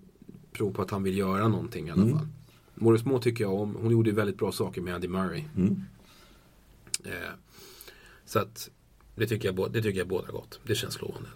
prov 0.53 0.73
på 0.73 0.83
att 0.83 0.91
han 0.91 1.03
vill 1.03 1.19
göra 1.19 1.49
någonting 1.49 1.89
i 1.89 1.91
alla 1.91 2.03
Mm. 2.03 2.19
fall. 2.19 2.27
Morris 2.75 3.05
Moore 3.05 3.23
tycker 3.23 3.45
jag 3.45 3.55
om. 3.55 3.77
Hon 3.81 3.91
gjorde 3.93 4.11
ju 4.11 4.17
väldigt 4.17 4.39
bra 4.39 4.53
saker 4.53 4.81
med 4.81 4.95
Andy 4.95 5.09
Murray. 5.09 5.45
Mm. 5.57 5.83
Eh, 7.05 7.11
så 8.25 8.39
att 8.39 8.71
det 9.15 9.27
tycker, 9.27 9.53
jag, 9.53 9.73
det 9.73 9.83
tycker 9.83 9.99
jag 9.99 10.09
båda 10.09 10.33
gott. 10.33 10.61
Det 10.67 10.75
känns 10.75 11.01
lovande. 11.01 11.29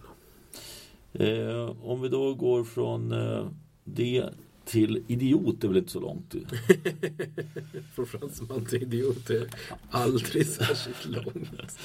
Eh, 1.13 1.85
om 1.87 2.01
vi 2.03 2.09
då 2.09 2.35
går 2.35 2.65
från 2.65 3.13
eh, 3.13 3.49
det 3.85 4.25
till 4.67 5.05
idiot 5.07 5.65
är 5.65 5.69
väl 5.69 5.77
inte 5.77 5.91
så 5.91 6.01
långt. 6.01 6.35
Från 7.95 8.07
fransman 8.07 8.65
till 8.65 8.83
idiot 8.83 9.31
är 9.31 9.49
aldrig 9.91 10.47
särskilt 10.47 11.07
långt. 11.07 11.79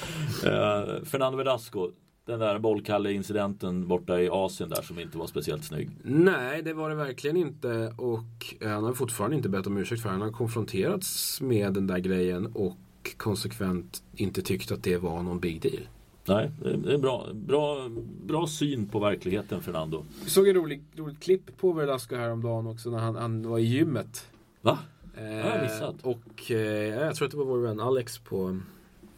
Eh, 0.44 1.04
Fernando 1.04 1.38
Velasco. 1.38 1.90
Den 2.24 2.40
där 2.40 2.58
bollkalle-incidenten 2.58 3.88
borta 3.88 4.20
i 4.20 4.28
Asien 4.28 4.68
där 4.70 4.82
som 4.82 4.98
inte 4.98 5.18
var 5.18 5.26
speciellt 5.26 5.64
snygg. 5.64 5.90
Nej, 6.02 6.62
det 6.62 6.74
var 6.74 6.90
det 6.90 6.96
verkligen 6.96 7.36
inte. 7.36 7.94
Och 7.96 8.54
eh, 8.60 8.70
han 8.70 8.84
har 8.84 8.92
fortfarande 8.92 9.36
inte 9.36 9.48
bett 9.48 9.66
om 9.66 9.76
ursäkt 9.76 10.02
för. 10.02 10.08
Han 10.08 10.20
har 10.20 10.32
konfronterats 10.32 11.40
med 11.40 11.72
den 11.72 11.86
där 11.86 11.98
grejen 11.98 12.46
och 12.46 12.76
konsekvent 13.16 14.02
inte 14.16 14.42
tyckt 14.42 14.72
att 14.72 14.82
det 14.82 14.96
var 14.96 15.22
någon 15.22 15.40
big 15.40 15.62
deal. 15.62 15.88
Nej, 16.24 16.50
det 16.58 16.92
är 16.92 16.98
bra, 16.98 17.28
bra, 17.34 17.88
bra 18.24 18.46
syn 18.46 18.88
på 18.88 18.98
verkligheten 18.98 19.62
Fernando. 19.62 20.04
Vi 20.24 20.30
såg 20.30 20.48
ett 20.48 20.56
roligt, 20.56 20.82
roligt 20.96 21.20
klipp 21.20 21.56
på 21.56 21.72
Velasco 21.72 22.16
häromdagen 22.16 22.66
också 22.66 22.90
när 22.90 22.98
han, 22.98 23.16
han 23.16 23.48
var 23.48 23.58
i 23.58 23.62
gymmet. 23.62 24.26
Va? 24.60 24.78
Eh, 25.16 25.36
jag 25.38 25.62
missat. 25.62 25.94
och 26.02 26.50
eh, 26.50 26.56
jag 26.88 27.14
tror 27.16 27.26
att 27.26 27.32
det 27.32 27.38
var 27.38 27.44
vår 27.44 27.58
vän 27.58 27.80
Alex 27.80 28.18
på 28.18 28.60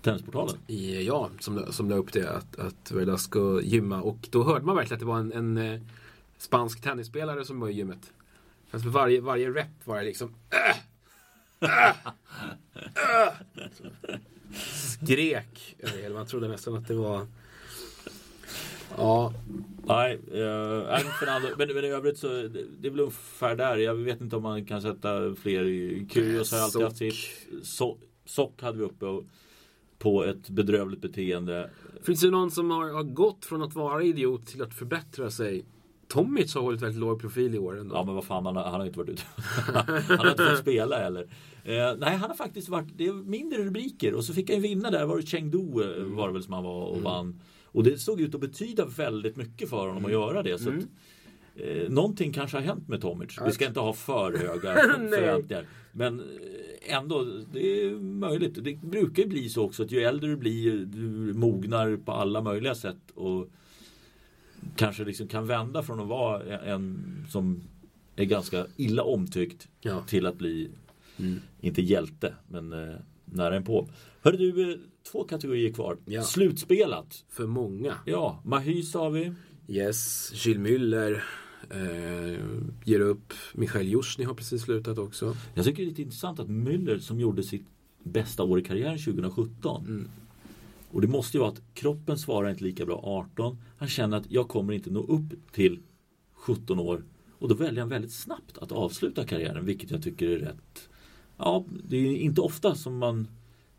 Tennisportalen? 0.02 0.56
i, 0.66 1.06
ja, 1.06 1.30
som, 1.40 1.72
som 1.72 1.90
la 1.90 1.96
upp 1.96 2.12
det 2.12 2.30
att, 2.30 2.58
att 2.58 2.92
Velasco 2.92 3.60
gymma 3.60 4.02
och 4.02 4.28
då 4.30 4.44
hörde 4.44 4.64
man 4.64 4.76
verkligen 4.76 4.96
att 4.96 5.00
det 5.00 5.06
var 5.06 5.18
en, 5.18 5.32
en 5.32 5.56
eh, 5.56 5.80
spansk 6.38 6.80
tennisspelare 6.80 7.44
som 7.44 7.60
var 7.60 7.68
i 7.68 7.72
gymmet. 7.72 8.12
Alltså 8.70 8.88
varje, 8.88 9.20
varje 9.20 9.50
rep 9.50 9.86
var 9.86 9.98
det 9.98 10.04
liksom 10.04 10.34
äh, 10.50 11.70
äh, 11.70 11.88
äh. 12.96 14.18
Skrek 14.54 15.76
över 15.78 16.02
hela. 16.02 16.14
Man 16.14 16.26
trodde 16.26 16.48
nästan 16.48 16.74
att 16.74 16.88
det 16.88 16.94
var 16.94 17.26
Ja, 18.96 19.32
Nej, 19.86 20.12
eh, 20.12 20.98
Fernando, 21.20 21.48
men, 21.58 21.74
men 21.74 21.84
i 21.84 21.88
övrigt 21.88 22.18
så 22.18 22.28
det, 22.28 22.64
det 22.80 22.88
är 22.88 22.90
väl 22.90 23.00
ungefär 23.00 23.56
där. 23.56 23.76
Jag 23.76 23.94
vet 23.94 24.20
inte 24.20 24.36
om 24.36 24.42
man 24.42 24.64
kan 24.64 24.82
sätta 24.82 25.34
fler 25.34 25.64
i 25.64 26.06
Kyrgios 26.10 26.52
har 26.52 26.58
alltid 26.58 26.82
haft 26.82 26.96
sitt. 26.96 27.14
So, 27.62 27.98
Sock 28.24 28.62
hade 28.62 28.78
vi 28.78 28.84
uppe 28.84 29.06
och, 29.06 29.24
på 29.98 30.24
ett 30.24 30.48
bedrövligt 30.48 31.00
beteende. 31.00 31.70
Finns 32.02 32.20
det 32.20 32.30
någon 32.30 32.50
som 32.50 32.70
har, 32.70 32.92
har 32.92 33.02
gått 33.02 33.44
från 33.44 33.62
att 33.62 33.74
vara 33.74 34.02
idiot 34.02 34.46
till 34.46 34.62
att 34.62 34.74
förbättra 34.74 35.30
sig? 35.30 35.64
Tomic 36.08 36.54
har 36.54 36.62
hållit 36.62 36.82
väldigt 36.82 37.00
låg 37.00 37.20
profil 37.20 37.54
i 37.54 37.58
år 37.58 37.78
ändå. 37.78 37.94
Ja 37.94 38.04
men 38.04 38.14
vad 38.14 38.24
fan, 38.24 38.46
han 38.46 38.56
har, 38.56 38.64
han 38.64 38.80
har 38.80 38.86
inte 38.86 38.98
varit 38.98 39.08
ute. 39.10 39.22
han 40.08 40.18
har 40.18 40.30
inte 40.30 40.46
fått 40.50 40.58
spela 40.58 40.98
heller. 40.98 41.28
Eh, 41.64 41.94
nej, 41.98 42.16
han 42.16 42.30
har 42.30 42.34
faktiskt 42.36 42.68
varit, 42.68 42.88
det 42.96 43.06
är 43.06 43.12
mindre 43.12 43.64
rubriker 43.64 44.14
och 44.14 44.24
så 44.24 44.34
fick 44.34 44.50
han 44.50 44.60
vinna 44.62 44.90
där. 44.90 45.06
Var 45.06 45.16
det 45.16 45.22
Chengdu 45.26 45.58
eh, 45.58 46.04
var 46.04 46.26
det 46.28 46.32
väl 46.32 46.42
som 46.42 46.52
han 46.52 46.64
var 46.64 46.84
och 46.84 47.02
vann. 47.02 47.40
Och 47.64 47.84
det 47.84 47.98
såg 47.98 48.20
ut 48.20 48.34
att 48.34 48.40
betyda 48.40 48.86
väldigt 48.86 49.36
mycket 49.36 49.70
för 49.70 49.86
honom 49.88 50.04
att 50.04 50.12
göra 50.12 50.42
det. 50.42 50.58
Så 50.58 50.68
att, 50.68 50.74
eh, 51.56 51.88
någonting 51.90 52.32
kanske 52.32 52.56
har 52.56 52.62
hänt 52.62 52.88
med 52.88 53.00
Tomic. 53.00 53.38
Vi 53.46 53.52
ska 53.52 53.66
inte 53.66 53.80
ha 53.80 53.92
för 53.92 54.32
höga 54.38 54.74
förväntningar. 54.74 55.66
Men 55.92 56.20
eh, 56.20 56.94
ändå, 56.96 57.26
det 57.52 57.82
är 57.82 57.90
möjligt. 58.00 58.64
Det 58.64 58.76
brukar 58.82 59.22
ju 59.22 59.28
bli 59.28 59.48
så 59.48 59.62
också 59.62 59.82
att 59.82 59.90
ju 59.92 60.00
äldre 60.00 60.30
du 60.30 60.36
blir, 60.36 60.76
du 60.76 61.32
mognar 61.34 61.96
på 61.96 62.12
alla 62.12 62.42
möjliga 62.42 62.74
sätt. 62.74 63.10
Och 63.14 63.48
kanske 64.76 65.04
liksom 65.04 65.28
kan 65.28 65.46
vända 65.46 65.82
från 65.82 66.00
att 66.00 66.08
vara 66.08 66.58
en 66.58 66.98
som 67.30 67.62
är 68.16 68.24
ganska 68.24 68.66
illa 68.76 69.02
omtyckt 69.02 69.68
Ja. 69.80 70.02
till 70.06 70.26
att 70.26 70.38
bli, 70.38 70.70
Mm. 71.18 71.40
inte 71.60 71.82
hjälte, 71.82 72.34
men 72.48 72.72
eh, 72.72 72.94
nära 73.24 73.56
en 73.56 73.64
på. 73.64 73.88
Hörru 74.22 74.36
du, 74.36 74.72
eh, 74.72 74.78
två 75.12 75.24
kategorier 75.24 75.72
kvar. 75.72 75.98
Ja. 76.04 76.22
Slutspelat. 76.22 77.24
För 77.28 77.46
många. 77.46 77.94
Ja, 78.06 78.42
Mahy 78.44 78.82
sa 78.82 79.08
vi. 79.08 79.32
Yes, 79.68 80.32
Gilles 80.46 80.62
Müller 80.62 81.22
eh, 81.70 82.40
ger 82.84 83.00
upp. 83.00 83.32
Michael 83.54 83.88
Jusjny 83.88 84.24
har 84.24 84.34
precis 84.34 84.62
slutat 84.62 84.98
också. 84.98 85.36
Jag 85.54 85.64
tycker 85.64 85.82
det 85.82 85.86
är 85.86 85.90
lite 85.90 86.02
intressant 86.02 86.40
att 86.40 86.48
Müller 86.48 86.98
som 86.98 87.20
gjorde 87.20 87.42
sitt 87.42 87.66
bästa 88.02 88.42
år 88.42 88.58
i 88.58 88.62
karriären 88.62 88.98
2017. 88.98 89.86
Mm. 89.86 90.08
Och 90.90 91.00
det 91.00 91.06
måste 91.08 91.36
ju 91.36 91.40
vara 91.40 91.50
att 91.50 91.62
kroppen 91.74 92.18
svarar 92.18 92.50
inte 92.50 92.64
lika 92.64 92.86
bra 92.86 93.00
18. 93.04 93.58
Han 93.78 93.88
känner 93.88 94.16
att 94.16 94.30
jag 94.30 94.48
kommer 94.48 94.72
inte 94.72 94.90
nå 94.90 95.00
upp 95.00 95.52
till 95.52 95.82
17 96.34 96.78
år. 96.78 97.04
Och 97.38 97.48
då 97.48 97.54
väljer 97.54 97.80
han 97.80 97.88
väldigt 97.88 98.12
snabbt 98.12 98.58
att 98.58 98.72
avsluta 98.72 99.24
karriären, 99.24 99.64
vilket 99.64 99.90
jag 99.90 100.02
tycker 100.02 100.28
är 100.28 100.38
rätt. 100.38 100.88
Ja, 101.38 101.64
det 101.88 101.96
är 101.96 102.16
inte 102.16 102.40
ofta 102.40 102.74
som 102.74 102.98
man 102.98 103.28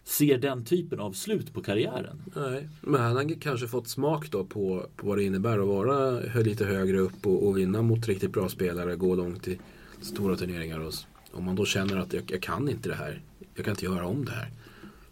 ser 0.03 0.37
den 0.37 0.65
typen 0.65 0.99
av 0.99 1.11
slut 1.11 1.53
på 1.53 1.61
karriären. 1.61 2.21
Nej, 2.35 2.69
men 2.81 3.01
han 3.01 3.15
har 3.15 3.41
kanske 3.41 3.67
fått 3.67 3.87
smak 3.87 4.31
då 4.31 4.45
på, 4.45 4.85
på 4.95 5.07
vad 5.07 5.17
det 5.17 5.23
innebär 5.23 5.59
att 5.59 5.67
vara 5.67 6.19
lite 6.41 6.65
högre 6.65 6.99
upp 6.99 7.25
och, 7.25 7.47
och 7.47 7.57
vinna 7.57 7.81
mot 7.81 8.07
riktigt 8.07 8.31
bra 8.33 8.49
spelare, 8.49 8.95
gå 8.95 9.15
långt 9.15 9.47
i 9.47 9.59
stora 10.01 10.35
turneringar. 10.35 10.79
Och, 10.79 10.93
om 11.31 11.43
man 11.43 11.55
då 11.55 11.65
känner 11.65 11.97
att 11.97 12.13
jag, 12.13 12.23
jag 12.31 12.41
kan 12.41 12.69
inte 12.69 12.89
det 12.89 12.95
här, 12.95 13.21
jag 13.55 13.65
kan 13.65 13.71
inte 13.71 13.85
göra 13.85 14.05
om 14.05 14.25
det 14.25 14.31
här. 14.31 14.51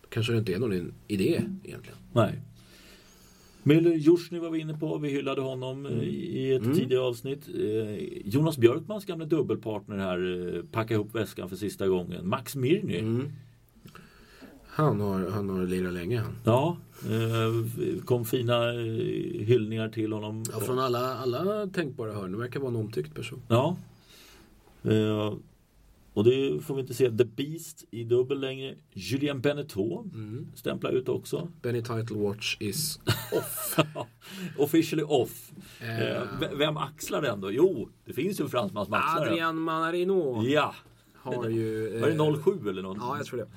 Då 0.02 0.08
kanske 0.10 0.34
det 0.34 0.40
inte 0.40 0.54
är 0.54 0.60
någon 0.60 0.94
idé 1.08 1.42
egentligen. 1.64 1.98
Nej. 2.14 2.42
Müller 3.64 3.94
Jusjny 3.94 4.40
var 4.40 4.50
vi 4.50 4.60
inne 4.60 4.74
på. 4.74 4.98
Vi 4.98 5.10
hyllade 5.10 5.42
honom 5.42 5.86
eh, 5.86 6.04
i 6.04 6.54
ett 6.54 6.64
tidigare 6.64 7.04
avsnitt. 7.04 7.48
Eh, 7.48 7.96
Jonas 8.26 8.58
Björkmans 8.58 9.06
gamla 9.06 9.26
dubbelpartner 9.26 9.98
här 9.98 10.56
eh, 10.56 10.64
packade 10.72 10.94
ihop 10.94 11.16
väskan 11.16 11.50
för 11.50 11.56
sista 11.56 11.88
gången. 11.88 12.30
Max 12.30 12.56
Mirny. 12.56 12.98
Mm. 13.00 13.32
Han 14.68 15.02
har, 15.02 15.30
han 15.30 15.50
har 15.50 15.66
lirat 15.66 15.94
länge 15.94 16.20
han. 16.20 16.36
Ja, 16.44 16.78
eh, 17.04 18.04
kom 18.06 18.26
fina 18.26 18.72
hyllningar 19.40 19.90
till 19.90 20.14
honom. 20.14 20.44
Ja, 20.52 20.60
från 20.60 20.80
alla, 20.80 21.16
alla 21.16 21.68
tänkbara 21.68 22.14
hörn. 22.14 22.32
Det 22.32 22.38
verkar 22.38 22.60
vara 22.60 22.70
en 22.70 22.76
omtyckt 22.76 23.14
person. 23.16 23.42
Ja. 23.48 23.78
Eh, 24.84 25.34
och 26.14 26.24
det 26.24 26.60
får 26.64 26.76
vi 26.76 26.82
inte 26.82 26.94
se. 26.94 27.12
The 27.18 27.26
Beast 27.26 27.86
i 27.92 28.04
dubbel 28.04 28.40
längre. 28.40 28.76
Julien 28.94 29.42
Beneteau 29.42 30.04
Mm. 30.14 30.48
stämplar 30.56 30.92
ut 30.92 31.10
också. 31.10 31.48
Benny 31.62 31.82
Title 31.82 32.18
Watch 32.18 32.58
is 32.60 33.00
off. 33.32 33.78
Officially 34.58 35.04
off. 35.04 35.52
Eh. 35.82 36.00
Eh, 36.12 36.22
v- 36.40 36.48
vem 36.56 36.78
axlar 36.78 37.22
den 37.22 37.42
då? 37.42 37.52
Jo, 37.52 37.90
det 38.06 38.14
finns 38.14 38.40
ju 38.40 38.44
en 38.44 38.50
fransman 38.50 38.86
som 38.86 38.94
axlar. 38.94 39.28
Adrian 39.28 39.58
Manarino 39.58 40.44
Ja, 40.46 40.76
har 41.16 41.50
ju... 41.50 42.00
var 42.00 42.08
det 42.10 42.16
eh, 42.16 42.44
07 42.62 42.70
eller 42.70 42.82
något? 42.82 42.98
Ja, 43.02 43.18
jag 43.18 43.26
tror 43.26 43.40
det. 43.40 43.48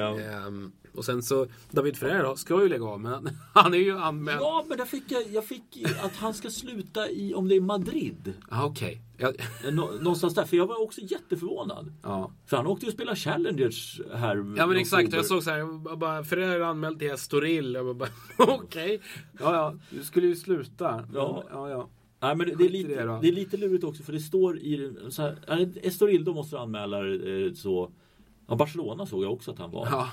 Eh, 0.00 0.44
Ehm, 0.46 0.72
och 0.98 1.04
sen 1.04 1.22
så, 1.22 1.46
David 1.70 1.96
Ferrer 1.96 2.22
då, 2.22 2.36
ska 2.36 2.62
ju 2.62 2.68
lägga 2.68 2.84
av, 2.84 3.00
men 3.00 3.30
han, 3.54 3.74
är 3.74 3.78
ju 3.78 3.98
anmäld. 3.98 4.40
Ja, 4.40 4.64
men 4.68 4.78
där 4.78 4.84
fick 4.84 5.04
jag, 5.08 5.22
jag 5.32 5.44
fick 5.44 5.84
att 6.02 6.16
han 6.16 6.34
ska 6.34 6.50
sluta 6.50 7.10
i, 7.10 7.34
om 7.34 7.48
det 7.48 7.56
är 7.56 7.60
Madrid. 7.60 8.32
Ah, 8.48 8.64
Okej. 8.64 9.02
Ja, 9.16 9.32
Eh, 9.64 9.72
Nå, 9.72 9.90
någonstans 10.00 10.34
där, 10.34 10.44
för 10.44 10.56
jag 10.56 10.66
var 10.66 10.82
också 10.82 11.00
jätteförvånad. 11.00 11.92
ja. 12.02 12.30
För 12.46 12.56
han 12.56 12.66
åkte 12.66 12.86
ju 12.86 12.88
och 12.90 12.94
spelade 12.94 13.16
Challengers 13.16 14.00
här. 14.14 14.36
ja, 14.56 14.66
men 14.66 14.76
exakt. 14.76 15.12
Jag 15.12 15.26
såg 15.26 15.42
så 15.42 15.50
här, 15.50 15.58
jag 15.58 15.98
bara, 15.98 16.24
Ferrer 16.24 16.60
anmäld 16.60 16.98
till 16.98 17.10
Estoril. 17.10 17.74
Jag 17.74 17.96
bara, 17.96 18.08
okej. 18.38 19.00
Ja, 19.40 19.54
ja, 19.54 19.74
du 19.90 20.04
skulle 20.04 20.26
ju 20.26 20.36
sluta. 20.36 21.04
Ja. 21.14 21.44
ja, 21.52 21.68
ja. 21.70 21.88
Nej, 22.20 22.36
men 22.36 22.48
det, 22.48 22.54
det, 22.54 22.64
är 22.64 22.68
lite, 22.68 22.88
det 23.04 23.18
det 23.22 23.28
är 23.28 23.32
lite 23.32 23.56
lurigt 23.56 23.84
också 23.84 24.02
för 24.02 24.12
det 24.12 24.20
står 24.20 24.58
i 24.58 24.92
så 25.10 25.22
här, 25.22 25.36
Estoril 25.82 26.24
då 26.24 26.34
måste 26.34 26.56
du 26.56 26.60
anmäla 26.60 26.98
eh, 26.98 27.52
så. 27.54 27.90
Ja, 28.48 28.56
Barcelona 28.56 29.06
såg 29.06 29.24
jag 29.24 29.32
också 29.32 29.50
att 29.50 29.58
han 29.58 29.70
var. 29.70 29.86
ja. 29.86 30.08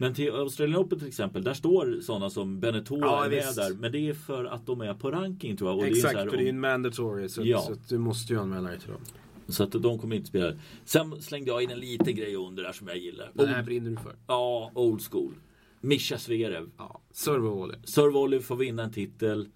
Men 0.00 0.14
till 0.14 0.30
Australian 0.32 0.80
Open 0.80 0.98
till 0.98 1.08
exempel, 1.08 1.44
där 1.44 1.54
står 1.54 2.00
sådana 2.02 2.30
som 2.30 2.60
Beneteau 2.60 2.98
Ja, 3.00 3.24
är 3.24 3.28
med 3.30 3.38
visst. 3.38 3.56
där. 3.56 3.74
Men 3.74 3.92
det 3.92 4.08
är 4.08 4.14
för 4.14 4.44
att 4.44 4.66
de 4.66 4.80
är 4.80 4.94
på 4.94 5.10
ranking 5.10 5.56
tror 5.56 5.70
jag. 5.70 5.78
Och 5.78 5.86
Exakt, 5.86 6.14
det 6.14 6.20
är 6.20 6.24
här, 6.24 6.30
för 6.30 6.36
det 6.36 6.44
är 6.44 6.48
en 6.48 6.60
mandatory. 6.60 7.28
Så, 7.28 7.42
Ja. 7.44 7.60
så 7.60 7.74
du 7.88 7.98
måste 7.98 8.32
ju 8.32 8.40
anmäla 8.40 8.68
dig 8.68 8.78
till 8.78 8.90
dem. 8.90 9.00
så 9.48 9.62
att 9.62 9.72
de 9.72 9.98
kommer 9.98 10.16
inte 10.16 10.28
spela. 10.28 10.52
Sen 10.84 11.22
slängde 11.22 11.50
jag 11.50 11.62
in 11.62 11.70
en 11.70 11.78
liten 11.80 12.14
grej 12.16 12.36
under 12.36 12.62
där 12.62 12.72
som 12.72 12.88
jag 12.88 12.98
gillar. 12.98 13.30
Den 13.34 13.48
här 13.48 13.62
brinner 13.62 13.90
du 13.90 13.96
för. 13.96 14.14
ja, 14.26 14.70
old 14.74 15.02
school. 15.10 15.34
Mischa 15.80 16.18
Zverev. 16.18 16.68
Ja. 16.78 17.00
Servo-volley. 17.12 17.76
Sir 17.84 18.10
Volley 18.10 18.40
får 18.40 18.56
vinna 18.56 18.82
en 18.82 18.92
titel. 18.92 19.48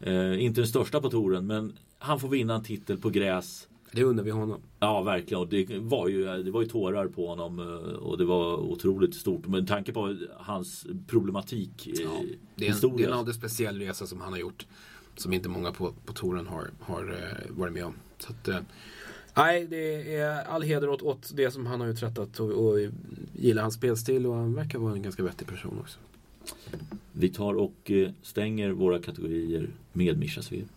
Eh, 0.00 0.44
inte 0.44 0.60
den 0.60 0.68
största 0.68 1.00
på 1.00 1.10
touren, 1.10 1.46
men 1.46 1.78
han 1.98 2.20
får 2.20 2.28
vinna 2.28 2.54
en 2.54 2.62
titel 2.62 2.98
på 2.98 3.10
gräs. 3.10 3.68
Det 3.92 4.04
undrar 4.04 4.24
vi 4.24 4.30
honom. 4.30 4.60
Ja, 4.80 5.02
verkligen. 5.02 5.40
Och 5.40 5.48
det 5.48 5.78
var 5.78 6.08
ju, 6.08 6.42
det 6.42 6.50
var 6.50 6.62
ju 6.62 6.68
tårar 6.68 7.08
på 7.08 7.26
honom 7.26 7.58
eh, 7.58 7.94
och 7.94 8.18
det 8.18 8.24
var 8.24 8.56
otroligt 8.56 9.14
stort. 9.14 9.46
Men 9.46 9.66
tanke 9.66 9.92
på 9.92 10.16
hans 10.36 10.86
problematik. 11.06 11.86
Ja, 11.86 11.92
det, 11.94 12.02
är 12.02 12.08
en, 12.08 12.28
det 12.54 12.66
historia. 12.66 13.06
är 13.06 13.12
en 13.12 13.18
alldeles 13.18 13.36
speciell 13.36 13.78
resa 13.78 14.06
som 14.06 14.20
han 14.20 14.32
har 14.32 14.40
gjort. 14.40 14.66
Som 15.16 15.32
inte 15.32 15.48
många 15.48 15.72
på, 15.72 15.92
på 16.04 16.12
touren 16.12 16.46
har, 16.46 16.70
har 16.80 17.02
eh, 17.02 17.56
varit 17.56 17.72
med 17.72 17.84
om. 17.84 17.94
Så 18.18 18.32
att, 18.32 18.48
eh, 18.48 18.58
nej, 19.36 19.66
det 19.66 20.16
är 20.16 20.44
all 20.44 20.62
heder 20.62 20.88
åt, 20.88 21.02
åt 21.02 21.32
det 21.34 21.50
som 21.50 21.66
han 21.66 21.80
har 21.80 21.88
uträttat 21.88 22.40
och, 22.40 22.50
och 22.50 22.78
gillar 23.36 23.62
hans 23.62 23.74
spelstil 23.74 24.26
och 24.26 24.34
han 24.34 24.54
verkar 24.54 24.78
vara 24.78 24.92
en 24.92 25.02
ganska 25.02 25.22
vettig 25.22 25.46
person 25.46 25.78
också. 25.80 25.98
Vi 27.12 27.28
tar 27.28 27.54
och 27.54 27.90
stänger 28.22 28.70
våra 28.70 28.98
kategorier 28.98 29.70
med 29.92 30.18
Mischa 30.18 30.42
Zverev. 30.42 30.68